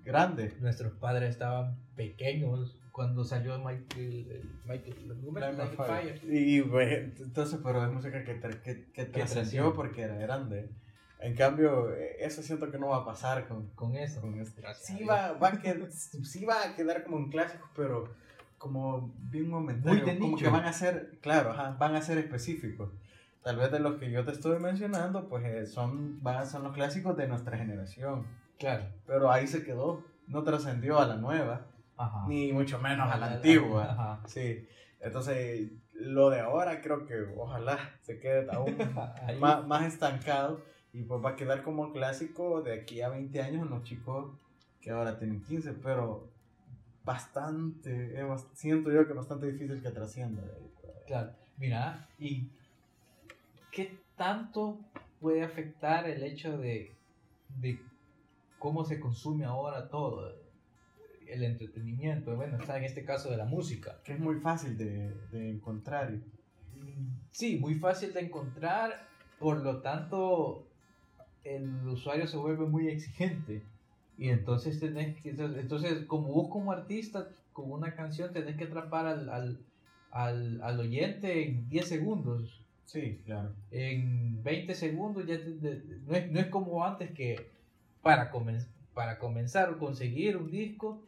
grande. 0.05 0.57
Nuestros 0.61 0.93
padres 0.95 1.31
estaban 1.31 1.77
pequeños 1.97 2.79
cuando 2.93 3.25
salió 3.25 3.59
Michael. 3.59 4.27
el- 4.31 4.51
Michael, 4.67 4.97
My 5.07 5.31
Michael 5.33 5.69
Fire. 5.77 6.19
Fire. 6.19 6.21
Y 6.25 6.63
pues, 6.63 7.21
entonces, 7.21 7.59
pero 7.63 7.85
es 7.85 7.93
música 7.93 8.23
que, 8.25 8.39
que, 8.63 8.87
que 8.93 9.05
trascendió 9.07 9.73
porque 9.75 10.03
era 10.03 10.17
grande. 10.17 10.69
En 11.21 11.37
cambio, 11.37 11.95
eh, 11.95 12.17
eso 12.19 12.43
siento 12.43 12.71
que 12.71 12.79
no 12.79 12.89
va 12.89 12.99
a 12.99 13.05
pasar 13.05 13.47
con, 13.47 13.69
Con 13.77 13.95
eso. 13.97 14.21
con 14.21 14.39
a 14.41 14.75
Sí 14.75 15.05
va, 15.05 15.33
va 15.35 15.49
a 15.49 15.61
quedar, 15.61 15.91
sí 15.93 16.45
va 16.45 16.65
a 16.65 16.75
quedar 16.75 17.05
como 17.05 17.17
un 17.17 17.31
clásico, 17.31 17.69
pero 17.77 18.13
como 18.59 19.15
bien 19.31 19.49
momentáneo. 19.49 20.03
Muy 20.05 20.13
de 20.13 20.19
como 20.19 20.31
nicho. 20.37 20.45
que 20.45 20.51
van 20.51 20.65
a 20.65 20.73
ser, 20.73 21.19
claro, 21.21 21.51
ajá, 21.51 21.77
van 21.79 21.95
a 21.95 22.03
ser 22.03 22.19
específicos. 22.19 22.91
tal 23.45 23.57
vez 23.57 23.71
de 23.71 23.79
los 23.79 23.99
que 24.01 24.11
yo 24.11 24.25
te 24.25 24.33
estuve 24.33 24.59
mencionando, 24.59 25.29
pues 25.29 25.45
eh, 25.45 25.67
son, 25.67 26.21
van, 26.23 26.47
son 26.49 26.65
los 26.65 26.73
clásicos 26.75 27.17
de 27.17 27.29
nuestra 27.29 27.57
generación. 27.57 28.27
Claro. 28.63 28.85
Pero 29.07 29.31
ahí 29.31 29.47
se 29.49 29.65
quedó, 29.65 30.05
no 30.29 30.45
trascendió 30.45 30.99
a 31.01 31.07
la 31.07 31.17
nueva, 31.17 31.67
Ajá. 31.97 32.27
ni 32.29 32.53
mucho 32.53 32.79
menos 32.79 33.13
a 33.13 33.17
la 33.19 33.33
antigua. 33.35 33.85
Ajá. 33.93 34.21
Sí, 34.27 34.67
entonces 35.01 35.69
lo 35.95 36.31
de 36.31 36.39
ahora 36.41 36.81
creo 36.81 37.05
que 37.07 37.15
ojalá 37.37 37.77
se 38.03 38.21
quede 38.21 38.47
aún 38.53 38.77
más, 39.41 39.67
más 39.67 39.85
estancado 39.85 40.63
y 40.93 41.03
pues 41.03 41.25
va 41.25 41.31
a 41.31 41.37
quedar 41.37 41.63
como 41.65 41.93
clásico 41.93 42.63
de 42.63 42.75
aquí 42.81 43.03
a 43.03 43.09
20 43.09 43.43
años 43.43 43.69
los 43.69 43.83
chicos 43.83 44.33
que 44.81 44.91
ahora 44.93 45.19
tienen 45.19 45.43
15, 45.43 45.73
pero 45.83 46.29
bastante, 47.05 48.23
bast- 48.25 48.49
siento 48.55 48.91
yo 48.93 49.07
que 49.07 49.13
bastante 49.13 49.51
difícil 49.51 49.83
que 49.83 49.91
trascienda. 49.91 50.43
Claro, 51.07 51.33
mira, 51.57 52.09
¿y 52.19 52.49
qué 53.73 53.99
tanto 54.17 54.79
puede 55.21 55.43
afectar 55.43 56.09
el 56.09 56.23
hecho 56.23 56.59
de, 56.59 56.93
de 57.61 57.81
cómo 58.63 58.85
se 58.85 59.01
consume 59.01 59.45
ahora 59.45 59.89
todo? 59.89 60.33
El 61.27 61.43
entretenimiento, 61.43 62.37
bueno, 62.37 62.59
está 62.59 62.79
en 62.79 62.85
este 62.85 63.05
caso 63.05 63.29
de 63.31 63.37
la 63.37 63.45
música. 63.45 64.01
Que 64.05 64.13
es 64.13 64.21
muy 64.21 64.37
fácil 64.37 64.77
de, 64.79 65.13
de 65.33 65.51
encontrar. 65.51 66.13
Sí, 67.33 67.59
muy 67.59 67.75
fácil 67.75 68.13
de 68.13 68.21
encontrar, 68.21 69.09
por 69.41 69.63
lo 69.63 69.81
tanto 69.81 70.67
el 71.45 71.89
usuario 71.89 72.27
se 72.29 72.37
vuelve 72.37 72.67
muy 72.67 72.89
exigente. 72.89 73.63
Y 74.17 74.29
entonces 74.29 74.79
tenés 74.79 75.21
que, 75.23 75.31
entonces 75.31 76.05
como 76.07 76.29
vos 76.29 76.49
como 76.51 76.71
artista, 76.71 77.29
con 77.53 77.73
una 77.73 77.95
canción 77.97 78.33
tenés 78.33 78.57
que 78.57 78.65
atrapar 78.65 79.07
al, 79.07 79.29
al, 79.29 79.59
al, 80.13 80.63
al 80.63 80.81
oyente 80.81 81.49
en 81.49 81.69
10 81.69 81.89
segundos. 81.89 82.61
Sí, 82.85 83.23
claro. 83.25 83.55
en 83.71 84.43
20 84.43 84.75
segundos 84.75 85.27
ya 85.27 85.39
te- 85.39 85.53
te- 85.53 85.83
no, 86.07 86.15
es, 86.15 86.31
no 86.31 86.41
es 86.41 86.47
como 86.49 86.85
antes 86.85 87.11
que 87.13 87.51
para, 88.03 88.31
comen- 88.31 88.67
para 88.95 89.19
comenzar 89.19 89.71
o 89.71 89.79
conseguir 89.79 90.37
un 90.37 90.51
disco, 90.51 91.03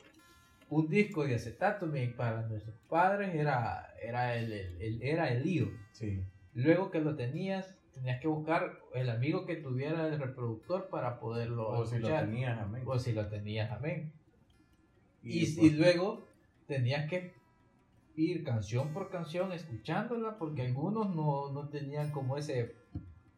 un 0.71 0.89
disco 0.89 1.25
de 1.25 1.35
acetato 1.35 1.91
para 2.17 2.43
nuestros 2.49 2.77
padres 2.89 3.35
era, 3.35 3.93
era, 4.03 4.37
el, 4.37 4.53
el- 4.53 4.83
el- 4.83 5.03
era 5.03 5.29
el 5.29 5.43
lío. 5.45 5.69
Sí. 5.93 6.23
Luego 6.55 6.91
que 6.91 7.01
lo 7.01 7.17
tenías, 7.17 7.79
tenías 7.93 8.21
que 8.21 8.29
buscar 8.29 8.79
el 8.95 9.11
amigo 9.11 9.45
que 9.45 9.57
tuviera 9.57 10.07
el 10.09 10.19
reproductor 10.19 10.89
para 10.89 11.19
poderlo 11.19 11.69
O 11.69 11.85
si 11.85 11.99
lo 11.99 12.07
escuchar. 12.09 12.27
tenías, 12.27 12.59
amén. 12.59 12.83
O 12.87 12.99
si 12.99 13.13
lo 13.13 13.29
tenías, 13.29 13.71
amén. 13.73 14.13
Y, 15.23 15.67
y 15.67 15.71
luego 15.71 16.27
tenías 16.67 17.09
que 17.09 17.33
ir 18.17 18.45
canción 18.45 18.93
por 18.93 19.11
canción 19.11 19.53
escuchándola 19.53 20.39
porque 20.39 20.63
algunos 20.63 21.15
no, 21.15 21.51
no 21.53 21.69
tenían 21.69 22.11
como 22.13 22.37
ese 22.37 22.75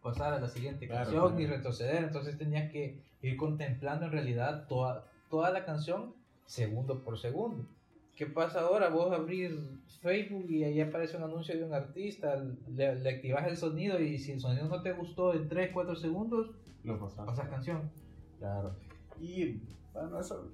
pasar 0.07 0.33
a 0.35 0.41
la 0.41 0.49
siguiente 0.49 0.87
Claro, 0.87 1.03
canción 1.05 1.23
claro. 1.23 1.37
ni 1.39 1.47
retroceder, 1.47 2.05
entonces 2.05 2.39
tenías 2.39 2.71
que 2.71 3.03
ir 3.23 3.37
contemplando 3.37 4.07
en 4.07 4.13
realidad 4.13 4.67
toda, 4.69 5.05
toda 5.29 5.51
la 5.51 5.65
canción 5.65 6.15
segundo 6.47 7.03
por 7.03 7.19
segundo. 7.19 7.67
¿Qué 8.15 8.27
pasa 8.27 8.61
ahora? 8.61 8.89
Vos 8.89 9.13
abrís 9.13 9.53
Facebook 10.01 10.47
y 10.49 10.65
ahí 10.65 10.81
aparece 10.81 11.17
un 11.17 11.25
anuncio 11.25 11.57
de 11.57 11.65
un 11.65 11.75
artista, 11.75 12.37
le, 12.69 12.95
le 12.95 13.11
activas 13.11 13.47
el 13.47 13.57
sonido 13.57 14.01
y 14.01 14.19
si 14.19 14.33
el 14.33 14.41
sonido 14.41 14.69
no 14.69 14.81
te 14.83 14.93
gustó 14.93 15.35
en 15.35 15.49
3, 15.49 15.71
4 15.75 15.97
segundos, 15.97 16.51
lo 16.85 16.99
pasaste. 16.99 17.25
pasas 17.27 17.49
canción. 17.49 17.91
Claro. 18.39 18.75
Y 19.21 19.61
bueno, 19.93 20.21
eso, 20.21 20.51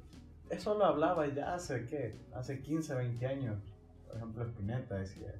eso 0.50 0.76
lo 0.78 0.84
hablaba 0.86 1.26
ya 1.32 1.54
hace, 1.54 1.84
¿qué? 1.86 2.14
Hace 2.34 2.62
15, 2.62 2.94
20 2.94 3.26
años. 3.26 3.58
Por 4.08 4.16
ejemplo, 4.16 4.44
Spinetta 4.44 4.96
decía 4.96 5.34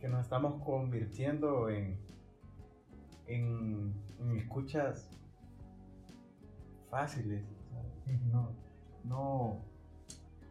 que 0.00 0.08
nos 0.08 0.20
estamos 0.22 0.62
convirtiendo 0.64 1.68
en, 1.70 1.98
en, 3.28 3.94
en 4.20 4.36
escuchas 4.38 5.08
fáciles. 6.90 7.44
¿sabes? 8.04 8.20
No, 8.32 8.50
no, 9.04 9.60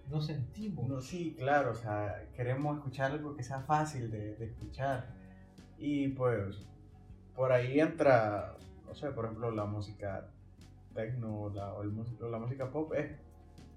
No 0.09 0.21
sentimos. 0.21 0.87
no, 0.87 1.01
sí, 1.01 1.35
claro, 1.37 1.71
o 1.71 1.75
sea, 1.75 2.23
queremos 2.35 2.77
escuchar 2.77 3.11
algo 3.11 3.35
que 3.35 3.43
sea 3.43 3.61
fácil 3.61 4.09
de, 4.11 4.35
de 4.35 4.45
escuchar. 4.45 5.07
Y 5.77 6.09
pues, 6.09 6.63
por 7.35 7.51
ahí 7.51 7.79
entra, 7.79 8.55
no 8.87 8.95
sé, 8.95 9.09
por 9.11 9.25
ejemplo, 9.25 9.51
la 9.51 9.65
música 9.65 10.29
techno 10.93 11.49
la, 11.49 11.73
o, 11.73 11.83
el 11.83 11.89
mus- 11.91 12.19
o 12.21 12.29
la 12.29 12.39
música 12.39 12.71
pop, 12.71 12.93
es 12.93 13.11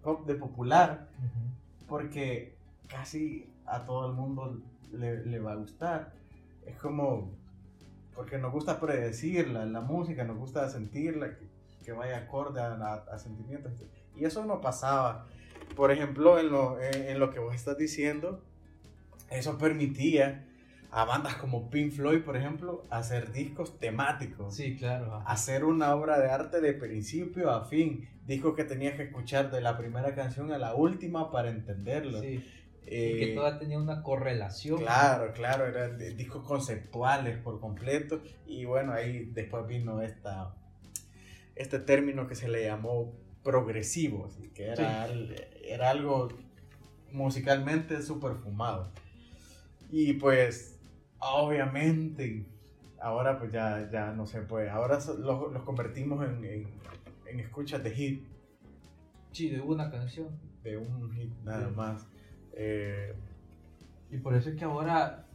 pop 0.03 0.27
de 0.27 0.35
popular, 0.35 1.09
porque 1.89 2.57
casi 2.89 3.53
a 3.67 3.85
todo 3.85 4.07
el 4.09 4.15
mundo 4.15 4.63
le, 4.93 5.27
le 5.27 5.39
va 5.41 5.53
a 5.53 5.57
gustar. 5.57 6.15
Es 6.65 6.77
como, 6.77 7.33
porque 8.21 8.37
nos 8.37 8.53
gusta 8.53 8.79
predecirla, 8.79 9.65
la 9.65 9.81
música, 9.81 10.25
nos 10.25 10.37
gusta 10.37 10.69
sentirla, 10.69 11.31
que, 11.39 11.47
que 11.83 11.93
vaya 11.93 12.19
acorde 12.19 12.61
a, 12.61 12.67
a- 12.75 13.15
a 13.15 13.19
sentimientos. 13.19 13.73
Y 14.15 14.27
eso 14.27 14.45
no 14.45 14.61
pasaba. 14.61 15.27
Por 15.75 15.91
ejemplo, 15.91 16.39
en 16.39 16.51
lo, 16.51 16.79
en, 16.83 17.09
en 17.09 17.19
lo 17.19 17.31
que 17.31 17.39
vos 17.39 17.55
estás 17.55 17.79
diciendo, 17.79 18.43
eso 19.31 19.57
permitía 19.57 20.45
a 20.91 21.07
bandas 21.07 21.37
como 21.37 21.71
Pink 21.71 21.93
Floyd, 21.93 22.21
por 22.23 22.37
ejemplo, 22.37 22.83
hacer 22.91 23.33
discos 23.33 23.79
temáticos 23.79 24.55
Sí, 24.55 24.77
claro. 24.77 25.15
ajá. 25.15 25.25
hacer 25.33 25.65
una 25.65 25.95
obra 25.95 26.19
de 26.21 26.31
arte 26.31 26.61
de 26.61 26.75
principio 26.75 27.51
a 27.51 27.65
fin. 27.65 28.07
Dijo 28.27 28.55
que 28.55 28.65
tenías 28.65 28.97
que 28.97 29.05
escuchar 29.05 29.51
de 29.51 29.63
la 29.63 29.79
primera 29.79 30.15
canción 30.15 30.53
a 30.53 30.59
la 30.59 30.75
última 30.75 31.31
para 31.31 31.49
entenderlo. 31.49 32.21
Sí. 32.21 32.45
Eh, 32.87 33.17
que 33.19 33.35
toda 33.35 33.59
tenía 33.59 33.79
una 33.79 34.03
correlación. 34.03 34.79
Claro, 34.81 35.33
claro, 35.33 35.67
eran 35.67 35.99
discos 36.17 36.45
conceptuales 36.45 37.39
por 37.39 37.61
completo. 37.61 38.21
Y 38.47 38.65
bueno, 38.65 38.93
ahí 38.93 39.27
después 39.27 39.67
vino 39.67 40.03
esta, 40.03 40.55
este 41.55 41.79
término 41.79 42.27
que 42.27 42.35
se 42.35 42.49
le 42.49 42.65
llamó 42.65 43.13
progresivo, 43.45 44.29
que 44.55 44.67
era, 44.69 45.05
al- 45.05 45.35
era 45.65 45.91
algo 45.91 46.29
musicalmente 47.13 48.03
súper 48.03 48.35
fumado. 48.37 48.91
Y 49.91 50.15
pues, 50.15 50.79
obviamente, 51.19 52.45
ahora 53.01 53.39
pues 53.39 53.53
ya, 53.53 53.89
ya 53.91 54.13
no 54.13 54.27
se 54.27 54.41
puede. 54.43 54.69
Ahora 54.71 54.99
los, 55.19 55.53
los 55.53 55.63
convertimos 55.65 56.25
en, 56.29 56.45
en, 56.45 56.69
en 57.27 57.41
escuchas 57.41 57.83
de 57.83 57.91
hit, 57.93 58.25
Sí, 59.33 59.49
de 59.49 59.61
una 59.61 59.91
canción. 59.93 60.29
de 60.65 60.77
un 60.77 61.13
hit 61.13 61.31
nada 61.45 61.69
Sí. 61.69 61.75
más. 61.77 62.07
Eh, 62.55 63.15
Y 64.11 64.17
por 64.19 64.35
eso 64.35 64.51
es 64.51 64.57
que 64.57 64.65
ahora 64.65 65.27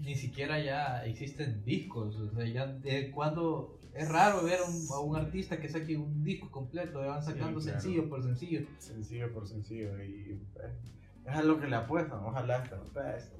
ni 0.00 0.14
siquiera 0.14 0.58
ya 0.60 1.04
existen 1.06 1.64
discos. 1.64 2.16
O 2.16 2.30
sea, 2.34 2.44
ya 2.46 2.66
de 2.66 3.10
cuando 3.10 3.78
es 3.94 4.08
raro 4.08 4.42
ver 4.44 4.58
a 4.60 4.64
un, 4.64 4.86
a 4.94 5.00
un 5.00 5.16
artista 5.16 5.58
que 5.58 5.68
saque 5.68 5.96
un 5.96 6.22
disco 6.24 6.50
completo, 6.50 6.98
van 7.00 7.22
sacando 7.22 7.60
Sí, 7.60 7.66
claro. 7.68 7.80
sencillo 7.80 8.08
por 8.08 8.22
sencillo. 8.22 8.66
sencillo 8.78 9.32
por 9.32 9.46
sencillo 9.46 10.02
y 10.02 10.38
eh, 10.56 10.72
es 11.26 11.36
a 11.36 11.42
lo 11.42 11.60
que 11.60 11.68
le 11.68 11.76
apuestan, 11.76 12.18
ojalá 12.24 12.62
esto 12.62 12.82
pues, 12.92 13.30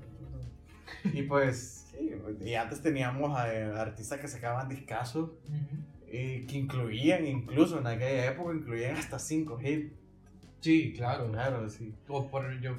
y 1.15 1.23
pues 1.23 1.87
sí, 1.91 2.11
y 2.45 2.55
antes 2.55 2.81
teníamos 2.83 3.37
a, 3.37 3.53
eh, 3.53 3.65
artistas 3.65 4.21
que 4.21 4.29
sacaban 4.29 4.69
discazos 4.69 5.31
eh, 6.07 6.45
que 6.49 6.59
incluían 6.59 7.27
incluso 7.27 7.79
en 7.79 7.87
aquella 7.87 8.27
época 8.31 8.55
incluían 8.55 8.97
hasta 8.97 9.19
cinco 9.19 9.59
hits 9.61 9.93
Sí, 10.61 10.93
claro. 10.97 11.31
claro 11.33 11.69
sí 11.69 11.93
O 12.09 12.29
por 12.31 12.61
yo. 12.61 12.77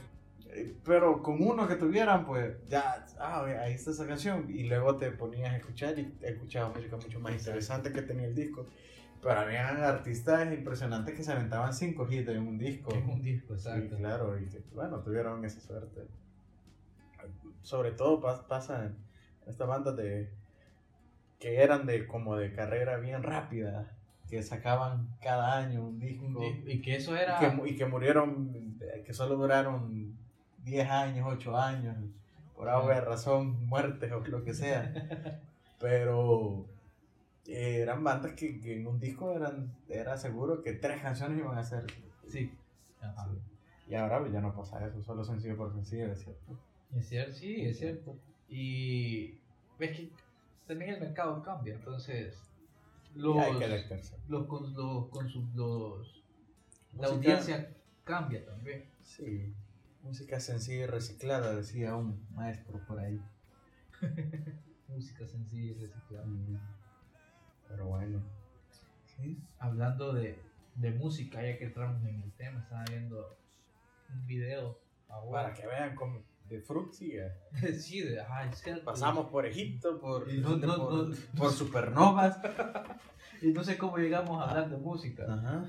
Eh, 0.56 0.76
pero 0.86 1.22
con 1.24 1.42
uno 1.42 1.68
que 1.68 1.76
tuvieran 1.76 2.26
pues 2.26 2.56
ya 2.68 3.06
ah, 3.20 3.44
ahí 3.46 3.74
está 3.74 3.92
esa 3.92 4.06
canción 4.06 4.46
y 4.50 4.64
luego 4.64 4.98
te 4.98 5.10
ponías 5.12 5.52
a 5.52 5.58
escuchar 5.58 5.98
y 5.98 6.14
escuchabas 6.22 6.76
música 6.76 6.96
mucho 6.98 7.20
más 7.20 7.34
interesante 7.34 7.92
que 7.92 8.02
tenía 8.04 8.28
el 8.28 8.36
disco 8.36 8.68
pero 9.22 9.40
habían 9.40 9.82
artistas 9.84 10.54
impresionantes 10.54 11.16
que 11.16 11.24
se 11.24 11.32
aventaban 11.32 11.74
cinco 11.74 12.06
hits 12.12 12.28
en 12.30 12.46
un 12.48 12.58
disco 12.58 12.94
En 12.94 13.10
un 13.10 13.22
disco, 13.22 13.54
exacto. 13.54 13.96
Sí, 13.96 14.02
claro, 14.02 14.38
y 14.38 14.48
que, 14.50 14.60
bueno, 14.74 15.00
tuvieron 15.00 15.44
esa 15.46 15.62
suerte. 15.62 16.02
Sobre 17.62 17.92
todo 17.92 18.22
pas- 18.22 18.46
pasa 18.48 18.86
en 18.86 18.98
estas 19.48 19.68
bandas 19.68 19.96
de 19.96 20.30
que 21.40 21.62
eran 21.62 21.86
de 21.86 22.06
como 22.06 22.36
de 22.36 22.52
carrera 22.54 22.98
bien 22.98 23.24
rápida, 23.24 23.96
que 24.30 24.44
sacaban 24.44 25.08
cada 25.22 25.58
año 25.58 25.84
un 25.86 26.00
disco. 26.00 26.26
Y 26.66 26.82
que 26.82 26.96
eso 26.98 27.16
y 27.16 27.20
era. 27.20 27.40
que, 27.40 27.48
mu- 27.50 27.66
y 27.66 27.76
que 27.76 27.86
murieron, 27.86 28.78
que 29.06 29.14
solo 29.14 29.36
duraron 29.36 30.18
10 30.64 30.90
años, 30.90 31.28
8 31.30 31.58
años, 31.58 31.96
por 32.56 32.70
alguna 32.70 33.02
razón, 33.02 33.66
muertes 33.68 34.12
o 34.12 34.20
lo 34.22 34.44
que 34.44 34.54
sea. 34.54 35.42
Pero 35.80 36.66
eh, 37.48 37.80
eran 37.82 38.04
bandas 38.04 38.34
que, 38.34 38.60
que 38.62 38.78
en 38.80 38.88
un 38.88 39.00
disco 39.00 39.34
eran, 39.34 39.74
era 39.90 40.18
seguro 40.18 40.62
que 40.62 40.74
tres 40.74 41.02
canciones 41.02 41.40
iban 41.40 41.58
a 41.58 41.64
ser. 41.64 41.86
Sí. 42.28 42.52
Ajá. 43.02 43.28
Sí. 43.30 43.38
Y 43.92 43.96
ahora 43.96 44.20
pues, 44.22 44.32
ya 44.32 44.40
no 44.40 44.56
pasa 44.56 44.86
eso, 44.88 45.02
solo 45.02 45.24
sencillo 45.26 45.58
por 45.58 45.74
sencillo, 45.74 46.12
es 46.14 46.22
cierto. 46.24 46.58
Es 46.96 47.08
cierto, 47.10 47.34
sí, 47.34 47.66
es 47.66 47.78
cierto. 47.80 48.16
Y 48.48 49.36
ves 49.78 49.98
que 49.98 50.10
también 50.68 50.92
el 50.92 51.00
mercado 51.02 51.42
cambia, 51.44 51.74
entonces 51.74 52.40
los, 53.16 53.38
hay 53.38 53.58
que 53.58 53.68
los, 53.68 54.48
los, 54.48 54.48
consu- 55.10 55.54
los- 55.54 56.24
la 56.98 57.08
audiencia 57.08 57.70
cambia 58.06 58.46
también. 58.46 58.86
Sí, 59.04 59.54
música 60.04 60.40
sencilla 60.40 60.84
y 60.84 60.88
reciclada, 60.88 61.56
decía 61.56 61.96
un 61.96 62.26
maestro 62.36 62.80
por 62.88 63.00
ahí. 63.00 63.20
música 64.88 65.26
sencilla 65.28 65.72
y 65.72 65.74
reciclada. 65.74 66.26
Pero 67.68 67.88
bueno. 67.88 68.22
Sí, 69.06 69.38
Hablando 69.60 70.14
de, 70.14 70.40
de 70.76 70.92
música, 70.92 71.42
ya 71.42 71.58
que 71.58 71.66
entramos 71.66 72.04
en 72.06 72.22
el 72.22 72.32
tema, 72.34 72.60
estaba 72.60 72.84
viendo 72.90 73.38
un 74.14 74.26
video 74.26 74.80
ahora. 75.10 75.44
Para 75.44 75.54
que 75.54 75.68
vean 75.68 75.96
cómo 75.96 76.22
de 76.50 76.60
Fruxy 76.60 77.18
eh, 77.18 77.32
sí, 77.80 78.02
de, 78.02 78.20
ajá, 78.20 78.46
es 78.50 78.60
cierto. 78.60 78.84
pasamos 78.84 79.30
por 79.32 79.46
Egipto, 79.46 80.00
por, 80.00 80.32
no- 80.34 80.58
no- 80.58 80.76
por, 80.78 80.94
no- 81.10 81.16
por 81.38 81.52
supernovas. 81.52 82.40
Y 83.42 83.48
no 83.52 83.62
sé 83.62 83.78
cómo 83.78 83.98
llegamos 83.98 84.40
a 84.42 84.50
hablar 84.50 84.70
de 84.70 84.78
música. 84.78 85.26
Ajá. 85.28 85.66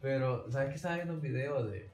Pero, 0.00 0.50
¿sabes 0.50 0.70
que 0.70 0.74
estaba 0.74 0.96
viendo 0.96 1.14
un 1.14 1.20
video 1.20 1.62
de. 1.64 1.88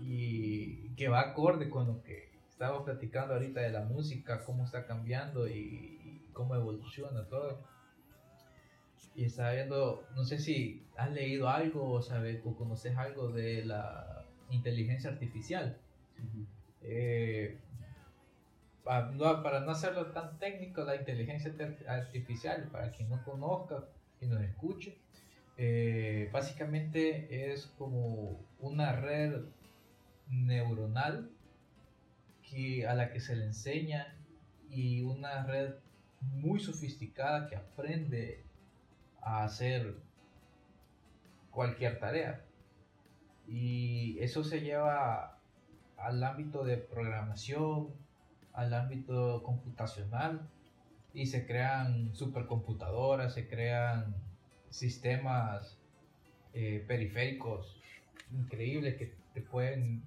Y 0.00 0.90
que 0.96 1.08
va 1.08 1.20
acorde 1.20 1.68
con 1.68 1.86
lo 1.86 2.02
que 2.02 2.30
estamos 2.48 2.82
platicando 2.84 3.34
ahorita 3.34 3.60
de 3.60 3.70
la 3.70 3.84
música, 3.84 4.44
cómo 4.44 4.64
está 4.64 4.86
cambiando 4.86 5.48
y, 5.48 5.52
y 6.04 6.30
cómo 6.32 6.54
evoluciona 6.54 7.24
todo. 7.28 7.58
Y 9.14 9.24
estaba 9.24 9.52
viendo, 9.52 10.04
no 10.14 10.24
sé 10.24 10.38
si 10.38 10.84
has 10.96 11.10
leído 11.12 11.48
algo 11.48 11.90
o 11.92 12.02
sabes 12.02 12.40
o 12.44 12.54
conoces 12.54 12.96
algo 12.96 13.28
de 13.28 13.64
la 13.64 14.24
inteligencia 14.50 15.10
artificial. 15.10 15.76
Eh, 16.82 17.58
pa- 18.84 19.10
no- 19.12 19.42
para 19.42 19.60
no 19.60 19.70
hacerlo 19.72 20.06
tan 20.12 20.38
técnico, 20.38 20.82
la 20.84 20.96
inteligencia 20.96 21.52
artificial, 21.88 22.68
para 22.72 22.90
quien 22.92 23.08
no 23.08 23.22
conozca 23.24 23.84
y 24.20 24.26
nos 24.26 24.40
escuche, 24.42 24.96
eh, 25.56 26.28
básicamente 26.32 27.52
es 27.52 27.66
como 27.78 28.40
una 28.60 28.92
red 28.92 29.42
neuronal 30.30 31.30
que, 32.42 32.86
a 32.86 32.94
la 32.94 33.10
que 33.10 33.20
se 33.20 33.36
le 33.36 33.44
enseña 33.44 34.14
y 34.70 35.02
una 35.02 35.44
red 35.44 35.74
muy 36.20 36.60
sofisticada 36.60 37.48
que 37.48 37.56
aprende 37.56 38.42
a 39.20 39.44
hacer 39.44 39.96
cualquier 41.50 41.98
tarea. 41.98 42.44
Y 43.46 44.18
eso 44.20 44.44
se 44.44 44.60
lleva 44.60 45.38
al 45.96 46.22
ámbito 46.22 46.64
de 46.64 46.76
programación, 46.76 47.88
al 48.52 48.74
ámbito 48.74 49.42
computacional 49.42 50.48
y 51.14 51.26
se 51.26 51.46
crean 51.46 52.14
supercomputadoras, 52.14 53.34
se 53.34 53.48
crean 53.48 54.14
sistemas 54.70 55.78
eh, 56.52 56.84
periféricos 56.86 57.80
increíbles 58.32 58.96
que 58.96 59.14
te 59.32 59.40
pueden 59.40 60.02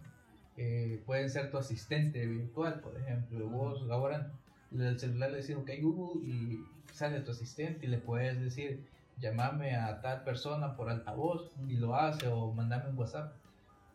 eh, 0.58 1.02
pueden 1.06 1.30
ser 1.30 1.50
tu 1.52 1.58
asistente 1.58 2.26
virtual, 2.26 2.80
por 2.82 2.98
ejemplo. 2.98 3.48
Vos 3.48 3.90
ahora 3.90 4.32
el 4.72 5.00
celular 5.00 5.32
le 5.32 5.38
decís 5.42 5.56
ok 5.56 5.70
Google 5.82 6.26
y 6.26 6.64
sale 6.94 7.22
tu 7.22 7.32
asistente 7.32 7.86
y 7.86 7.90
le 7.90 7.98
puedes 7.98 8.40
decir 8.40 8.86
llamame 9.18 9.76
a 9.76 10.02
tal 10.02 10.24
persona 10.24 10.76
por 10.76 10.90
altavoz 10.90 11.52
y 11.68 11.76
lo 11.78 11.96
hace 11.96 12.28
o 12.28 12.52
mandame 12.54 12.90
un 12.90 12.98
WhatsApp. 12.98 13.34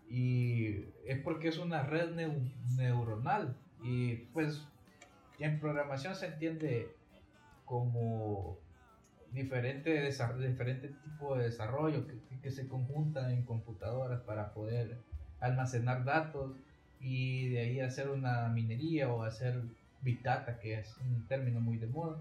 Y 0.08 0.84
es 1.04 1.20
porque 1.24 1.48
es 1.48 1.58
una 1.58 1.82
red 1.82 2.14
neu- 2.14 2.52
neuronal 2.76 3.56
y 3.82 4.14
pues 4.32 4.62
en 5.38 5.58
programación 5.60 6.14
se 6.14 6.26
entiende 6.26 6.94
como 7.64 8.56
diferente, 9.32 10.00
diferente 10.38 10.88
tipo 11.04 11.36
de 11.36 11.44
desarrollo 11.44 12.06
que, 12.06 12.14
que 12.40 12.50
se 12.50 12.68
conjuntan 12.68 13.32
en 13.32 13.44
computadoras 13.44 14.20
para 14.22 14.54
poder 14.54 14.98
almacenar 15.40 16.04
datos 16.04 16.56
y 17.00 17.48
de 17.50 17.60
ahí 17.60 17.80
hacer 17.80 18.08
una 18.08 18.48
minería 18.48 19.12
o 19.12 19.22
hacer 19.22 19.62
big 20.02 20.22
data, 20.22 20.58
que 20.58 20.78
es 20.80 20.96
un 20.98 21.26
término 21.26 21.60
muy 21.60 21.78
de 21.78 21.86
moda. 21.88 22.18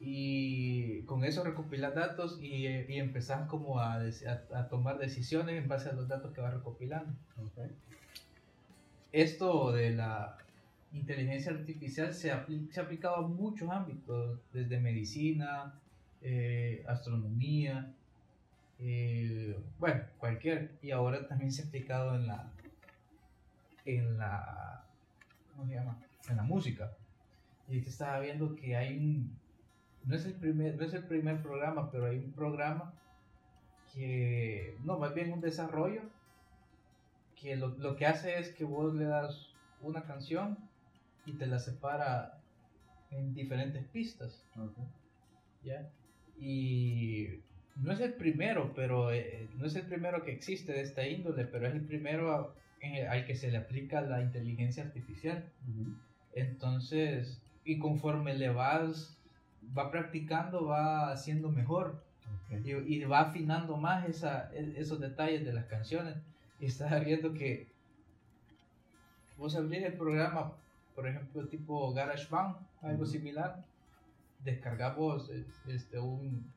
Y 0.00 1.02
con 1.02 1.24
eso 1.24 1.44
recopilas 1.44 1.94
datos 1.94 2.38
y, 2.42 2.66
y 2.66 2.98
empezás 2.98 3.48
como 3.48 3.80
a, 3.80 3.98
des- 4.00 4.26
a- 4.26 4.42
a 4.54 4.68
tomar 4.68 4.98
decisiones 4.98 5.56
en 5.62 5.68
base 5.68 5.88
a 5.88 5.92
los 5.92 6.08
datos 6.08 6.32
que 6.34 6.40
vas 6.40 6.52
recopilando. 6.54 7.12
Esto 9.12 9.72
de 9.72 9.90
la 9.90 10.36
inteligencia 10.92 11.52
artificial 11.52 12.12
se, 12.12 12.32
apli- 12.32 12.70
se 12.70 12.80
ha 12.80 12.84
aplicado 12.84 13.16
a 13.16 13.28
muchos 13.28 13.70
ámbitos, 13.70 14.40
desde 14.52 14.80
medicina, 14.80 15.74
eh, 16.20 16.84
astronomía, 16.88 17.94
eh, 18.80 19.56
bueno, 19.78 20.02
cualquier. 20.18 20.78
Y 20.82 20.90
ahora 20.90 21.26
también 21.26 21.52
se 21.52 21.62
ha 21.62 21.66
aplicado 21.66 22.14
en 22.14 22.26
la, 22.26 22.52
en 23.84 24.18
la, 24.18 24.84
¿cómo 25.52 25.66
se 25.66 25.74
llama? 25.74 25.98
En 26.28 26.36
la 26.36 26.42
música. 26.42 26.92
Y 27.68 27.80
te 27.80 27.88
estaba 27.88 28.20
viendo 28.20 28.54
que 28.54 28.76
hay 28.76 28.96
un, 28.96 29.38
no 30.04 30.14
es 30.14 30.24
el 30.26 30.34
primer, 30.34 30.76
no 30.76 30.84
es 30.84 30.94
el 30.94 31.04
primer 31.04 31.42
programa, 31.42 31.90
pero 31.90 32.06
hay 32.06 32.18
un 32.18 32.32
programa 32.32 32.92
que, 33.92 34.76
no, 34.84 34.98
más 34.98 35.14
bien 35.14 35.32
un 35.32 35.40
desarrollo 35.40 36.02
que 37.40 37.56
lo, 37.56 37.68
lo 37.68 37.96
que 37.96 38.06
hace 38.06 38.38
es 38.38 38.50
que 38.50 38.64
vos 38.64 38.94
le 38.94 39.04
das 39.04 39.54
una 39.80 40.02
canción 40.02 40.58
y 41.26 41.32
te 41.32 41.46
la 41.46 41.58
separa 41.58 42.40
en 43.10 43.34
diferentes 43.34 43.84
pistas. 43.88 44.44
¿ya? 45.62 45.88
Y 46.38 47.40
no 47.76 47.92
es 47.92 48.00
el 48.00 48.14
primero, 48.14 48.72
pero 48.74 49.10
eh, 49.12 49.48
no 49.56 49.66
es 49.66 49.74
el 49.76 49.86
primero 49.86 50.22
que 50.22 50.32
existe 50.32 50.72
de 50.72 50.82
esta 50.82 51.06
índole, 51.06 51.44
pero 51.44 51.66
es 51.66 51.74
el 51.74 51.82
primero 51.84 52.32
a- 52.32 52.54
en- 52.80 53.08
al 53.08 53.24
que 53.26 53.34
se 53.34 53.50
le 53.50 53.58
aplica 53.58 54.00
la 54.00 54.22
inteligencia 54.22 54.84
artificial. 54.84 55.44
Entonces, 56.34 57.40
y 57.64 57.78
conforme 57.78 58.34
le 58.34 58.50
vas, 58.50 59.16
va 59.76 59.90
practicando, 59.90 60.66
va 60.66 61.10
haciendo 61.12 61.50
mejor 61.50 62.02
y, 62.64 62.70
y 62.72 63.04
va 63.04 63.20
afinando 63.20 63.76
más 63.76 64.08
esa, 64.08 64.52
esos 64.54 65.00
detalles 65.00 65.44
de 65.44 65.52
las 65.52 65.66
canciones. 65.66 66.16
Y 66.60 66.66
estaba 66.66 66.98
viendo 67.00 67.32
que 67.34 67.68
vos 69.36 69.56
abrís 69.56 69.82
el 69.82 69.94
programa, 69.94 70.52
por 70.94 71.08
ejemplo, 71.08 71.46
tipo 71.48 71.92
GarageBand, 71.92 72.56
algo 72.82 73.02
Ujú. 73.02 73.12
similar, 73.12 73.64
descargás 74.44 74.94
vos 74.96 75.30
es- 75.30 75.66
este, 75.66 75.98
un, 75.98 76.52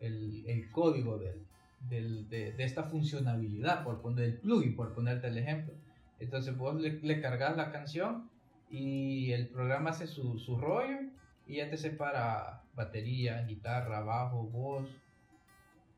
el, 0.00 0.44
el 0.46 0.70
código 0.70 1.18
del, 1.18 1.46
del- 1.88 2.28
de, 2.28 2.52
de 2.52 2.64
esta 2.64 2.84
funcionalidad, 2.84 3.84
por 3.84 4.00
poner 4.00 4.24
el 4.24 4.38
plugin, 4.38 4.74
por 4.76 4.94
ponerte 4.94 5.28
el 5.28 5.38
ejemplo. 5.38 5.74
Entonces 6.20 6.56
vos 6.56 6.80
le, 6.80 6.94
le 7.00 7.20
cargas 7.20 7.56
la 7.56 7.70
canción 7.70 8.28
y 8.70 9.32
el 9.32 9.48
programa 9.48 9.90
hace 9.90 10.06
su, 10.06 10.38
su 10.38 10.58
rollo 10.58 10.98
y 11.46 11.56
ya 11.56 11.70
te 11.70 11.76
separa 11.76 12.62
batería, 12.74 13.42
guitarra, 13.46 14.00
bajo, 14.00 14.42
voz 14.44 14.88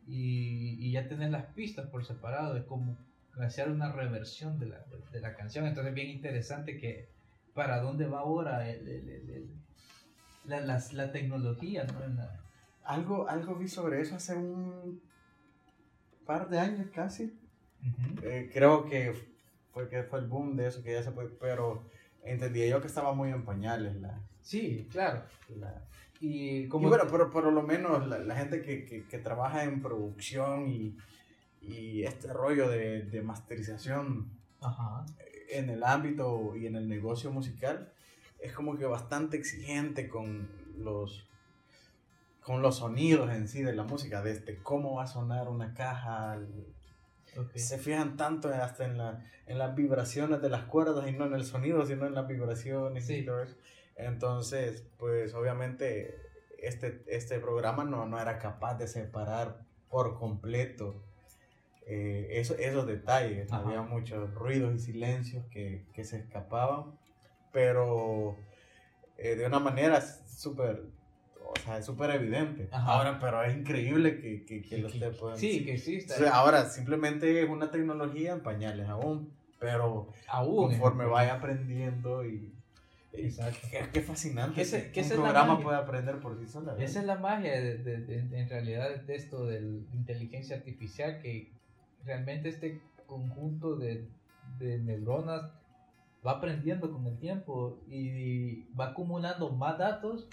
y, 0.06 0.76
y 0.78 0.92
ya 0.92 1.08
tenés 1.08 1.30
las 1.30 1.46
pistas 1.46 1.86
por 1.88 2.04
separado. 2.04 2.56
Es 2.56 2.64
como 2.64 2.96
hacer 3.40 3.70
una 3.70 3.92
reversión 3.92 4.58
de 4.58 4.66
la, 4.66 4.78
de, 4.78 4.98
de 5.12 5.20
la 5.20 5.34
canción. 5.34 5.66
Entonces, 5.66 5.94
bien 5.94 6.08
interesante 6.10 6.78
que 6.78 7.08
para 7.54 7.80
dónde 7.80 8.06
va 8.06 8.20
ahora 8.20 8.68
el- 8.70 8.86
el- 8.88 9.08
el- 9.30 9.50
la, 10.44 10.60
las- 10.60 10.92
la 10.92 11.10
tecnología. 11.12 11.84
¿no? 11.84 12.04
En 12.04 12.16
la- 12.16 12.40
Algo, 12.84 13.28
algo 13.28 13.54
vi 13.54 13.68
sobre 13.68 14.00
eso 14.00 14.16
hace 14.16 14.34
un 14.36 15.00
par 16.26 16.48
de 16.48 16.58
años 16.58 16.86
casi. 16.94 17.32
Eh, 18.22 18.50
creo 18.52 18.84
que 18.86 19.14
fue 19.72 19.88
que 19.88 20.02
fue 20.02 20.18
el 20.20 20.26
boom 20.26 20.56
de 20.56 20.66
eso 20.68 20.82
que 20.82 20.92
ya 20.92 21.02
se 21.02 21.12
puede, 21.12 21.28
pero 21.28 21.84
entendía 22.24 22.66
yo 22.68 22.80
que 22.80 22.86
estaba 22.88 23.12
muy 23.14 23.30
en 23.30 23.44
pañales 23.44 23.96
la, 23.96 24.20
Sí, 24.42 24.86
claro. 24.90 25.22
la- 25.56 25.82
Y 26.20 26.64
Y 26.64 26.68
como 26.68 26.88
bueno, 26.88 27.04
pero 27.10 27.30
por 27.30 27.50
lo 27.50 27.62
menos 27.62 28.06
la, 28.06 28.18
la 28.18 28.36
gente 28.36 28.60
que, 28.62 28.84
que, 28.84 29.04
que 29.04 29.18
trabaja 29.18 29.64
en 29.64 29.80
producción 29.80 30.68
y, 30.68 30.96
y 31.62 32.02
este 32.02 32.32
rollo 32.32 32.68
de, 32.68 33.02
de 33.02 33.22
masterización 33.22 34.28
Ajá. 34.60 35.06
en 35.50 35.70
el 35.70 35.82
ámbito 35.82 36.54
y 36.56 36.66
en 36.66 36.76
el 36.76 36.88
negocio 36.88 37.30
musical 37.30 37.90
es 38.40 38.52
como 38.52 38.76
que 38.76 38.84
bastante 38.84 39.36
exigente 39.38 40.08
con 40.08 40.48
los 40.78 41.26
con 42.44 42.62
los 42.62 42.78
sonidos 42.78 43.30
en 43.30 43.48
sí 43.48 43.62
de 43.62 43.72
la 43.74 43.82
música, 43.84 44.22
desde 44.22 44.56
cómo 44.62 44.96
va 44.96 45.04
a 45.04 45.06
sonar 45.06 45.48
una 45.48 45.74
caja, 45.74 46.34
el- 46.34 46.66
ok. 47.38 47.56
se 47.56 47.78
fijan 47.78 48.16
tanto 48.16 48.48
hasta 48.48 48.84
en, 48.84 48.96
la, 48.98 49.24
en 49.46 49.58
las 49.58 49.74
vibraciones 49.74 50.40
de 50.42 50.48
las 50.50 50.64
cuerdas 50.64 51.06
y 51.08 51.12
no 51.12 51.26
en 51.26 51.34
el 51.34 51.44
sonido, 51.44 51.84
sino 51.86 52.06
en 52.06 52.14
las 52.14 52.26
vibraciones 52.26 53.06
Sí. 53.06 53.16
y 53.16 53.24
todo 53.26 53.42
eso. 53.42 53.56
Entonces, 53.96 54.84
pues 54.98 55.34
obviamente 55.34 56.16
este, 56.62 57.02
este 57.06 57.38
programa 57.38 57.84
no, 57.84 58.06
no 58.06 58.20
era 58.20 58.38
capaz 58.38 58.74
de 58.78 58.86
separar 58.88 59.58
por 59.90 60.18
completo 60.18 61.02
eh, 61.86 62.28
eso- 62.40 62.56
esos 62.58 62.86
detalles. 62.86 63.52
Ajá. 63.52 63.62
Había 63.64 63.82
muchos 63.82 64.32
ruidos 64.34 64.74
y 64.74 64.78
silencios 64.78 65.44
que, 65.50 65.84
que 65.92 66.04
se 66.04 66.18
escapaban, 66.18 66.98
pero 67.52 68.36
eh, 69.18 69.34
de 69.36 69.46
una 69.46 69.58
manera 69.58 70.00
súper, 70.00 70.84
o 71.44 71.52
sea, 71.64 71.82
súper 71.82 72.10
evidente. 72.10 72.68
Ajá. 72.70 72.92
Ahora, 72.92 73.18
pero 73.18 73.42
es 73.42 73.56
increíble 73.56 74.20
que, 74.20 74.44
que, 74.44 74.62
que 74.62 74.82
te 74.82 75.10
puedan... 75.10 75.36
sí, 75.38 75.64
que 75.64 75.74
exista. 75.74 76.14
O 76.14 76.18
sea, 76.18 76.30
ahora 76.36 76.68
simplemente 76.68 77.42
es 77.42 77.48
una 77.48 77.70
tecnología 77.70 78.32
en 78.32 78.40
pañales 78.40 78.88
aún, 78.88 79.32
pero 79.58 80.08
Aún. 80.28 80.68
conforme 80.70 81.04
vaya 81.06 81.34
aprendiendo 81.34 82.24
y, 82.24 82.52
Exacto. 83.12 83.66
Qué, 83.70 83.88
qué 83.92 84.00
fascinante. 84.02 84.54
Que 84.54 84.62
ese- 84.62 84.92
que 84.92 85.00
un 85.00 85.06
es 85.06 85.12
programa 85.12 85.58
puede 85.60 85.76
aprender 85.76 86.20
por 86.20 86.38
sí. 86.38 86.44
¿verdad? 86.54 86.80
Esa 86.80 87.00
es 87.00 87.06
la 87.06 87.16
magia 87.16 87.60
de, 87.60 87.78
de- 87.78 88.02
de- 88.02 88.38
en 88.40 88.48
realidad 88.48 88.94
de 89.02 89.14
esto 89.16 89.46
de 89.46 89.60
la 89.60 89.78
inteligencia 89.94 90.56
artificial, 90.56 91.20
que 91.20 91.50
realmente 92.04 92.48
este 92.48 92.80
conjunto 93.06 93.74
de, 93.74 94.06
de 94.60 94.78
neuronas 94.78 95.50
va 96.24 96.32
aprendiendo 96.32 96.92
con 96.92 97.04
el 97.06 97.18
tiempo 97.18 97.80
y 97.88 98.62
va 98.74 98.90
acumulando 98.90 99.50
más 99.50 99.76
datos 99.78 100.28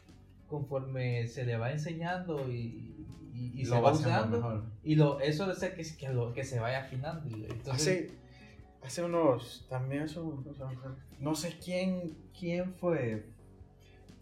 conforme 0.47 1.27
se 1.27 1.45
le 1.45 1.57
va 1.57 1.71
enseñando 1.71 2.49
y, 2.51 3.05
y- 3.33 3.61
y 3.61 3.65
se 3.65 3.79
va 3.79 3.91
usando. 3.91 4.37
mejor. 4.37 4.63
Y 4.83 4.95
lo, 4.95 5.19
eso 5.19 5.45
hace 5.45 5.73
que, 5.73 5.83
que, 5.97 6.09
lo- 6.09 6.33
que 6.33 6.43
se 6.43 6.59
vaya 6.59 6.81
afinando. 6.81 7.27
Entonces, 7.35 8.11
Hace, 8.11 8.11
hace 8.83 9.03
unos, 9.03 9.65
también 9.69 10.05
un- 10.17 10.45
no 11.19 11.35
sé 11.35 11.57
quién, 11.63 12.17
quién 12.37 12.73
fue, 12.75 13.25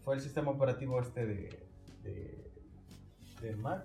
fue 0.04 0.14
el 0.16 0.20
sistema 0.20 0.50
operativo 0.50 1.00
este 1.00 1.26
de, 1.26 1.66
de, 2.02 2.50
de 3.40 3.56
Mac, 3.56 3.84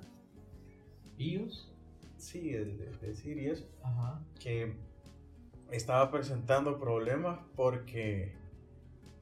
iOS, 1.17 1.71
sí, 2.17 2.53
el 2.53 2.77
de, 2.77 2.91
de 3.07 3.13
Siri, 3.13 3.47
eso, 3.47 3.65
ajá, 3.83 4.21
que 4.39 4.73
estaba 5.71 6.09
presentando 6.11 6.79
problemas 6.79 7.39
porque 7.55 8.35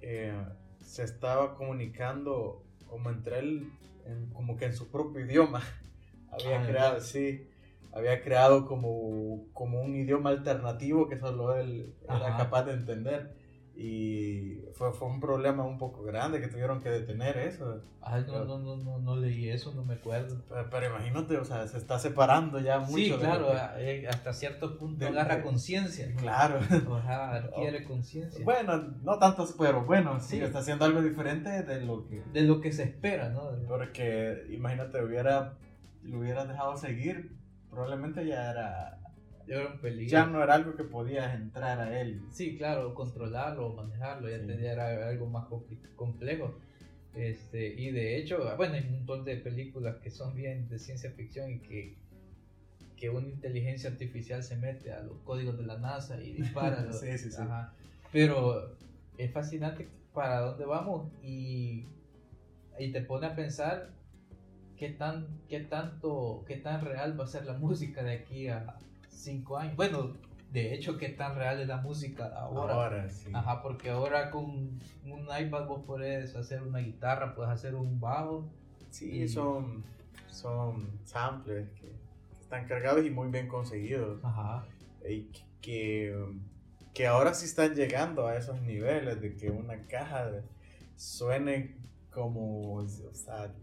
eh, 0.02 0.34
se 0.80 1.04
estaba 1.04 1.56
comunicando 1.56 2.64
como 2.90 3.10
entre 3.12 3.40
él, 3.40 3.72
en- 4.06 4.32
como 4.32 4.58
que 4.58 4.66
en 4.66 4.74
su 4.76 4.92
propio 4.92 5.26
idioma, 5.26 5.62
había 6.32 6.60
Ah, 6.60 6.62
¿de 6.62 6.66
creado, 6.68 6.94
verdad? 6.94 7.02
sí, 7.02 7.48
había 7.94 8.22
creado 8.24 8.66
como, 8.68 9.46
como 9.54 9.82
un 9.82 9.96
idioma 9.96 10.32
alternativo 10.32 11.10
que 11.10 11.18
solo 11.18 11.56
él 11.58 11.96
era 12.10 12.36
capaz 12.38 12.64
de 12.66 12.74
entender. 12.74 13.36
Y 13.82 14.60
fue, 14.74 14.92
fue 14.92 15.08
un 15.08 15.22
problema 15.22 15.64
un 15.64 15.78
poco 15.78 16.04
grande 16.04 16.42
que 16.42 16.50
tuvieron 16.50 16.82
que 16.82 16.90
detener 16.90 17.38
eso. 17.38 17.82
Ay, 18.02 18.26
no, 18.28 18.44
no, 18.44 18.60
no, 18.60 18.76
no, 18.76 19.00
no 19.00 19.16
leí 19.16 19.50
eso, 19.50 19.74
no 19.74 19.86
me 19.86 19.94
acuerdo. 19.94 20.42
Pero, 20.50 20.70
pero 20.70 20.88
imagínate, 20.88 21.38
o 21.38 21.46
sea, 21.46 21.66
se 21.66 21.78
está 21.78 21.98
separando 21.98 22.60
ya 22.60 22.80
mucho. 22.80 22.96
Sí, 22.98 23.14
claro, 23.18 23.48
que- 23.78 24.02
eh, 24.02 24.08
hasta 24.10 24.34
cierto 24.34 24.78
punto 24.78 25.00
de- 25.06 25.08
agarra 25.08 25.42
conciencia. 25.42 26.14
Claro. 26.18 26.60
Ajá, 26.98 27.36
adquiere 27.36 27.84
conciencia. 27.88 28.44
Bueno, 28.44 28.78
no 29.02 29.18
tanto, 29.18 29.48
pero 29.58 29.86
bueno, 29.86 30.20
sí, 30.20 30.38
Sí. 30.40 30.44
está 30.44 30.60
haciendo 30.60 30.84
algo 30.84 31.02
diferente 31.02 31.64
de 31.64 31.80
lo 31.86 32.06
que... 32.06 32.22
De 32.34 32.42
lo 32.42 32.60
que 32.60 32.74
se 32.74 32.84
espera, 32.84 33.30
¿no? 33.30 33.50
Porque 33.66 34.46
imagínate, 34.50 35.02
hubiera, 35.02 35.54
lo 36.04 36.20
hubieras 36.20 36.50
dejado 36.50 36.76
seguir, 36.76 37.38
probablemente 37.70 38.26
ya 38.28 38.52
era... 38.52 39.00
Era 39.50 39.68
un 39.68 39.80
peligro. 39.80 40.12
Ya 40.12 40.26
no 40.26 40.44
era 40.44 40.54
algo 40.56 40.76
que 40.76 40.84
podías 40.84 41.34
entrar 41.36 41.80
a 41.80 42.00
él. 42.00 42.22
Sí, 42.32 42.58
claro, 42.58 42.94
controlarlo, 42.94 43.74
manejarlo, 43.74 44.30
ya 44.30 44.40
Sí. 44.40 44.46
tenía 44.48 44.74
era 44.74 45.08
algo 45.10 45.26
más 45.28 45.48
complejo. 45.96 46.56
Este, 47.16 47.68
y 47.74 47.92
de 47.92 48.18
hecho, 48.18 48.54
bueno, 48.56 48.76
hay 48.76 48.82
un 48.88 48.92
montón 48.98 49.26
de 49.26 49.36
películas 49.38 49.98
que 49.98 50.12
son 50.12 50.36
bien 50.36 50.70
de 50.70 50.78
ciencia 50.78 51.10
ficción 51.12 51.50
y 51.50 51.60
que, 51.60 51.96
que 52.96 53.10
una 53.10 53.28
inteligencia 53.28 53.90
artificial 53.90 54.44
se 54.44 54.56
mete 54.58 54.92
a 54.94 55.02
los 55.02 55.18
códigos 55.24 55.58
de 55.58 55.66
la 55.66 55.78
NASA 55.80 56.22
y 56.22 56.32
dispara. 56.34 56.82
los- 56.86 57.00
Sí, 57.00 57.18
sí, 57.18 57.32
sí. 57.32 57.42
Ajá. 57.42 57.74
Pero 58.12 58.76
es 59.18 59.32
fascinante 59.32 59.88
para 60.14 60.42
dónde 60.42 60.66
vamos 60.66 61.12
y, 61.24 61.86
y 62.78 62.92
te 62.92 63.02
pone 63.02 63.26
a 63.28 63.36
pensar 63.36 63.90
qué 64.78 64.90
tan, 64.90 65.28
qué 65.50 65.62
tanto, 65.62 66.44
qué 66.48 66.58
tan 66.58 66.82
real 66.82 67.20
va 67.20 67.24
a 67.24 67.28
ser 67.28 67.46
la 67.46 67.54
música 67.54 68.04
de 68.04 68.12
aquí 68.14 68.48
a 68.48 68.76
cinco 69.10 69.58
años. 69.58 69.76
Bueno, 69.76 70.14
de 70.52 70.74
hecho, 70.74 70.98
qué 70.98 71.10
tan 71.10 71.36
real 71.36 71.60
es 71.60 71.68
la 71.68 71.78
música 71.78 72.28
ahora. 72.36 72.74
Ahora 72.74 73.10
sí. 73.10 73.30
Ajá, 73.34 73.62
porque 73.62 73.90
ahora 73.90 74.32
con 74.32 74.80
un 75.06 75.28
iPad 75.40 75.68
vos 75.68 75.84
puedes 75.86 76.36
hacer 76.36 76.64
una 76.64 76.80
guitarra, 76.80 77.36
puedes 77.36 77.52
hacer 77.52 77.76
un 77.76 78.00
bajo. 78.00 78.46
Sí, 78.90 79.22
Y- 79.24 79.28
son, 79.28 79.84
son 80.28 80.90
samples 81.04 81.70
que, 81.72 81.88
que 81.88 82.40
están 82.42 82.68
cargados 82.68 83.06
y 83.06 83.10
muy 83.12 83.30
bien 83.30 83.48
conseguidos. 83.48 84.24
Ajá. 84.24 84.66
Y 85.08 85.30
que, 85.62 86.16
que, 86.94 87.08
ahora 87.08 87.34
sí 87.34 87.46
están 87.46 87.76
llegando 87.76 88.26
a 88.28 88.36
esos 88.36 88.60
niveles 88.62 89.22
de 89.22 89.36
que 89.36 89.52
una 89.52 89.86
caja 89.88 90.32
suene 90.96 91.76
como, 92.12 92.74
o 92.74 92.88
sea, 93.14 93.54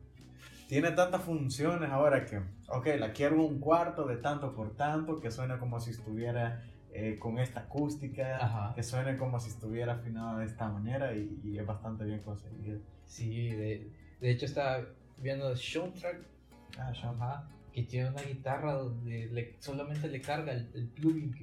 tiene 0.67 0.91
tantas 0.93 1.23
funciones 1.23 1.91
ahora 1.91 2.25
que, 2.25 2.39
ok, 2.69 2.87
la 2.99 3.13
quiero 3.13 3.43
un 3.45 3.61
cuarto 3.61 4.07
de 4.07 4.17
tanto 4.17 4.55
por 4.55 4.75
tanto, 4.77 5.21
que 5.21 5.31
suene 5.31 5.59
como 5.59 5.79
si 5.81 5.91
estuviera 5.91 6.65
eh, 6.93 7.19
con 7.19 7.39
esta 7.39 7.61
acústica, 7.61 8.37
Ajá. 8.37 8.75
que 8.75 8.83
suene 8.83 9.17
como 9.17 9.39
si 9.39 9.51
estuviera 9.51 9.95
afinado 9.95 10.39
de 10.39 10.47
esta 10.47 10.69
manera 10.69 11.15
y, 11.15 11.39
y 11.45 11.59
es 11.59 11.67
bastante 11.67 12.05
bien 12.05 12.21
conseguido. 12.21 12.81
Sí, 13.05 13.51
de, 13.51 13.91
de 14.21 14.31
hecho 14.31 14.47
estaba 14.47 14.85
viendo 15.19 15.55
Soundtrack 15.57 16.19
Ah. 16.79 16.91
Ajá, 16.91 17.49
que 17.73 17.85
tiene 17.85 18.11
una 18.11 18.21
guitarra 18.21 18.75
donde 18.75 19.27
le- 19.33 19.57
solamente 19.61 20.09
le 20.09 20.21
carga 20.21 20.53
el, 20.53 20.69
el 20.75 20.89
plugin 20.89 21.35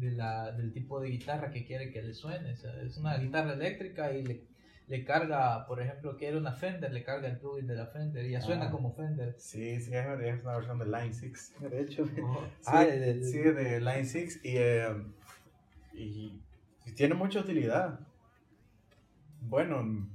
de 0.00 0.10
la, 0.10 0.50
del 0.50 0.72
tipo 0.72 0.98
de 1.00 1.10
guitarra 1.10 1.50
que 1.52 1.64
quiere 1.64 1.92
que 1.92 2.02
le 2.02 2.12
suene. 2.14 2.52
O 2.52 2.56
sea, 2.56 2.72
es 2.82 2.96
una 2.98 3.16
guitarra 3.16 3.52
eléctrica 3.52 4.12
y 4.12 4.24
le, 4.24 4.40
le 4.88 5.04
carga, 5.04 5.66
por 5.66 5.80
ejemplo, 5.80 6.16
quiere 6.16 6.36
una 6.36 6.52
Fender, 6.52 6.92
le 6.92 7.02
carga 7.04 7.28
el 7.28 7.38
plugin 7.38 7.66
de 7.66 7.76
la 7.76 7.86
Fender 7.86 8.24
y 8.26 8.32
ya 8.32 8.40
suena 8.40 8.66
Ah. 8.66 8.70
como 8.70 8.92
Fender. 8.94 9.34
Sí, 9.38 9.80
sí, 9.80 9.94
es, 9.94 10.42
una 10.42 10.54
versión 10.56 10.78
de 10.78 10.86
Line 10.86 11.14
6, 11.14 11.54
de 11.70 11.80
hecho. 11.82 12.06
Sí, 12.06 12.12
Ah, 12.66 12.84
de- 12.84 12.98
de- 12.98 13.24
sí, 13.24 13.38
de 13.38 13.80
Line 13.80 14.04
6 14.04 14.40
y, 14.44 14.56
eh, 14.56 14.94
y, 15.94 16.40
y 16.86 16.92
tiene 16.92 17.14
mucha 17.14 17.40
utilidad. 17.40 18.00
Bueno, 19.40 20.08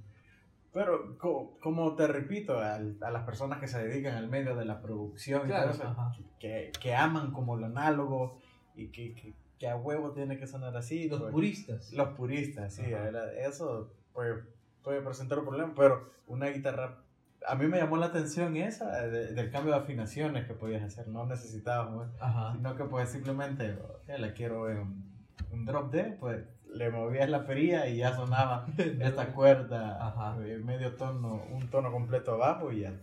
pero 0.73 1.17
co- 1.17 1.57
como 1.61 1.95
te 1.95 2.07
repito, 2.07 2.59
al- 2.59 2.97
a 3.01 3.11
las 3.11 3.23
personas 3.23 3.59
que 3.59 3.67
se 3.67 3.85
dedican 3.85 4.15
al 4.15 4.27
medio 4.29 4.55
de 4.55 4.65
la 4.65 4.81
producción 4.81 5.43
y 5.43 5.47
Claro, 5.47 5.71
todo 5.71 5.83
eso, 5.83 6.25
que, 6.39 6.71
que 6.79 6.95
aman 6.95 7.31
como 7.31 7.55
lo 7.57 7.65
análogo 7.65 8.39
y 8.75 8.87
que, 8.89 9.13
que, 9.15 9.33
que 9.57 9.67
a 9.67 9.75
huevo 9.75 10.11
tiene 10.11 10.37
que 10.37 10.47
sonar 10.47 10.75
así. 10.77 11.09
Los 11.09 11.19
pues, 11.21 11.31
puristas. 11.31 11.91
los 11.93 12.09
puristas, 12.09 12.73
sí, 12.75 12.93
Ajá. 12.93 13.07
era- 13.09 13.33
eso 13.33 13.91
puede, 14.13 14.43
puede 14.87 15.01
presentar 15.01 15.37
un 15.39 15.43
problema, 15.45 15.73
pero 15.75 16.09
una 16.27 16.47
guitarra, 16.47 16.99
a 17.45 17.55
mí 17.55 17.67
me 17.67 17.77
llamó 17.77 17.97
la 17.97 18.05
atención 18.05 18.55
esa, 18.55 18.89
de- 19.05 19.33
del 19.33 19.51
cambio 19.51 19.73
de 19.73 19.79
afinaciones 19.79 20.47
que 20.47 20.53
podías 20.53 20.81
hacer, 20.81 21.09
no 21.09 21.25
necesitabas, 21.25 22.07
sino 22.55 22.73
que 22.77 22.85
pues 22.85 23.09
simplemente, 23.09 23.77
eh, 24.07 24.17
la 24.17 24.31
quiero 24.33 24.69
en 24.69 25.03
un 25.51 25.65
drop 25.65 25.91
D, 25.91 26.15
pues 26.21 26.45
le 26.73 26.89
movías 26.89 27.29
la 27.29 27.45
perilla 27.45 27.85
y 27.89 27.97
ya 27.97 28.15
sonaba 28.15 28.65
esta 28.77 29.33
cuerda, 29.33 30.07
Ajá. 30.07 30.37
eh, 30.45 30.57
medio 30.63 30.95
tono, 30.95 31.43
un 31.51 31.67
tono 31.69 31.91
completo 31.91 32.35
abajo 32.35 32.71
y 32.71 32.79
ya, 32.83 32.93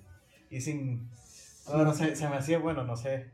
y 0.49 0.63
sin, 0.63 1.11
bueno, 1.67 1.93
se, 1.93 2.17
se 2.17 2.27
me 2.31 2.37
hacía, 2.37 2.59
bueno, 2.61 2.85
no 2.85 2.97
sé, 2.97 3.31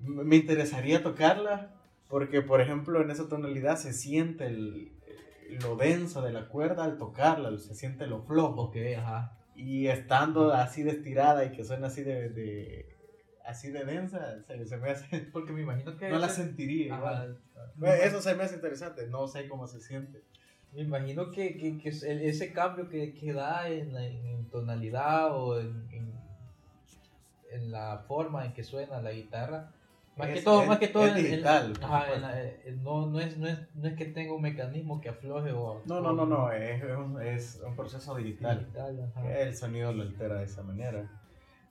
me 0.00 0.36
interesaría 0.36 1.02
tocarla, 1.02 1.70
porque 2.10 2.42
por 2.42 2.60
ejemplo 2.60 3.00
en 3.00 3.10
esa 3.10 3.26
tonalidad 3.26 3.78
se 3.78 3.94
siente 3.94 4.48
el, 4.48 4.92
lo 5.62 5.76
denso 5.76 6.22
de 6.22 6.32
la 6.32 6.48
cuerda 6.48 6.84
al 6.84 6.98
tocarla, 6.98 7.56
se 7.58 7.74
siente 7.74 8.06
lo 8.06 8.22
flojo. 8.22 8.62
Ok, 8.64 8.76
ajá. 8.98 9.38
Y 9.54 9.86
estando 9.88 10.52
así 10.52 10.82
de 10.82 10.90
estirada 10.90 11.44
y 11.44 11.52
que 11.52 11.64
suena 11.64 11.86
así 11.86 12.02
de, 12.02 12.28
de- 12.30 12.96
así 13.44 13.70
de 13.70 13.84
densa, 13.84 14.42
se, 14.42 14.66
se 14.66 14.76
me 14.76 14.90
hace, 14.90 15.20
Porque 15.32 15.52
me 15.52 15.62
imagino 15.62 15.96
que... 15.96 16.08
no 16.10 16.18
la 16.18 16.28
sentiría. 16.28 16.94
Ajá. 16.96 17.26
igual. 17.76 17.98
Eso 18.02 18.20
se 18.20 18.34
me 18.34 18.42
hace 18.44 18.56
interesante, 18.56 19.06
no 19.06 19.26
sé 19.28 19.48
cómo 19.48 19.66
se 19.66 19.80
siente. 19.80 20.22
Me 20.72 20.82
imagino 20.82 21.30
que, 21.30 21.56
que, 21.56 21.78
que 21.78 21.88
ese 21.88 22.52
cambio 22.52 22.88
que, 22.88 23.14
que 23.14 23.32
da 23.32 23.68
en, 23.68 23.94
la, 23.94 24.04
en 24.04 24.44
tonalidad 24.50 25.34
o 25.34 25.58
en, 25.58 25.88
en, 25.90 26.12
en 27.50 27.70
la 27.70 28.04
forma 28.06 28.44
en 28.44 28.52
que 28.52 28.62
suena 28.64 29.00
la 29.00 29.12
guitarra. 29.12 29.72
Más 30.16 30.28
que 30.28 30.38
Es- 30.38 30.44
todo, 30.44 30.62
es- 30.62 30.68
más 30.68 30.78
que 30.78 30.88
todo 30.88 31.04
es 31.06 31.16
en- 31.16 31.22
digital, 31.24 31.72
por 31.72 31.84
ajá, 31.84 31.98
supuesto. 32.00 32.14
en 32.14 32.22
la- 32.22 32.42
eh, 32.42 32.76
no, 32.82 33.06
no, 33.06 33.20
es, 33.20 33.36
no, 33.36 33.46
es, 33.48 33.58
no 33.74 33.86
es 33.88 33.94
que 33.96 34.04
tenga 34.06 34.32
un 34.34 34.42
mecanismo 34.42 35.00
que 35.00 35.10
afloje 35.10 35.52
o... 35.52 35.82
No, 35.86 36.00
no, 36.00 36.12
no, 36.14 36.24
no, 36.24 36.50
es, 36.52 36.82
es 36.82 36.96
un, 36.96 37.20
es 37.20 37.62
un 37.66 37.76
proceso 37.76 38.14
digital. 38.16 38.60
digital, 38.60 39.12
que 39.22 39.42
el 39.42 39.54
sonido 39.54 39.92
lo 39.92 40.02
altera 40.02 40.36
de 40.38 40.44
esa 40.44 40.62
manera. 40.62 41.10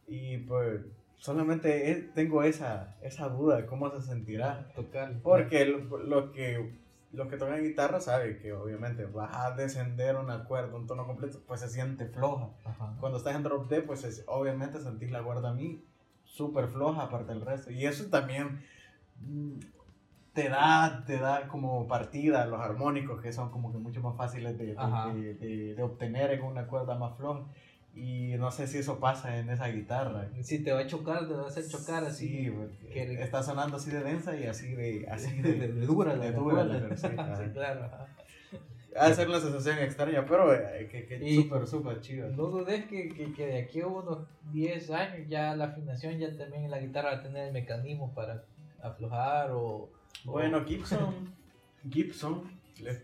Y 0.08 0.38
pues 0.38 0.82
solamente 1.18 2.12
tengo 2.14 2.44
esa, 2.44 2.96
esa 3.02 3.30
duda 3.30 3.58
de 3.58 3.66
cómo 3.66 3.90
se 3.90 4.02
sentirá. 4.06 4.68
Tocar. 4.76 5.14
Porque 5.24 5.66
lo, 5.66 5.98
lo 5.98 6.32
que 6.32 6.86
los 7.14 7.30
que 7.30 7.38
tocan 7.38 7.64
guitarra 7.64 8.02
saben 8.02 8.38
que 8.40 8.52
obviamente 8.52 9.06
vas 9.06 9.34
a 9.34 9.56
descender 9.56 10.18
una 10.18 10.44
cuerda, 10.44 10.76
un 10.76 10.86
tono 10.86 11.08
completo, 11.08 11.40
pues 11.48 11.62
se 11.62 11.70
siente 11.70 12.08
floja. 12.08 12.50
Ajá. 12.66 12.94
Cuando 13.00 13.18
estás 13.18 13.36
en 13.38 13.44
drop 13.44 13.70
D, 13.70 13.82
pues 13.84 14.04
es- 14.04 14.24
obviamente 14.28 14.80
sentís 14.82 15.10
la 15.12 15.24
cuerda 15.24 15.50
a 15.52 15.54
mí 15.54 15.82
súper 16.36 16.68
floja 16.68 17.04
aparte 17.04 17.32
del 17.34 17.42
resto. 17.42 17.72
Y 17.72 17.86
eso 17.86 18.06
también 18.10 18.62
mm, 19.22 19.54
te 20.34 20.50
da, 20.50 21.04
te 21.08 21.18
da 21.18 21.48
como 21.48 21.88
partida 21.88 22.46
los 22.46 22.60
armónicos 22.60 23.22
que 23.22 23.32
son 23.32 23.50
como 23.52 23.72
que 23.72 23.78
mucho 23.78 24.02
más 24.02 24.18
fáciles 24.18 24.58
de, 24.58 24.76
de- 25.76 25.84
obtener 25.84 26.32
en 26.32 26.44
una 26.44 26.68
cuerda 26.68 26.96
más 26.98 27.16
floja. 27.18 27.46
Y 27.94 28.34
no 28.38 28.52
sé 28.52 28.68
si 28.68 28.80
eso 28.80 29.00
pasa 29.00 29.38
en 29.38 29.50
esa 29.50 29.68
guitarra. 29.70 30.28
Si 30.44 30.60
te 30.62 30.74
va 30.74 30.82
a 30.82 30.86
chocar, 30.88 31.26
te 31.30 31.34
va 31.34 31.44
a 31.44 31.48
hacer 31.48 31.66
chocar 31.70 32.04
así. 32.04 32.28
Sí, 32.28 32.90
que- 32.92 33.24
está 33.24 33.42
sonando 33.42 33.78
así 33.78 33.90
de 33.90 34.04
densa 34.04 34.36
y 34.36 34.46
así 34.48 34.76
de, 34.76 35.08
así 35.10 35.42
de, 35.42 35.70
dura 35.86 36.18
de 36.18 36.34
dura. 36.34 36.64
Sí, 36.98 37.08
claro. 37.54 37.90
Ajá. 38.96 39.06
Ha 39.06 39.10
de 39.10 39.16
ser 39.16 39.28
una 39.28 39.40
sensación 39.40 39.78
extraña, 39.80 40.26
pero 40.26 40.54
eh, 40.54 40.88
que, 40.90 41.06
que 41.06 41.36
súper, 41.36 41.68
súper 41.68 42.02
chido. 42.02 42.30
No 42.30 42.46
dudes 42.48 42.86
que, 42.86 43.10
que, 43.14 43.34
que 43.34 43.46
de 43.48 43.60
aquí 43.60 43.82
a 43.82 43.88
unos 43.88 44.20
10 44.52 44.90
años 44.92 45.28
ya 45.28 45.56
la 45.56 45.66
afinación 45.66 46.18
ya 46.18 46.36
también 46.38 46.70
la 46.72 46.80
guitarra 46.80 47.12
va 47.12 47.18
a 47.18 47.22
tener 47.24 47.48
el 47.48 47.54
mecanismo 47.54 48.14
para 48.14 48.44
aflojar 48.82 49.52
o... 49.52 49.60
o- 49.66 49.90
Bueno, 50.26 50.64
Gibson, 50.66 51.34
Gibson 51.90 52.44
le 52.82 53.02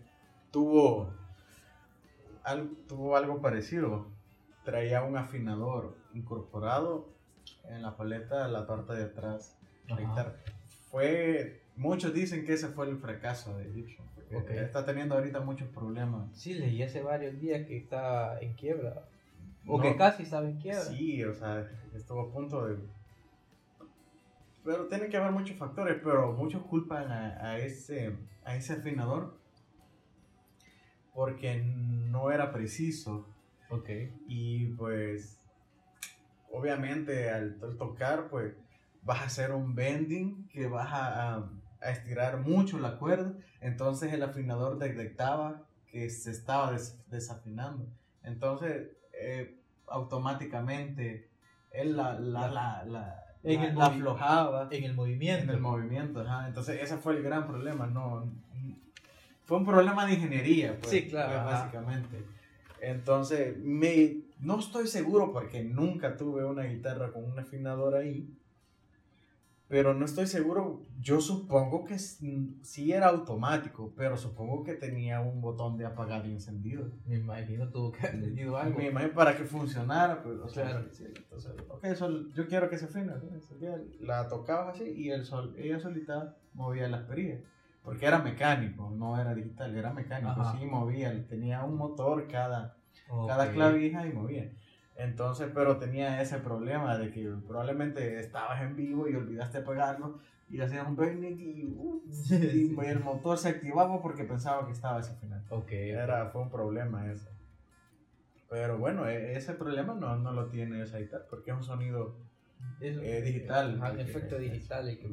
tuvo, 0.50 1.12
al- 2.44 2.70
tuvo 2.88 3.16
algo 3.16 3.40
parecido. 3.40 4.06
Traía 4.64 5.02
un 5.02 5.16
afinador 5.16 5.96
incorporado 6.14 7.08
en 7.68 7.82
la 7.82 7.96
paleta 7.96 8.46
de 8.46 8.52
la 8.52 8.66
parte 8.66 8.94
de 8.94 9.04
atrás 9.04 9.56
la 9.88 9.96
guitarra. 9.96 10.34
Fue, 10.90 11.61
muchos 11.76 12.12
dicen 12.14 12.44
que 12.44 12.52
ese 12.54 12.68
fue 12.68 12.88
el 12.88 12.98
fracaso 12.98 13.56
de 13.58 13.70
Gibson, 13.72 14.06
porque 14.30 14.52
Ok. 14.52 14.58
está 14.62 14.84
teniendo 14.84 15.14
ahorita 15.14 15.40
muchos 15.40 15.68
problemas. 15.68 16.28
Sí, 16.36 16.54
leí 16.54 16.82
hace 16.82 17.02
varios 17.02 17.38
días 17.40 17.66
que 17.66 17.76
está 17.76 18.38
en 18.40 18.54
quiebra. 18.54 19.04
O 19.66 19.76
No. 19.78 19.82
que 19.82 19.96
casi 19.96 20.24
estaba 20.24 20.48
en 20.48 20.58
quiebra. 20.58 20.82
Sí, 20.82 21.22
o 21.24 21.34
sea, 21.34 21.68
estuvo 21.94 22.20
a 22.22 22.32
punto 22.32 22.66
de... 22.66 22.78
Pero 24.64 24.86
tiene 24.88 25.08
que 25.08 25.16
haber 25.16 25.32
muchos 25.32 25.56
factores, 25.56 25.98
pero 26.02 26.32
muchos 26.32 26.62
culpan 26.62 27.10
a, 27.10 27.50
a 27.50 27.58
ese, 27.58 28.16
a 28.44 28.54
ese 28.56 28.74
afinador 28.74 29.36
porque 31.14 31.60
no 31.62 32.30
era 32.30 32.52
preciso 32.52 33.26
Ok. 33.70 33.88
y 34.28 34.68
pues 34.74 35.38
obviamente 36.50 37.28
al, 37.30 37.58
al 37.62 37.76
tocar 37.76 38.28
pues 38.30 38.54
vas 39.02 39.20
a 39.20 39.24
hacer 39.24 39.52
un 39.52 39.74
bending 39.74 40.48
que 40.48 40.66
vas 40.68 40.90
a, 40.92 41.34
a- 41.36 41.50
a 41.84 41.90
estirar 41.90 42.38
mucho 42.38 42.78
la 42.78 42.98
cuerda, 42.98 43.32
entonces 43.60 44.12
el 44.12 44.22
afinador 44.22 44.78
detectaba 44.78 45.62
que 45.90 46.08
se 46.10 46.30
estaba 46.30 46.72
des- 46.72 46.98
desafinando, 47.10 47.86
entonces 48.22 48.88
eh, 49.12 49.54
automáticamente 49.88 51.28
él 51.70 51.96
la, 51.96 52.18
la, 52.18 52.48
la, 52.48 52.84
la, 52.84 53.24
En 53.42 53.60
el 53.60 53.80
aflojaba 53.80 54.68
En 54.70 54.84
el 54.84 54.90
en 54.90 54.96
movimiento. 54.96 55.52
el 55.52 55.60
movimiento, 55.60 56.20
ajá. 56.20 56.48
entonces 56.48 56.80
ese 56.82 56.96
fue 56.98 57.14
el 57.16 57.22
gran 57.22 57.46
problema, 57.46 57.86
no, 57.86 58.24
fue 59.44 59.58
un 59.58 59.66
problema 59.66 60.06
de 60.06 60.14
ingeniería, 60.14 60.78
pues, 60.78 60.90
Sí, 60.90 61.08
claro, 61.08 61.42
pues, 61.42 61.44
básicamente. 61.44 62.24
Entonces, 62.80 63.56
me, 63.58 64.16
no 64.40 64.58
estoy 64.58 64.86
seguro 64.88 65.32
porque 65.32 65.62
nunca 65.62 66.16
tuve 66.16 66.44
una 66.44 66.64
guitarra 66.64 67.12
con 67.12 67.24
un 67.24 67.38
afinador 67.38 67.94
ahí. 67.94 68.28
Pero 69.72 69.94
no 69.94 70.04
estoy 70.04 70.26
seguro. 70.26 70.82
Yo 71.00 71.18
supongo 71.22 71.86
que 71.86 71.98
sí 71.98 72.92
era 72.92 73.06
automático, 73.08 73.94
pero 73.96 74.18
supongo 74.18 74.62
que 74.64 74.74
tenía 74.74 75.20
un 75.22 75.40
botón 75.40 75.78
de 75.78 75.86
apagado 75.86 76.28
y 76.28 76.32
encendido. 76.32 76.90
Me 77.06 77.16
imagino 77.16 77.70
tuvo 77.70 77.90
que 77.90 78.06
haber 78.06 78.20
tenido 78.20 78.58
algo. 78.58 78.76
Me 78.78 78.88
imagino 78.88 79.14
para 79.14 79.34
que 79.34 79.44
funcionara. 79.44 80.22
Pues, 80.22 80.36
o 80.40 80.48
sea, 80.50 80.64
Claro. 80.68 80.88
sí, 80.92 81.04
entonces, 81.16 81.52
ok, 81.70 81.86
sol- 81.94 82.30
yo 82.34 82.46
quiero 82.48 82.68
que 82.68 82.76
se. 82.76 82.84
Encendía, 82.84 83.80
La 84.00 84.28
tocabas 84.28 84.74
así 84.76 84.90
y 84.90 85.08
el 85.08 85.24
sol, 85.24 85.54
ella 85.56 85.80
solita 85.80 86.36
movía 86.52 86.86
las 86.88 87.04
perillas. 87.04 87.40
Porque 87.82 88.04
era 88.04 88.18
mecánico, 88.18 88.90
no 88.94 89.18
era 89.18 89.34
digital, 89.34 89.74
era 89.74 89.90
mecánico. 89.94 90.32
Ajá. 90.38 90.58
Sí, 90.58 90.66
movía, 90.66 91.26
tenía 91.26 91.64
un 91.64 91.76
motor 91.78 92.28
cada, 92.28 92.76
Ok. 93.08 93.26
cada 93.26 93.50
clavija 93.50 94.06
y 94.06 94.12
movía. 94.12 94.52
Entonces, 94.96 95.50
pero 95.54 95.78
tenía 95.78 96.20
ese 96.20 96.38
problema 96.38 96.96
de 96.98 97.10
que 97.10 97.28
probablemente 97.46 98.20
estabas 98.20 98.60
en 98.62 98.76
vivo 98.76 99.08
y 99.08 99.14
olvidaste 99.16 99.58
apagarlo 99.58 100.18
y 100.50 100.60
hacías 100.60 100.86
un 100.86 100.96
bending 100.96 101.40
y, 101.40 101.64
uh, 101.64 102.02
y 102.30 102.76
el 102.86 103.00
motor 103.00 103.38
se 103.38 103.48
activaba 103.48 104.02
porque 104.02 104.24
pensaba 104.24 104.66
que 104.66 104.72
estaba 104.72 104.98
desafinado. 104.98 105.42
Ok. 105.48 105.72
Era, 105.72 106.26
fue 106.26 106.42
un 106.42 106.50
problema 106.50 107.10
eso. 107.10 107.30
Pero 108.50 108.76
bueno, 108.78 109.08
e- 109.08 109.34
ese 109.36 109.54
problema 109.54 109.94
no, 109.94 110.16
no 110.16 110.32
lo 110.32 110.46
tiene 110.48 110.82
esa 110.82 110.98
guitarra 110.98 111.24
porque 111.30 111.52
es 111.52 111.56
un 111.56 111.62
sonido 111.64 112.16
Es 112.80 112.96
un- 112.98 113.04
eh, 113.04 113.22
digital. 113.22 113.80
Efecto 113.98 114.36
que- 114.36 114.42
digital 114.42 114.90
y 114.90 114.96
que. 114.98 115.08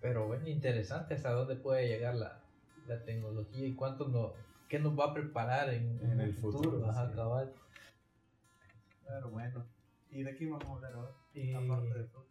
Pero 0.00 0.26
bueno, 0.28 0.46
interesante 0.48 1.14
hasta 1.14 1.32
dónde 1.32 1.56
puede 1.56 1.88
llegar 1.88 2.14
la, 2.14 2.40
la 2.86 3.02
tecnología 3.04 3.66
y 3.66 3.74
cuánto 3.74 4.08
nos, 4.08 4.32
qué 4.68 4.78
nos 4.78 4.96
va 4.98 5.06
a 5.06 5.14
preparar 5.14 5.70
en, 5.70 5.98
En 6.02 6.20
el 6.20 6.34
futuro, 6.34 6.78
sí. 6.92 6.98
Pero 9.06 9.30
bueno. 9.30 9.64
¿Y 10.10 10.22
de 10.22 10.34
qué 10.36 10.46
vamos 10.50 10.66
a 10.68 10.72
hablar 10.72 10.92
ahora? 10.94 11.10
Y... 11.34 11.52
Aparte 11.54 11.98
de 11.98 12.04
Fox. 12.04 12.26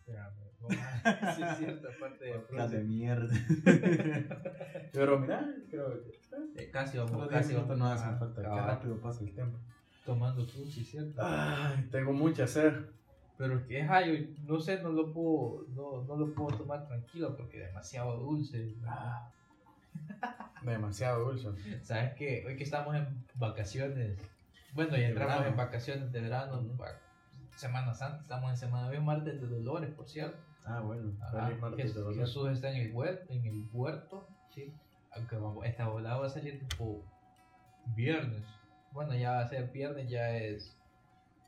Espérame, 0.00 0.34
vamos 0.60 0.78
a- 1.04 1.34
sí, 1.34 1.42
es 1.42 1.58
cierto, 1.58 1.88
aparte 1.96 2.24
de 2.24 2.32
Podcast 2.38 2.72
de 2.72 2.84
mierda. 2.84 3.28
Pero 4.92 5.18
mira, 5.18 5.54
creo 5.70 6.02
que 6.02 6.62
Eh, 6.62 6.70
casi 6.70 6.96
vamos, 6.98 7.12
solo 7.12 7.28
10 7.28 7.40
casi 7.42 7.54
vamos. 7.54 7.78
no 7.78 7.86
a 7.86 7.94
hacen 7.94 8.18
falta. 8.18 8.42
Qué 8.42 8.48
cabal, 8.48 8.66
rápido 8.66 9.00
pasa 9.00 9.24
el 9.24 9.32
tiempo. 9.34 9.58
Tomando 10.04 10.46
frutti, 10.46 10.84
¿cierto? 10.84 11.20
Ay, 11.22 11.88
tengo 11.90 12.12
mucho 12.12 12.44
hacer. 12.44 12.90
Pero 13.36 13.64
que 13.66 13.80
es 13.80 13.86
yo 13.86 14.34
no 14.46 14.58
sé, 14.60 14.82
no 14.82 14.90
lo 14.90 15.12
puedo, 15.12 15.66
no, 15.68 16.02
no 16.04 16.16
lo 16.16 16.34
puedo 16.34 16.56
tomar 16.58 16.86
tranquilo 16.88 17.36
porque 17.36 17.60
es 17.62 17.68
demasiado 17.68 18.16
dulce. 18.18 18.74
Ah. 18.86 19.30
Demasiado 20.62 21.24
dulce. 21.32 21.48
Sabes 21.84 22.14
que 22.14 22.44
hoy 22.46 22.56
que 22.56 22.64
estamos 22.64 22.96
en 22.96 23.06
vacaciones, 23.34 24.18
bueno, 24.74 24.92
De 24.92 25.06
entramos 25.06 25.46
en 25.46 25.56
vacaciones 25.56 26.12
de 26.12 26.20
verano, 26.20 26.62
Semana 27.56 27.92
Santa, 27.94 28.20
estamos 28.22 28.50
en 28.50 28.56
Semana 28.56 28.88
de 28.90 29.00
martes 29.00 29.40
de 29.40 29.46
Dolores, 29.48 29.90
por 29.94 30.08
cierto. 30.08 30.38
Ah, 30.64 30.80
bueno. 30.80 31.12
Ajá, 31.22 31.50
martes 31.60 31.94
de 31.94 32.00
dolor. 32.00 32.14
Jesús 32.20 32.50
está 32.50 32.70
en 32.70 32.76
el 32.76 32.92
huerto, 32.92 33.32
en 33.32 33.44
el 33.46 33.68
huerto, 33.72 34.28
sí. 34.54 34.72
Aunque 35.12 35.36
vamos, 35.36 35.64
esta 35.66 35.88
volada 35.88 36.18
va 36.18 36.26
a 36.26 36.30
salir 36.30 36.58
tipo 36.68 37.02
viernes. 37.96 38.44
Bueno, 38.92 39.14
ya 39.14 39.32
va 39.32 39.40
a 39.40 39.48
ser 39.48 39.70
viernes, 39.72 40.08
ya 40.08 40.36
es 40.36 40.76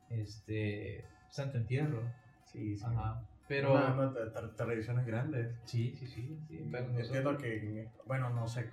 este 0.09 1.05
Santo 1.29 1.57
Entierro. 1.57 2.01
Sí, 2.45 2.77
sí. 2.77 2.85
Ajá. 2.85 3.21
Pero 3.47 3.73
Una- 3.73 3.93
una 3.93 4.11
tra- 4.13 4.55
tradiciones 4.55 5.05
grandes. 5.05 5.55
sí, 5.65 5.93
sí, 5.95 6.07
sí, 6.07 6.39
sí. 6.47 6.67
Pero 6.71 6.85
Entiendo 6.87 7.31
nosotros- 7.31 7.41
que, 7.41 7.89
bueno, 8.05 8.29
no 8.31 8.47
sé, 8.47 8.69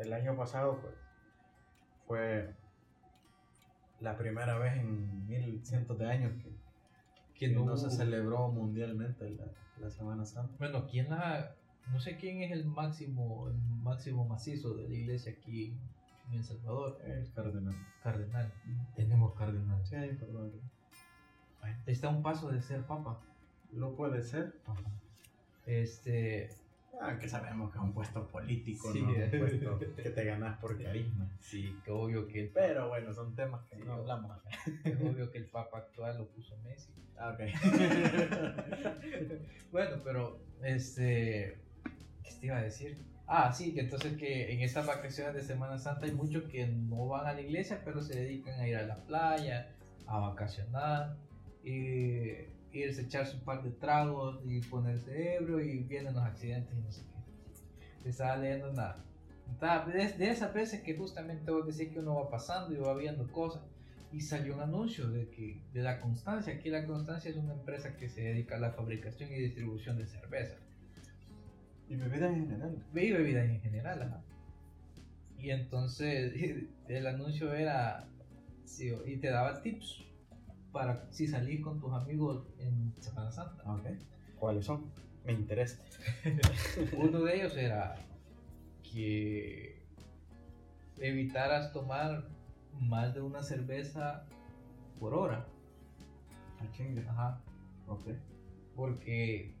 el 0.00 0.12
año 0.12 0.36
pasado 0.36 0.78
pues, 0.80 0.94
fue 2.06 2.54
la 4.06 4.16
primera 4.16 4.56
vez 4.56 4.74
en 4.74 5.26
mil 5.26 5.64
cientos 5.64 5.98
de 5.98 6.08
años 6.08 6.32
que, 7.34 7.48
no, 7.48 7.64
no 7.64 7.76
se 7.76 7.90
celebró 7.90 8.48
mundialmente 8.52 9.28
la, 9.30 9.46
la 9.80 9.90
Semana 9.90 10.24
Santa. 10.24 10.54
Bueno, 10.58 10.86
¿quién 10.86 11.10
la.? 11.10 11.56
No 11.92 11.98
sé 11.98 12.16
quién 12.16 12.40
es 12.40 12.52
el 12.52 12.64
máximo, 12.64 13.48
el 13.48 13.56
máximo 13.82 14.24
macizo 14.24 14.74
de 14.74 14.88
la 14.88 14.94
iglesia 14.94 15.32
aquí 15.32 15.76
en 16.28 16.38
El 16.38 16.44
Salvador. 16.44 17.00
El 17.04 17.32
cardenal. 17.32 17.74
Cardenal. 18.02 18.52
Tenemos 18.94 19.34
cardenal. 19.34 19.84
Sí, 19.84 19.96
perdón. 20.20 20.52
Está 21.86 22.06
a 22.06 22.10
un 22.10 22.22
paso 22.22 22.48
de 22.48 22.62
ser 22.62 22.86
papa. 22.86 23.20
Lo 23.72 23.96
puede 23.96 24.22
ser. 24.22 24.54
Este. 25.66 26.48
Ah, 27.00 27.18
que 27.18 27.28
sabemos 27.28 27.70
que 27.70 27.78
es 27.78 27.84
un 27.84 27.92
puesto 27.92 28.26
político, 28.28 28.90
Sí. 28.92 29.02
no 29.02 29.08
un 29.10 29.30
puesto 29.38 29.78
que 29.78 30.10
te 30.10 30.24
ganas 30.24 30.58
por 30.58 30.80
carisma. 30.82 31.28
Sí, 31.40 31.76
que 31.84 31.90
obvio 31.90 32.26
que 32.26 32.40
el, 32.44 32.48
Pero 32.50 32.88
bueno, 32.88 33.12
son 33.12 33.34
temas 33.34 33.64
que 33.68 33.76
Sí, 33.76 33.82
no 33.84 33.94
hablamos 33.94 34.30
acá. 34.30 34.48
es 34.84 34.96
obvio 35.00 35.30
que 35.30 35.38
el 35.38 35.46
papa 35.46 35.78
actual 35.78 36.18
lo 36.18 36.28
puso 36.28 36.56
Messi. 36.62 36.92
Ah, 37.18 37.30
ok. 37.34 37.40
Bueno, 39.72 39.96
pero 40.04 40.38
este. 40.62 41.58
¿Qué 42.22 42.30
te 42.40 42.46
iba 42.46 42.58
a 42.58 42.62
decir? 42.62 42.96
Ah, 43.26 43.52
sí, 43.52 43.74
que 43.74 43.80
entonces 43.80 44.16
que 44.16 44.52
en 44.52 44.60
estas 44.60 44.86
vacaciones 44.86 45.34
de 45.34 45.42
Semana 45.42 45.78
Santa 45.78 46.06
hay 46.06 46.12
muchos 46.12 46.44
que 46.44 46.66
no 46.66 47.08
van 47.08 47.26
a 47.26 47.32
la 47.32 47.40
iglesia, 47.40 47.82
pero 47.84 48.00
se 48.00 48.18
dedican 48.20 48.58
a 48.60 48.68
ir 48.68 48.76
a 48.76 48.82
la 48.86 48.96
playa, 49.04 49.74
a 50.06 50.18
vacacionar, 50.20 51.16
y 51.64 52.46
irse 52.84 53.00
a 53.02 53.04
echarse 53.04 53.36
un 53.36 53.42
par 53.44 53.62
de 53.62 53.70
tragos 53.70 54.40
y 54.46 54.60
ponerse 54.60 55.36
ebrio 55.36 55.60
y 55.60 55.78
vienen 55.84 56.14
los 56.14 56.22
accidentes 56.24 56.74
y 56.76 56.80
no 56.80 56.90
sé 56.90 57.02
qué. 58.02 58.08
Estaba 58.08 58.36
leyendo 58.36 58.70
una. 58.70 58.96
estaba- 59.52 59.86
De, 59.86 60.30
esas 60.30 60.52
veces 60.54 60.82
que 60.82 60.96
justamente 60.96 61.50
vos 61.50 61.66
decís 61.66 61.92
que 61.92 62.00
uno 62.00 62.14
va 62.16 62.30
pasando 62.30 62.74
y 62.74 62.78
va 62.78 62.94
viendo 62.96 63.30
cosas. 63.32 63.62
Y 64.12 64.20
salió 64.20 64.54
un 64.54 64.60
anuncio 64.60 65.08
de 65.08 65.28
que 65.30 65.60
de 65.72 65.82
la 65.82 66.00
Constancia. 66.00 66.54
Aquí 66.54 66.70
la 66.70 66.86
Constancia 66.86 67.30
es 67.30 67.36
una 67.36 67.52
empresa 67.54 67.96
que 67.96 68.08
se 68.08 68.22
dedica 68.22 68.56
a 68.56 68.58
la 68.60 68.70
fabricación 68.72 69.30
y 69.32 69.34
distribución 69.40 69.98
de 69.98 70.06
cerveza 70.06 70.56
y 71.88 71.96
bebidas 71.96 72.32
en 72.34 72.46
general. 72.48 72.76
y 72.94 73.12
bebidas 73.12 73.44
en 73.48 73.60
general. 73.60 74.02
ajá. 74.02 74.22
Y 75.38 75.50
entonces 75.50 76.32
el 76.88 77.06
anuncio 77.06 77.52
era 77.52 78.08
sí, 78.64 78.92
y 79.06 79.16
te 79.18 79.28
daba 79.28 79.60
tips 79.62 80.02
para 80.76 81.10
si 81.10 81.26
salís 81.26 81.62
con 81.62 81.80
tus 81.80 81.90
amigos 81.94 82.44
en 82.58 82.92
Semana 83.00 83.32
Santa. 83.32 83.62
Ah, 83.64 83.76
Ok. 83.76 83.86
¿Cuáles 84.38 84.66
son? 84.66 84.84
Me 85.24 85.32
interesa. 85.32 85.82
Uno 86.98 87.20
de 87.20 87.34
ellos 87.36 87.56
era 87.56 87.96
que 88.82 89.82
evitaras 90.98 91.72
tomar 91.72 92.28
más 92.78 93.14
de 93.14 93.22
una 93.22 93.42
cerveza 93.42 94.26
por 95.00 95.14
hora. 95.14 95.46
Ah. 96.60 97.10
Ajá. 97.10 97.40
Ok. 97.86 98.08
Porque 98.74 99.54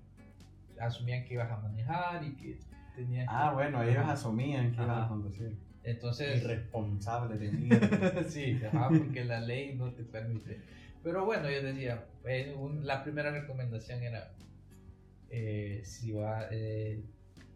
asumían 0.78 1.24
que 1.24 1.32
ibas 1.32 1.50
a 1.50 1.56
manejar 1.56 2.24
y 2.24 2.34
que 2.36 2.58
tenías 2.94 3.26
que- 3.26 3.34
Ah, 3.34 3.52
bueno, 3.54 3.82
ellos 3.82 4.04
asumían 4.06 4.72
que 4.72 4.82
iban 4.82 5.02
a 5.04 5.08
conducir. 5.08 5.56
Entonces, 5.82 6.42
Irresponsable 6.42 7.38
de 7.38 7.48
sí, 8.28 8.60
ajá, 8.66 8.88
porque 8.90 9.24
la 9.24 9.40
ley 9.40 9.76
no 9.76 9.92
te 9.94 10.02
permite. 10.02 10.60
Pero 11.06 11.24
bueno, 11.24 11.48
yo 11.48 11.62
decía, 11.62 12.04
eh, 12.24 12.52
un- 12.58 12.84
la 12.84 13.04
primera 13.04 13.30
recomendación 13.30 14.02
era, 14.02 14.32
eh, 15.30 15.82
si 15.84 16.10
va, 16.10 16.48
eh, 16.50 17.04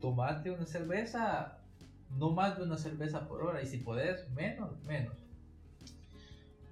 tomate 0.01 0.53
una 0.53 0.67
cerveza, 0.67 1.59
no 2.17 2.31
más 2.31 2.57
de 2.57 2.63
una 2.63 2.77
cerveza 2.79 3.27
por 3.27 3.43
hora, 3.43 3.61
y 3.61 3.67
si 3.67 3.79
podés, 3.79 4.31
menos, 4.31 4.81
menos. 4.85 5.17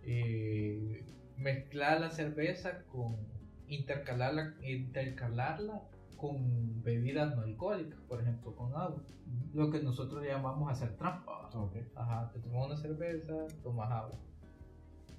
Eh, 0.04 1.04
mezclar 1.36 2.00
la 2.00 2.10
cerveza 2.10 2.84
con, 2.92 3.16
intercalarla, 3.66 4.54
intercalarla 4.62 5.82
con 6.16 6.84
bebidas 6.84 7.34
no 7.34 7.42
alcohólicas, 7.42 7.98
por 8.02 8.20
ejemplo, 8.20 8.54
con 8.54 8.72
agua. 8.76 9.02
Lo 9.52 9.72
que 9.72 9.80
nosotros 9.80 10.24
llamamos 10.24 10.70
hacer 10.70 10.96
trampa. 10.96 11.50
Ajá, 11.96 12.30
te 12.32 12.38
tomas 12.38 12.66
una 12.66 12.76
cerveza, 12.76 13.34
tomas 13.64 13.90
agua. 13.90 14.16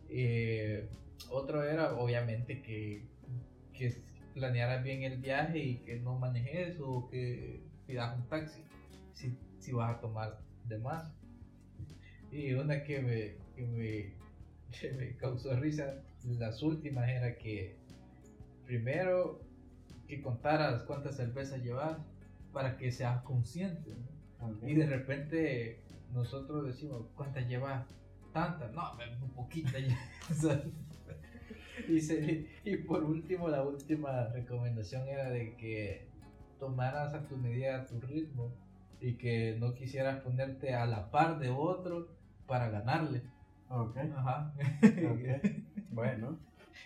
Eh, 0.09 0.87
otro 1.29 1.63
era, 1.63 1.95
obviamente, 1.95 2.61
que, 2.61 3.03
que 3.73 4.01
planearas 4.33 4.83
bien 4.83 5.03
el 5.03 5.17
viaje 5.17 5.59
y 5.59 5.75
que 5.77 5.99
no 5.99 6.17
manejes 6.17 6.77
o 6.79 7.09
que 7.09 7.61
pidas 7.85 8.17
un 8.17 8.27
taxi 8.27 8.63
si, 9.13 9.37
si 9.59 9.71
vas 9.71 9.97
a 9.97 10.01
tomar 10.01 10.39
de 10.65 10.77
más. 10.79 11.11
Y 12.31 12.53
una 12.53 12.83
que 12.83 13.01
me, 13.01 13.35
que 13.55 13.65
me, 13.65 14.13
que 14.79 14.91
me 14.93 15.15
causó 15.17 15.55
risa, 15.55 16.01
las 16.23 16.61
últimas 16.61 17.09
era 17.09 17.35
que 17.35 17.75
primero 18.65 19.41
que 20.07 20.21
contaras 20.21 20.83
cuántas 20.83 21.15
cervezas 21.15 21.63
llevas 21.63 21.97
para 22.53 22.77
que 22.77 22.91
seas 22.91 23.21
consciente. 23.23 23.95
Y 24.63 24.73
de 24.73 24.85
repente 24.85 25.81
nosotros 26.13 26.65
decimos, 26.65 27.07
¿cuántas 27.15 27.47
llevas? 27.47 27.87
Tantas, 28.33 28.71
no, 28.73 28.97
un 29.21 29.29
poquito 29.31 29.77
ya. 29.77 29.97
Y, 31.87 32.01
se- 32.01 32.45
y 32.65 32.77
por 32.77 33.03
último, 33.03 33.47
la 33.47 33.63
última 33.63 34.27
recomendación 34.27 35.07
era 35.07 35.29
de 35.29 35.55
que 35.55 36.07
tomaras 36.59 37.13
a 37.13 37.25
tu 37.27 37.37
medida, 37.37 37.81
a 37.81 37.85
tu 37.87 37.99
ritmo, 38.01 38.51
y 38.99 39.13
que 39.13 39.55
no 39.59 39.73
quisieras 39.73 40.21
ponerte 40.21 40.75
a 40.75 40.85
la 40.85 41.09
par 41.09 41.39
de 41.39 41.49
otro 41.49 42.09
para 42.47 42.69
ganarle. 42.69 43.23
Ok. 43.69 43.97
Ajá. 43.97 44.53
Ok. 44.83 45.53
Bueno. 45.91 46.37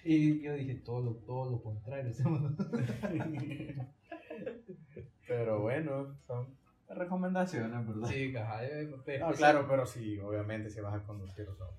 y 0.06 0.42
yo 0.42 0.54
dije 0.54 0.76
todo 0.76 1.02
lo, 1.02 1.12
todo 1.16 1.50
lo 1.52 1.62
contrario. 1.64 2.12
Pero 5.28 5.62
bueno, 5.62 6.16
son 6.28 6.48
recomendaciones, 6.90 7.88
¿verdad? 7.88 8.08
Sí, 8.08 8.36
ajá. 8.36 8.66
eh, 8.66 8.90
pues, 9.04 9.20
No, 9.20 9.28
pues, 9.28 9.38
claro, 9.38 9.66
pero 9.68 9.86
sí, 9.86 10.20
obviamente 10.20 10.70
si 10.70 10.82
vas 10.82 10.94
a 10.94 11.04
conducir 11.04 11.48
o 11.48 11.54
no. 11.54 11.72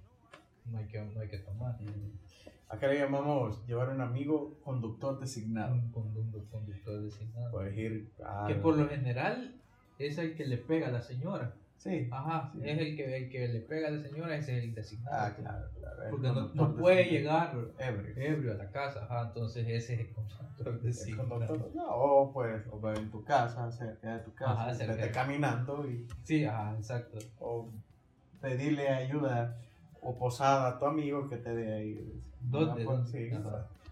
No 0.70 0.78
hay 0.78 0.86
que, 0.86 1.00
no 1.00 1.20
hay 1.20 1.28
que 1.28 1.38
tomar. 1.38 1.76
Acá 2.68 2.88
le 2.88 2.98
llamamos 2.98 3.64
llevar 3.66 3.90
un 3.90 4.00
amigo 4.00 4.58
conductor 4.64 5.20
designado. 5.20 5.74
Un 5.74 5.92
conductor, 5.92 6.42
conductor 6.50 7.02
designado. 7.02 7.50
Puedes 7.50 7.76
ir 7.76 8.10
a... 8.24 8.46
que 8.48 8.54
por 8.54 8.76
lo 8.76 8.88
general 8.88 9.54
es 9.98 10.18
el 10.18 10.34
que 10.34 10.46
le 10.46 10.56
pega 10.56 10.88
a 10.88 10.90
la 10.90 11.02
señora. 11.02 11.54
Sí. 11.84 12.08
Ajá, 12.10 12.50
Sí. 12.54 12.60
es 12.64 12.78
el 12.78 12.96
que, 12.96 13.16
el 13.18 13.28
que 13.28 13.46
le 13.48 13.60
pega 13.60 13.88
a 13.88 13.90
la 13.90 14.02
señora, 14.02 14.34
ese 14.36 14.56
es 14.56 14.64
el 14.64 14.74
designado. 14.74 15.16
Ah, 15.20 15.34
claro, 15.36 15.66
claro. 15.78 16.02
el 16.04 16.10
Porque 16.10 16.28
no, 16.28 16.50
no 16.54 16.76
puede 16.76 17.04
llegar 17.04 17.54
Ebrio. 17.78 18.14
ebrio 18.16 18.52
a 18.52 18.54
la 18.54 18.70
casa, 18.70 19.04
ajá, 19.04 19.26
entonces 19.28 19.66
ese 19.68 19.92
es 19.94 20.00
el 20.00 20.10
conductor 20.12 20.68
El 20.74 20.82
designado. 20.82 21.28
conductor, 21.28 21.70
no, 21.74 21.84
o 21.86 22.32
pues, 22.32 22.62
o 22.70 22.90
en 22.90 23.10
tu 23.10 23.22
casa, 23.22 23.70
cerca 23.70 24.16
de 24.16 24.24
tu 24.24 24.32
casa, 24.34 24.52
Ajá, 24.62 24.74
cerca. 24.74 24.94
vete 24.96 25.10
caminando 25.10 25.86
y, 25.86 26.06
Sí, 26.22 26.44
ajá, 26.46 26.74
exacto. 26.78 27.18
o 27.38 27.70
pedirle 28.40 28.88
ayuda 28.88 29.58
o 30.00 30.16
posada 30.18 30.68
a 30.68 30.78
tu 30.78 30.86
amigo 30.86 31.28
que 31.28 31.36
te 31.36 31.54
dé 31.54 31.72
ahí. 31.72 32.20
¿Dónde? 32.40 32.82
Ah, 32.82 32.86
pues, 32.86 33.10
sí, 33.10 33.30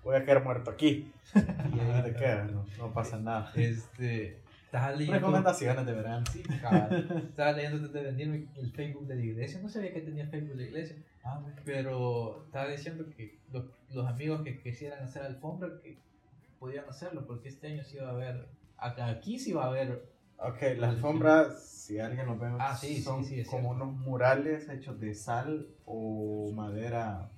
voy 0.03 0.17
a 0.17 0.25
quedar 0.25 0.43
muerto 0.45 0.71
aquí. 0.71 1.13
Y 1.75 1.79
ahí 1.81 2.03
te 2.05 2.15
quedas, 2.15 2.51
no, 2.53 2.65
no 2.79 2.93
pasa 2.93 3.19
nada. 3.19 3.51
Este, 3.55 4.42
estaba 4.73 4.91
leyendo. 4.93 5.19
Recomendaciones 5.19 5.85
de 5.87 5.93
verano. 5.93 6.25
Sí. 6.33 6.43
Estaba 6.51 7.53
leyendo 7.53 7.77
antes 7.77 7.93
de 7.93 8.03
venirme 8.03 8.47
el 8.57 8.73
Facebook 8.73 9.07
de 9.07 9.17
la 9.17 9.23
iglesia. 9.23 9.61
No 9.61 9.69
sabía 9.69 9.93
que 9.93 10.01
tenía 10.01 10.27
Facebook 10.29 10.57
de 10.57 10.63
la 10.63 10.69
iglesia. 10.69 10.97
Ah, 11.23 11.39
bueno. 11.41 11.57
Pero 11.65 12.45
estaba 12.47 12.69
diciendo 12.69 13.05
que 13.15 13.39
los, 13.53 13.67
los 13.91 14.07
amigos 14.07 14.43
que 14.43 14.59
quisieran 14.61 15.05
hacer 15.05 15.23
alfombra 15.25 15.69
que 15.83 15.99
podían 16.59 16.89
hacerlo 16.89 17.27
porque 17.27 17.49
este 17.51 17.67
año 17.69 17.85
sí 17.85 17.99
va 17.99 18.09
a 18.09 18.13
haber 18.13 18.49
acá 18.79 19.07
aquí 19.09 19.39
sí 19.39 19.53
va 19.53 19.65
a 19.65 19.69
haber 19.69 20.11
Ok, 20.45 20.61
la 20.79 20.89
alfombra, 20.89 21.51
si 21.53 22.01
alguien 22.01 22.27
lo 22.27 22.37
ve, 22.37 22.49
Ah, 22.59 22.75
sí, 22.77 23.01
son 23.01 23.25
sí, 23.25 23.45
como 23.45 23.71
unos 23.71 23.93
murales 23.93 24.69
hechos 24.69 24.99
de 24.99 25.15
sal 25.15 25.69
o 25.85 26.51
madera 26.53 27.31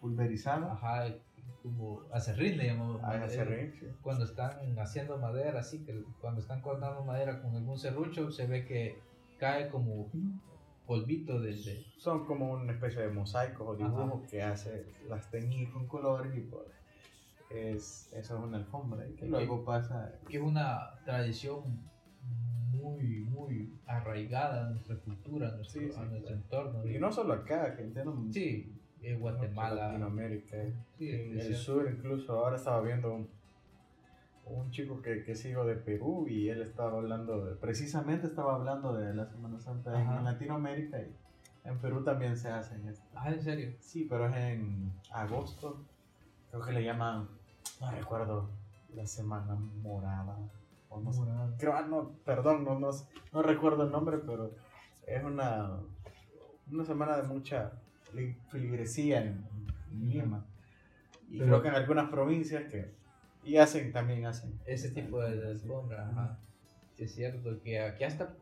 pulverizada. 0.00 0.72
ajá 0.72 1.14
como 1.62 2.02
acerrín 2.12 2.56
le 2.58 2.66
llamamos 2.68 3.00
Ah, 3.02 3.22
acerrín, 3.24 3.72
sí. 3.78 3.86
cuando 4.02 4.24
están 4.24 4.78
haciendo 4.78 5.18
madera 5.18 5.60
así 5.60 5.84
que 5.84 6.02
cuando 6.20 6.40
están 6.40 6.60
cortando 6.62 7.04
madera 7.04 7.40
con 7.42 7.54
algún 7.54 7.78
serrucho 7.78 8.30
se 8.30 8.46
ve 8.46 8.64
que 8.64 8.98
cae 9.38 9.68
como 9.68 10.10
polvito 10.86 11.38
desde 11.40 11.84
Son 11.98 12.24
como 12.26 12.50
una 12.52 12.72
especie 12.72 13.02
de 13.02 13.10
mosaicos 13.10 13.66
o 13.68 13.76
dibujos 13.76 14.28
que 14.30 14.42
hace 14.42 14.86
las 15.08 15.30
teñir 15.30 15.70
con 15.72 15.86
colores 15.86 16.34
y 16.36 16.40
pues 16.40 16.66
es, 17.50 18.12
eso 18.12 18.36
es 18.38 18.44
una 18.44 18.58
alfombra 18.58 19.06
y 19.08 19.14
que 19.14 19.26
luego 19.26 19.64
pasa. 19.64 20.12
que 20.28 20.36
es 20.38 20.42
una 20.42 20.98
tradición 21.04 21.88
muy 22.70 23.20
muy 23.24 23.78
arraigada 23.86 24.66
a 24.66 24.70
nuestra 24.70 24.96
cultura 24.96 25.48
a 25.48 25.56
nuestro, 25.56 25.80
Sí, 25.82 25.88
sí, 25.92 25.98
a 26.00 26.04
nuestro 26.04 26.28
claro. 26.28 26.42
entorno 26.42 26.86
y 26.86 26.98
no 26.98 27.12
solo 27.12 27.34
acá 27.34 27.76
que 27.76 27.82
entiendo 27.82 28.16
sí 28.32 28.79
eh, 29.02 29.14
Guatemala. 29.16 29.88
Latinoamérica 29.88 30.56
sí, 30.98 31.10
en 31.10 31.38
el 31.40 31.54
sur 31.56 31.88
incluso 31.90 32.32
ahora 32.38 32.56
estaba 32.56 32.80
viendo 32.82 33.12
un, 33.14 33.28
un 34.46 34.70
chico 34.70 35.00
que, 35.00 35.22
que 35.24 35.34
sigo 35.34 35.64
de 35.64 35.76
Perú 35.76 36.26
y 36.28 36.48
él 36.48 36.60
estaba 36.62 36.98
hablando 36.98 37.44
de- 37.44 37.54
precisamente 37.56 38.26
estaba 38.26 38.54
hablando 38.56 38.92
de 38.94 39.14
la 39.14 39.26
Semana 39.26 39.58
Santa 39.60 39.98
en, 40.00 40.06
Ajá. 40.06 40.18
en 40.18 40.24
Latinoamérica 40.24 41.00
y 41.00 41.14
en 41.64 41.78
Perú 41.78 42.02
también 42.02 42.36
se 42.36 42.48
hacen 42.50 42.86
esto. 42.88 43.06
Ah 43.14 43.30
en 43.30 43.42
serio 43.42 43.74
sí 43.80 44.06
pero 44.08 44.26
es 44.28 44.36
en 44.36 44.92
agosto 45.12 45.84
creo 46.50 46.62
que 46.62 46.72
le 46.72 46.84
llaman 46.84 47.28
no 47.80 47.90
recuerdo 47.90 48.48
la 48.94 49.06
semana 49.06 49.54
morada 49.54 50.36
o 50.88 51.00
no 51.00 51.12
sé. 51.12 51.20
Creo, 51.56 51.72
ah, 51.74 51.82
no, 51.82 52.10
perdón, 52.24 52.64
no, 52.64 52.76
no, 52.80 52.90
no 53.32 53.42
recuerdo 53.42 53.84
el 53.84 53.92
nombre, 53.92 54.18
pero 54.18 54.50
es 55.06 55.22
una, 55.22 55.78
una 56.68 56.84
semana 56.84 57.16
de 57.16 57.22
mucha 57.28 57.70
filigresía 58.50 59.22
en, 59.22 59.44
en 59.92 60.08
Lima. 60.08 60.44
Y 61.30 61.38
Pero- 61.38 61.46
creo 61.46 61.62
que 61.62 61.68
en 61.68 61.74
algunas 61.74 62.10
provincias 62.10 62.64
que... 62.70 62.90
Y 63.42 63.56
hacen, 63.56 63.92
también 63.92 64.26
hacen. 64.26 64.52
ese 64.66 64.90
tipo 64.90 65.20
de, 65.22 65.48
alfombra 65.48 66.08
ajá. 66.10 66.38
Sí, 66.96 67.04
es 67.04 67.14
cierto 67.14 67.58
que 67.62 67.80
aquí 67.80 68.04
hasta 68.04 68.34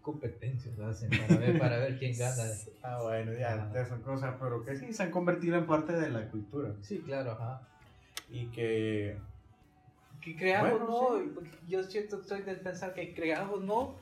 competencias 0.00 0.78
hacen 0.78 1.10
para 1.10 1.36
ver, 1.40 1.58
para 1.58 1.78
ver 1.78 1.98
quién 1.98 2.16
gana. 2.16 2.42
Ah, 2.82 3.02
bueno, 3.02 3.32
ya, 3.32 3.70
ya 3.74 3.84
son 3.84 4.00
cosas, 4.02 4.36
pero 4.40 4.64
que 4.64 4.76
sí 4.76 4.92
se 4.92 5.02
han 5.02 5.10
convertido 5.10 5.58
en 5.58 5.66
parte 5.66 5.92
de 5.92 6.08
la 6.08 6.28
cultura. 6.30 6.72
Sí, 6.80 6.98
claro, 7.00 7.32
ajá. 7.32 7.60
Y 8.30 8.46
que... 8.46 9.18
Que 10.22 10.34
creas 10.36 10.62
Bueno, 10.62 10.86
no, 10.86 11.34
porque 11.34 11.50
yo 11.68 11.82
siento, 11.84 12.22
soy 12.22 12.42
del 12.42 12.60
pensar 12.60 12.94
que 12.94 13.12
creas 13.14 13.48
o 13.50 13.60
no, 13.60 13.96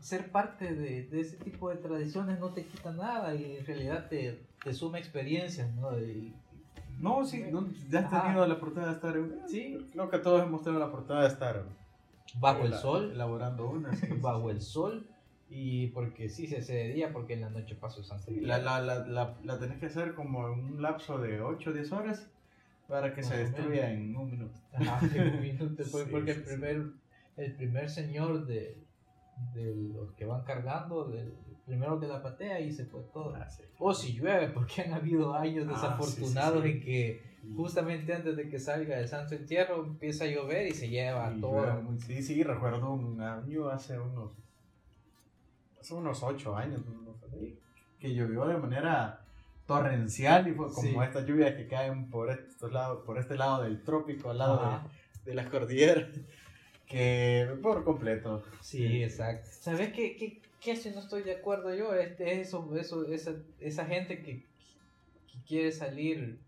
ser 0.00 0.30
parte 0.30 0.74
de, 0.74 1.04
de 1.04 1.20
ese 1.20 1.36
tipo 1.38 1.70
de 1.70 1.76
tradiciones 1.76 2.38
no 2.38 2.50
te 2.52 2.64
quita 2.66 2.92
nada 2.92 3.34
y 3.34 3.56
en 3.56 3.64
realidad 3.66 4.08
te, 4.08 4.40
te 4.64 4.72
suma 4.72 4.98
experiencias, 4.98 5.72
¿no? 5.74 5.98
Y- 5.98 6.34
No, 6.98 7.24
sí, 7.24 7.44
no, 7.50 7.68
ya 7.90 8.00
has 8.00 8.22
tenido 8.22 8.46
la 8.46 8.54
oportunidad 8.54 8.90
de 8.90 8.94
estar 8.96 9.16
en... 9.16 9.48
Sí. 9.48 9.88
Creo 9.92 10.08
que 10.10 10.18
todos 10.18 10.42
hemos 10.42 10.62
tenido 10.62 10.80
la 10.80 10.86
oportunidad 10.86 11.22
de 11.22 11.28
estar 11.32 11.64
bajo 12.40 12.64
el 12.64 12.74
sol, 12.74 13.10
elaborando 13.12 13.68
una. 13.68 13.94
sí, 13.94 14.06
sí, 14.06 14.12
bajo 14.20 14.48
sí. 14.48 14.56
el 14.56 14.62
sol, 14.62 15.06
y 15.50 15.88
porque 15.88 16.28
sí 16.28 16.46
se 16.46 16.58
hace 16.58 16.74
de 16.74 16.88
día, 16.94 17.12
porque 17.12 17.34
en 17.34 17.42
la 17.42 17.50
noche 17.50 17.74
paso 17.74 18.02
Santa 18.02 18.24
La, 18.40 18.58
la, 18.58 18.80
la, 18.80 19.06
la, 19.06 19.36
la 19.44 19.58
tenés 19.58 19.78
que 19.78 19.86
hacer 19.86 20.14
como 20.14 20.48
en 20.48 20.60
un 20.64 20.82
lapso 20.82 21.18
de 21.18 21.40
8 21.40 21.70
o 21.70 21.72
10 21.72 21.92
horas 21.92 22.30
para 22.88 23.14
que 23.14 23.22
se 23.22 23.36
destruya 23.36 23.90
en 23.92 24.16
un 24.16 24.30
minuto. 24.30 24.54
Ajá, 24.72 25.00
en 25.14 25.34
un 25.34 25.40
minuto, 25.42 25.84
fue 25.84 26.04
Sí, 26.04 26.10
porque 26.10 26.32
sí, 26.34 26.38
el 26.40 26.44
sí. 26.44 26.50
primer, 26.50 26.82
el 27.36 27.54
primer 27.56 27.90
señor 27.90 28.46
de, 28.46 28.78
de 29.54 29.74
los 29.94 30.12
que 30.14 30.24
van 30.26 30.44
cargando, 30.44 31.04
del 31.04 31.34
primero 31.66 31.98
que 31.98 32.06
la 32.06 32.22
patea 32.22 32.60
y 32.60 32.72
se 32.72 32.84
fue 32.86 33.02
todo. 33.12 33.34
Ah, 33.34 33.48
sí. 33.48 33.62
O 33.78 33.92
si 33.94 34.12
llueve, 34.14 34.48
porque 34.48 34.82
han 34.82 34.92
habido 34.92 35.34
años 35.34 35.66
Ah, 35.68 35.72
desafortunados 35.72 36.62
sí, 36.64 36.68
sí, 36.68 36.72
sí. 36.72 36.78
en 36.78 36.84
que 36.84 37.34
justamente 37.56 38.14
antes 38.14 38.36
de 38.36 38.48
que 38.48 38.58
salga 38.58 38.98
el 38.98 39.08
santo 39.08 39.34
entierro 39.34 39.84
empieza 39.84 40.24
a 40.24 40.28
llover 40.28 40.66
y 40.66 40.72
se 40.72 40.88
lleva 40.88 41.32
Y 41.36 41.40
todo. 41.40 41.52
llueve 41.82 42.00
Sí, 42.00 42.22
sí, 42.22 42.42
recuerdo 42.42 42.92
un 42.92 43.20
año 43.20 43.68
hace 43.68 43.98
unos. 43.98 44.30
Hace 45.80 45.92
unos 45.94 46.22
8 46.22 46.56
años, 46.56 46.80
que 47.98 48.14
llovió 48.14 48.46
de 48.46 48.56
manera 48.56 49.20
torrencial 49.66 50.48
y 50.48 50.52
fue 50.52 50.72
como 50.72 51.02
estas 51.02 51.26
lluvias 51.26 51.54
que 51.54 51.66
caen 51.66 52.08
por 52.10 52.30
estos 52.30 52.72
lados, 52.72 53.02
por 53.04 53.18
este 53.18 53.36
lado 53.36 53.62
del 53.62 53.82
trópico, 53.82 54.30
al 54.30 54.38
lado 54.38 54.80
de, 55.24 55.30
de 55.30 55.34
las 55.34 55.46
cordilleras, 55.48 56.06
que 56.86 57.48
por 57.62 57.84
completo. 57.84 58.42
Sí, 58.60 59.02
exacto. 59.02 59.48
¿Sabes 59.60 59.92
qué, 59.92 60.16
qué, 60.16 60.40
¿Qué 60.64 60.76
si 60.76 60.90
no 60.90 61.00
estoy 61.00 61.22
de 61.22 61.36
acuerdo 61.36 61.74
yo? 61.74 61.94
Este, 61.94 62.40
eso, 62.40 62.74
eso, 62.76 63.06
esa, 63.08 63.32
esa 63.60 63.84
gente 63.84 64.22
que, 64.22 64.46
que 65.30 65.38
quiere 65.46 65.70
salir, 65.72 66.40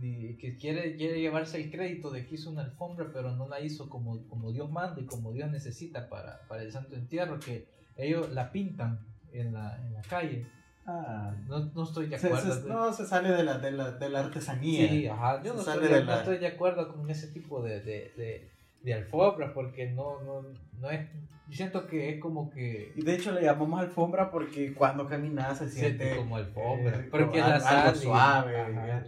de- 0.00 0.36
que 0.40 0.56
quiere, 0.56 0.94
quiere 0.96 1.20
llevarse 1.20 1.60
el 1.60 1.70
crédito 1.70 2.10
de 2.10 2.24
que 2.26 2.36
hizo 2.36 2.50
una 2.50 2.62
alfombra, 2.62 3.10
pero 3.12 3.32
no 3.34 3.48
la 3.48 3.60
hizo 3.60 3.88
como, 3.88 4.26
como 4.28 4.52
Dios 4.52 4.70
manda 4.70 5.00
y 5.00 5.06
como 5.06 5.32
Dios 5.32 5.50
necesita 5.50 6.08
para, 6.08 6.40
para 6.48 6.62
el 6.62 6.70
Santo 6.72 6.94
Entierro, 6.94 7.40
que 7.40 7.66
ellos 7.96 8.30
la 8.30 8.52
pintan 8.52 9.00
en 9.32 9.52
la, 9.52 9.76
en 9.84 9.94
la 9.94 10.02
calle. 10.02 10.46
Ah. 10.86 11.34
No, 11.48 11.58
no 11.74 11.82
estoy 11.82 12.06
de 12.06 12.18
Se- 12.18 12.28
acuerdo. 12.28 12.54
se- 12.54 12.68
no, 12.68 12.92
se 12.92 13.04
sale 13.04 13.30
de 13.30 13.42
la, 13.42 13.58
de 13.58 13.72
la, 13.72 13.90
de 13.90 14.08
la 14.08 14.20
artesanía. 14.20 14.88
Sí, 14.88 15.06
ajá. 15.06 15.42
Yo 15.42 15.52
no 15.54 15.60
Se 15.62 15.70
estoy, 15.72 15.88
de, 15.88 16.04
no 16.04 16.14
estoy 16.14 16.38
de 16.38 16.46
acuerdo 16.46 16.94
con 16.94 17.10
ese 17.10 17.26
tipo 17.28 17.60
de, 17.62 17.80
de, 17.80 18.12
de, 18.16 18.48
de 18.84 18.94
alfombras 18.94 19.50
porque 19.52 19.90
no, 19.90 20.22
no, 20.22 20.44
no 20.80 20.90
es. 20.90 21.06
Yo 21.48 21.54
siento 21.56 21.86
que 21.86 22.10
es 22.10 22.20
como 22.20 22.50
que. 22.50 22.92
Y 22.94 23.02
de 23.02 23.14
hecho 23.14 23.32
le 23.32 23.42
llamamos 23.42 23.80
alfombra 23.80 24.30
porque 24.30 24.74
cuando 24.74 25.06
caminas 25.06 25.58
se 25.58 25.68
Siente 25.68 26.04
siente 26.04 26.16
como 26.16 26.36
alfombra, 26.36 26.96
eh, 27.00 27.08
porque 27.10 27.26
como 27.26 27.38
la 27.38 27.54
al- 27.54 27.60
sal 27.60 27.76
algo 27.88 27.94
suave, 28.00 28.54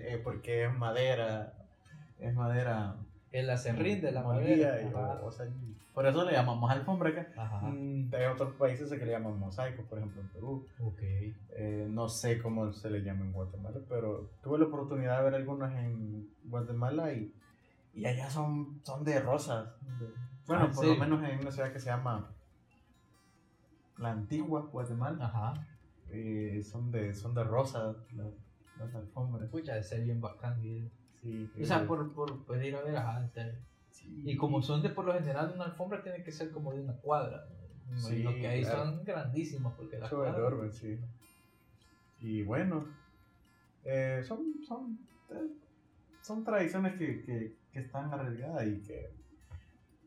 eh, 0.00 0.20
porque 0.24 0.64
es 0.64 0.74
madera, 0.74 1.52
es 2.18 2.34
madera 2.34 2.96
El 3.32 3.50
acerrín 3.50 4.00
de 4.00 4.12
la 4.12 4.22
madera. 4.22 4.80
y- 4.82 4.86
o- 4.94 5.30
sea, 5.30 5.46
por 5.94 6.06
eso 6.06 6.24
le 6.24 6.32
llamamos 6.32 6.70
alfombra 6.70 7.10
acá. 7.10 7.60
Mm, 7.62 8.14
Hay 8.14 8.24
otros 8.26 8.54
países 8.54 8.88
que 8.90 9.04
le 9.04 9.12
llaman 9.12 9.38
mosaico, 9.38 9.82
por 9.82 9.98
ejemplo 9.98 10.22
en 10.22 10.28
Perú. 10.28 10.66
Ok. 10.80 11.00
Eh, 11.02 11.86
no 11.90 12.08
sé 12.08 12.38
cómo 12.40 12.72
se 12.72 12.88
le 12.90 13.02
llama 13.02 13.24
en 13.26 13.32
Guatemala, 13.32 13.78
pero 13.88 14.30
tuve 14.42 14.58
la 14.58 14.64
oportunidad 14.64 15.18
de 15.18 15.24
ver 15.24 15.34
algunos 15.34 15.70
en 15.72 16.26
Guatemala 16.44 17.12
y, 17.12 17.30
y 17.94 18.06
allá 18.06 18.30
son, 18.30 18.80
son 18.82 19.04
de 19.04 19.20
rosas. 19.20 19.68
de- 20.00 20.30
bueno, 20.50 20.64
Ah, 20.64 20.66
¿en 20.68 20.74
por 20.74 20.84
lo 20.84 20.96
menos 20.96 21.22
en 21.30 21.40
una 21.40 21.50
ciudad 21.52 21.72
que 21.72 21.78
se 21.78 21.86
llama 21.86 22.34
La 23.98 24.10
Antigua, 24.12 24.62
Guatemala. 24.62 25.26
Ajá. 25.26 25.66
eh, 26.10 26.60
son, 26.64 26.90
de, 26.90 27.14
son 27.14 27.34
de 27.34 27.44
rosas 27.44 27.96
las, 28.14 28.32
las 28.78 28.94
alfombras. 28.94 29.44
Escucha, 29.44 29.74
de 29.74 29.82
ser 29.84 30.02
bien 30.02 30.20
bacán. 30.20 30.60
Sí, 30.60 30.90
O 31.60 31.64
sea, 31.64 31.82
eh, 31.82 31.86
por, 31.86 32.12
por 32.12 32.44
poder 32.44 32.64
ir 32.64 32.74
a 32.76 32.82
ver, 32.82 33.30
serio. 33.32 33.54
sí. 33.90 34.22
Y 34.26 34.36
como 34.36 34.60
son 34.62 34.82
de 34.82 34.88
por 34.88 35.04
lo 35.04 35.12
general 35.12 35.52
una 35.54 35.66
alfombra, 35.66 36.02
tiene 36.02 36.22
que 36.24 36.32
ser 36.32 36.50
como 36.50 36.72
de 36.72 36.80
una 36.80 36.94
cuadra. 36.94 37.44
¿no? 37.90 37.96
Sí, 37.96 38.22
lo 38.22 38.34
que 38.34 38.46
hay 38.48 38.62
claro. 38.62 38.84
son 38.86 39.04
grandísimos 39.04 39.74
porque 39.74 39.98
las 39.98 40.08
Son 40.10 40.18
cuadras- 40.20 40.38
enormes, 40.38 40.74
sí. 40.76 40.98
Y 42.20 42.42
bueno, 42.42 42.86
eh, 43.84 44.22
son, 44.26 44.54
son, 44.66 44.98
eh, 45.30 45.48
son 46.22 46.42
tradiciones 46.44 46.94
que, 46.96 47.22
que, 47.22 47.56
que 47.72 47.78
están 47.80 48.12
arraigadas 48.12 48.66
y 48.66 48.80
que 48.82 49.12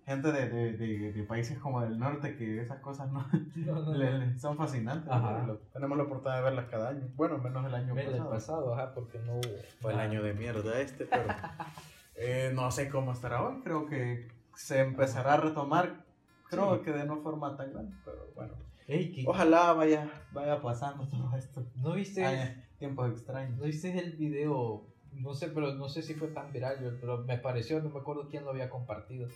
gente 0.06 0.32
de, 0.32 0.50
de, 0.50 0.74
de, 0.74 1.14
de 1.14 1.24
países 1.24 1.58
como 1.60 1.82
del 1.82 1.98
norte 1.98 2.36
que 2.36 2.62
esas 2.62 2.80
cosas 2.80 3.12
no, 3.12 3.26
No, 3.56 3.82
no, 3.82 3.94
le- 3.94 4.18
le- 4.20 4.40
son 4.40 4.58
fascinantes. 4.58 5.08
Lo- 5.08 5.58
tenemos 5.74 5.98
la 5.98 6.04
oportunidad 6.04 6.38
de 6.38 6.44
verlas 6.44 6.66
cada 6.70 6.90
año. 6.90 7.08
Bueno, 7.16 7.38
menos 7.38 7.66
el 7.66 7.74
año 7.76 7.94
Ven 7.96 8.06
del 8.12 8.18
pasado. 8.24 8.30
pasado, 8.32 8.74
ajá, 8.76 8.94
porque 8.94 9.20
no 9.20 9.34
hubo. 9.36 9.42
Fue 9.82 9.94
el 9.94 10.00
año 10.00 10.22
de 10.24 10.34
mierda 10.34 10.80
este, 10.82 11.06
pero 11.06 11.24
eh, 12.16 12.52
no 12.54 12.70
sé 12.72 12.90
cómo 12.90 13.12
estará 13.14 13.42
hoy. 13.44 13.62
Creo 13.64 13.86
que 13.86 14.28
se 14.56 14.80
empezará 14.82 15.34
a 15.34 15.38
retomar. 15.38 16.04
Creo 16.50 16.76
Sí. 16.78 16.82
que 16.84 16.92
de 16.92 17.06
no 17.06 17.18
forma 17.22 17.56
tan 17.58 17.72
grande, 17.74 17.96
pero 18.06 18.28
bueno. 18.36 18.54
Ey, 18.88 19.12
¿qué- 19.12 19.24
Ojalá 19.26 19.74
vaya, 19.74 20.08
vaya 20.34 20.62
pasando 20.62 21.08
todo 21.08 21.36
esto. 21.38 21.64
¿No 21.78 21.94
viste, 21.94 22.26
Ay, 22.26 22.62
tiempos 22.78 23.10
extraños. 23.12 23.58
¿No 23.58 23.64
viste 23.64 23.98
el 23.98 24.12
video? 24.18 24.84
No 25.14 25.34
sé, 25.34 25.48
pero 25.48 25.74
no 25.76 25.88
sé 25.90 26.02
si 26.02 26.14
fue 26.16 26.28
tan 26.28 26.52
viral, 26.52 26.98
pero 27.00 27.20
me 27.20 27.38
pareció, 27.38 27.82
no 27.82 27.90
me 27.90 28.00
acuerdo 28.00 28.28
quién 28.30 28.44
lo 28.44 28.50
había 28.52 28.70
compartido, 28.70 29.28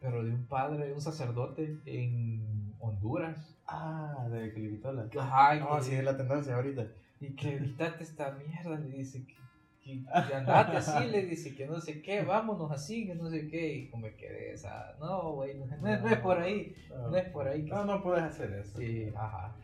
pero 0.00 0.22
de 0.24 0.30
un 0.30 0.46
padre, 0.46 0.92
un 0.92 1.00
sacerdote 1.00 1.78
en 1.86 2.74
Honduras. 2.80 3.56
Ah, 3.66 4.26
de 4.30 4.52
que 4.52 4.60
le 4.60 4.70
quitó 4.70 4.92
la. 4.92 5.08
Ajá, 5.20 5.56
No, 5.56 5.76
que- 5.78 5.84
sí, 5.84 5.94
es 5.94 6.04
la 6.04 6.16
tendencia 6.16 6.54
ahorita. 6.54 6.86
y 7.20 7.34
que 7.34 7.56
evitate 7.56 8.04
esta 8.04 8.30
mierda, 8.32 8.78
le 8.78 8.96
dice 8.96 9.26
que, 9.26 9.34
que, 9.82 10.04
que 10.28 10.34
andate 10.34 10.76
así, 10.76 11.06
le 11.08 11.26
dice 11.26 11.54
que 11.54 11.66
no 11.66 11.80
sé 11.80 12.00
qué, 12.00 12.22
vámonos 12.22 12.70
así, 12.70 13.06
que 13.06 13.14
no 13.14 13.28
sé 13.28 13.48
qué, 13.48 13.74
y 13.74 13.88
como 13.90 14.04
me 14.06 14.14
quedé 14.14 14.52
esa, 14.52 14.96
no, 15.00 15.32
güey, 15.32 15.54
no, 15.58 15.66
no 15.66 15.88
es- 15.88 16.00
no 16.02 16.08
es 16.08 16.18
por 16.18 16.38
ahí, 16.38 16.74
no 16.90 17.16
es 17.16 17.28
por 17.30 17.48
ahí. 17.48 17.62
No, 17.62 17.84
no 17.84 18.02
puedes 18.02 18.22
hacer 18.24 18.52
eso. 18.52 18.78
Sí, 18.78 19.10
ajá, 19.16 19.54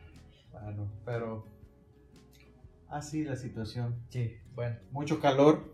Bueno, 0.53 0.89
pero. 1.05 1.47
Así 2.89 3.25
la 3.25 3.37
situación. 3.37 3.97
sí, 4.09 4.37
bueno, 4.55 4.77
Mucho 4.93 5.19
calor. 5.21 5.73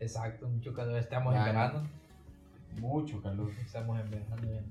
exacto, 0.00 0.48
mucho 0.48 0.72
calor, 0.72 0.96
estamos 0.98 1.34
en 1.36 1.44
verano, 1.44 1.82
Mucho 2.80 3.20
calor. 3.22 3.50
estamos 3.64 4.00
en 4.00 4.10
verano. 4.10 4.36
ya. 4.42 4.62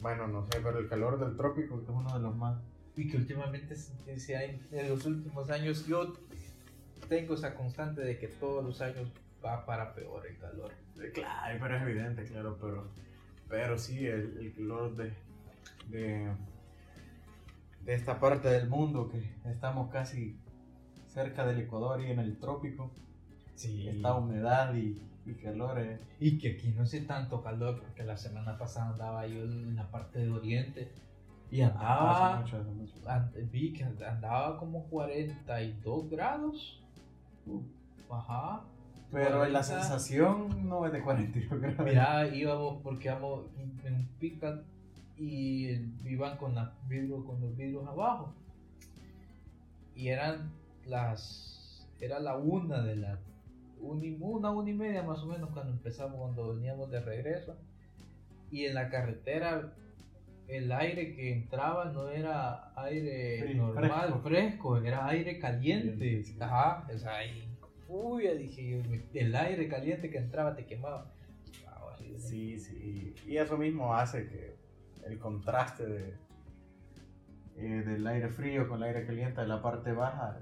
Bueno, 0.00 0.28
no 0.28 0.44
sé, 0.46 0.60
pero 0.62 0.78
el 0.78 0.88
calor 0.88 1.18
del 1.18 1.36
trópico 1.36 1.76
que 1.78 1.84
es 1.84 1.90
uno 1.90 2.12
de 2.14 2.20
los 2.20 2.36
más. 2.36 2.58
Y 2.96 3.08
que 3.08 3.16
últimamente, 3.16 3.76
se- 3.76 4.18
se 4.18 4.36
hay- 4.36 4.60
en 4.72 4.88
los 4.88 5.04
últimos 5.06 5.50
años, 5.50 5.86
yo 5.86 6.14
tengo 7.08 7.34
esa 7.34 7.54
constante 7.54 8.00
de 8.02 8.18
que 8.18 8.28
todos 8.28 8.64
los 8.64 8.80
años 8.80 9.08
va 9.44 9.64
para 9.64 9.94
peor 9.94 10.26
el 10.26 10.36
calor. 10.38 10.72
Eh, 11.00 11.12
Claro, 11.12 11.58
pero 11.60 11.76
es 11.76 11.82
evidente, 11.82 12.24
claro, 12.24 12.58
pero. 12.60 12.88
Pero 13.48 13.78
sí, 13.78 14.04
el, 14.06 14.36
el 14.38 14.54
calor 14.54 14.94
de. 14.96 15.12
de. 15.88 16.32
de 17.84 17.94
esta 17.94 18.18
parte 18.20 18.48
del 18.48 18.68
mundo 18.68 19.08
que 19.08 19.34
estamos 19.50 19.90
casi 19.90 20.38
cerca 21.08 21.46
del 21.46 21.60
Ecuador 21.60 22.00
y 22.02 22.10
en 22.10 22.18
el 22.18 22.38
trópico. 22.38 22.90
Sí. 23.54 23.88
Esta 23.88 24.14
humedad 24.14 24.74
y, 24.74 25.00
y 25.30 25.34
calor. 25.34 25.78
eh, 25.80 25.98
Y 26.20 26.38
que 26.38 26.52
aquí 26.52 26.68
no 26.68 26.82
hace 26.82 27.02
tanto 27.02 27.42
calor, 27.42 27.80
porque 27.80 28.04
la 28.04 28.16
semana 28.16 28.56
pasada 28.58 28.90
andaba 28.92 29.26
yo 29.26 29.42
en 29.44 29.76
la 29.76 29.90
parte 29.90 30.20
de 30.20 30.30
Oriente 30.30 30.90
y 31.50 31.60
andaba, 31.62 32.34
hace 32.34 32.42
mucho, 32.42 32.56
hace 32.58 32.70
mucho. 32.70 32.94
and- 33.08 33.50
vi 33.50 33.72
que 33.72 33.84
andaba 33.84 34.58
como 34.58 34.84
42 34.84 36.10
grados. 36.10 36.80
Uh, 37.46 37.60
Ajá. 38.12 38.62
Pero 39.10 39.36
la 39.46 39.60
40. 39.60 39.62
sensación 39.62 40.68
no 40.68 40.84
es 40.86 40.92
de 40.92 41.00
42 41.00 41.60
grados. 41.60 41.78
Mira, 41.86 42.28
íbamos 42.34 42.82
porque 42.82 43.08
íbamos 43.08 43.46
en 43.84 43.94
un 43.94 44.06
pick-up 44.18 44.62
y 45.16 45.68
iban 46.04 46.36
con, 46.36 46.54
la 46.54 46.74
con 47.26 47.40
los 47.40 47.56
vidrios 47.56 47.86
abajo. 47.88 48.34
Y 49.96 50.08
eran 50.08 50.50
las. 50.86 51.86
Era 52.00 52.20
la 52.20 52.36
una 52.36 52.82
de 52.82 52.96
la. 52.96 53.18
Una, 53.80 54.04
y- 54.06 54.16
una, 54.20 54.70
y 54.70 54.74
media 54.74 55.02
más 55.02 55.20
o 55.20 55.26
menos 55.26 55.50
cuando 55.50 55.72
empezamos, 55.72 56.16
cuando 56.18 56.54
veníamos 56.54 56.90
de 56.90 57.00
regreso. 57.00 57.56
Y 58.50 58.64
en 58.66 58.74
la 58.74 58.88
carretera 58.88 59.72
el 60.46 60.72
aire 60.72 61.14
que 61.14 61.32
entraba 61.32 61.86
no 61.86 62.08
era 62.08 62.72
aire 62.76 63.40
Fri- 63.44 63.54
normal, 63.56 63.90
fresco. 63.90 64.20
fresco. 64.22 64.76
era 64.78 65.06
aire 65.08 65.38
caliente. 65.38 65.88
Caliente, 65.98 66.24
sí. 66.24 66.36
Ajá, 66.40 66.86
o 66.92 66.98
sea, 66.98 67.24
y, 67.26 67.46
uy, 67.88 68.26
dije 68.38 68.70
yo, 68.70 68.78
el 69.14 69.36
aire 69.36 69.68
caliente 69.68 70.08
que 70.10 70.18
entraba 70.18 70.54
te 70.56 70.64
quemaba. 70.64 71.12
Sí, 72.16 72.58
sí. 72.58 73.14
Y 73.26 73.36
eso 73.36 73.56
mismo 73.58 73.94
hace 73.94 74.26
que 74.28 74.56
el 75.06 75.18
contraste 75.18 75.86
de, 75.86 76.14
eh, 77.58 77.82
del 77.86 78.06
aire 78.06 78.28
frío 78.28 78.68
con 78.68 78.78
el 78.82 78.88
aire 78.88 79.06
caliente 79.06 79.40
de 79.40 79.46
la 79.46 79.62
parte 79.62 79.92
baja 79.92 80.40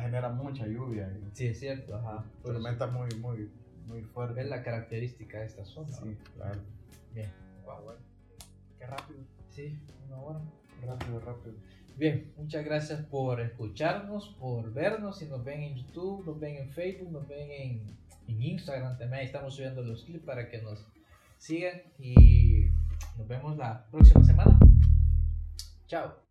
genera 0.00 0.28
mucha 0.30 0.66
lluvia 0.66 1.08
y 1.12 1.36
Sí, 1.36 1.46
es 1.48 1.58
cierto, 1.58 1.96
ajá. 1.96 2.24
Tormentas 2.42 2.92
muy, 2.92 3.08
muy, 3.20 3.50
muy 3.86 4.02
fuertes. 4.02 4.44
es 4.44 4.50
la 4.50 4.62
característica 4.62 5.40
de 5.40 5.46
esta 5.46 5.64
zona. 5.64 5.88
Sí, 5.88 6.16
claro. 6.36 6.60
Bien. 7.14 7.30
Wow, 7.64 7.82
bueno. 7.84 8.00
Qué 8.78 8.86
rápido. 8.86 9.20
Sí, 9.50 9.78
una 10.06 10.18
hora. 10.18 10.40
Rápido, 10.86 11.20
rápido. 11.20 11.54
Bien, 11.96 12.32
muchas 12.36 12.64
gracias 12.64 13.04
por 13.06 13.40
escucharnos, 13.40 14.28
por 14.40 14.72
vernos. 14.72 15.18
Si 15.18 15.26
nos 15.26 15.44
ven 15.44 15.62
en 15.62 15.76
YouTube, 15.76 16.24
nos 16.24 16.40
ven 16.40 16.56
en 16.56 16.70
Facebook, 16.70 17.10
nos 17.10 17.28
ven 17.28 17.50
en, 17.50 17.98
en 18.26 18.42
Instagram 18.42 18.96
también. 18.96 19.20
Ahí 19.20 19.26
estamos 19.26 19.54
subiendo 19.54 19.82
los 19.82 20.04
clips 20.04 20.24
para 20.24 20.48
que 20.48 20.62
nos 20.62 20.86
sigan. 21.36 21.82
Y 21.98 22.70
nos 23.18 23.28
vemos 23.28 23.56
la 23.58 23.86
próxima 23.90 24.24
semana. 24.24 24.58
Chao. 25.86 26.29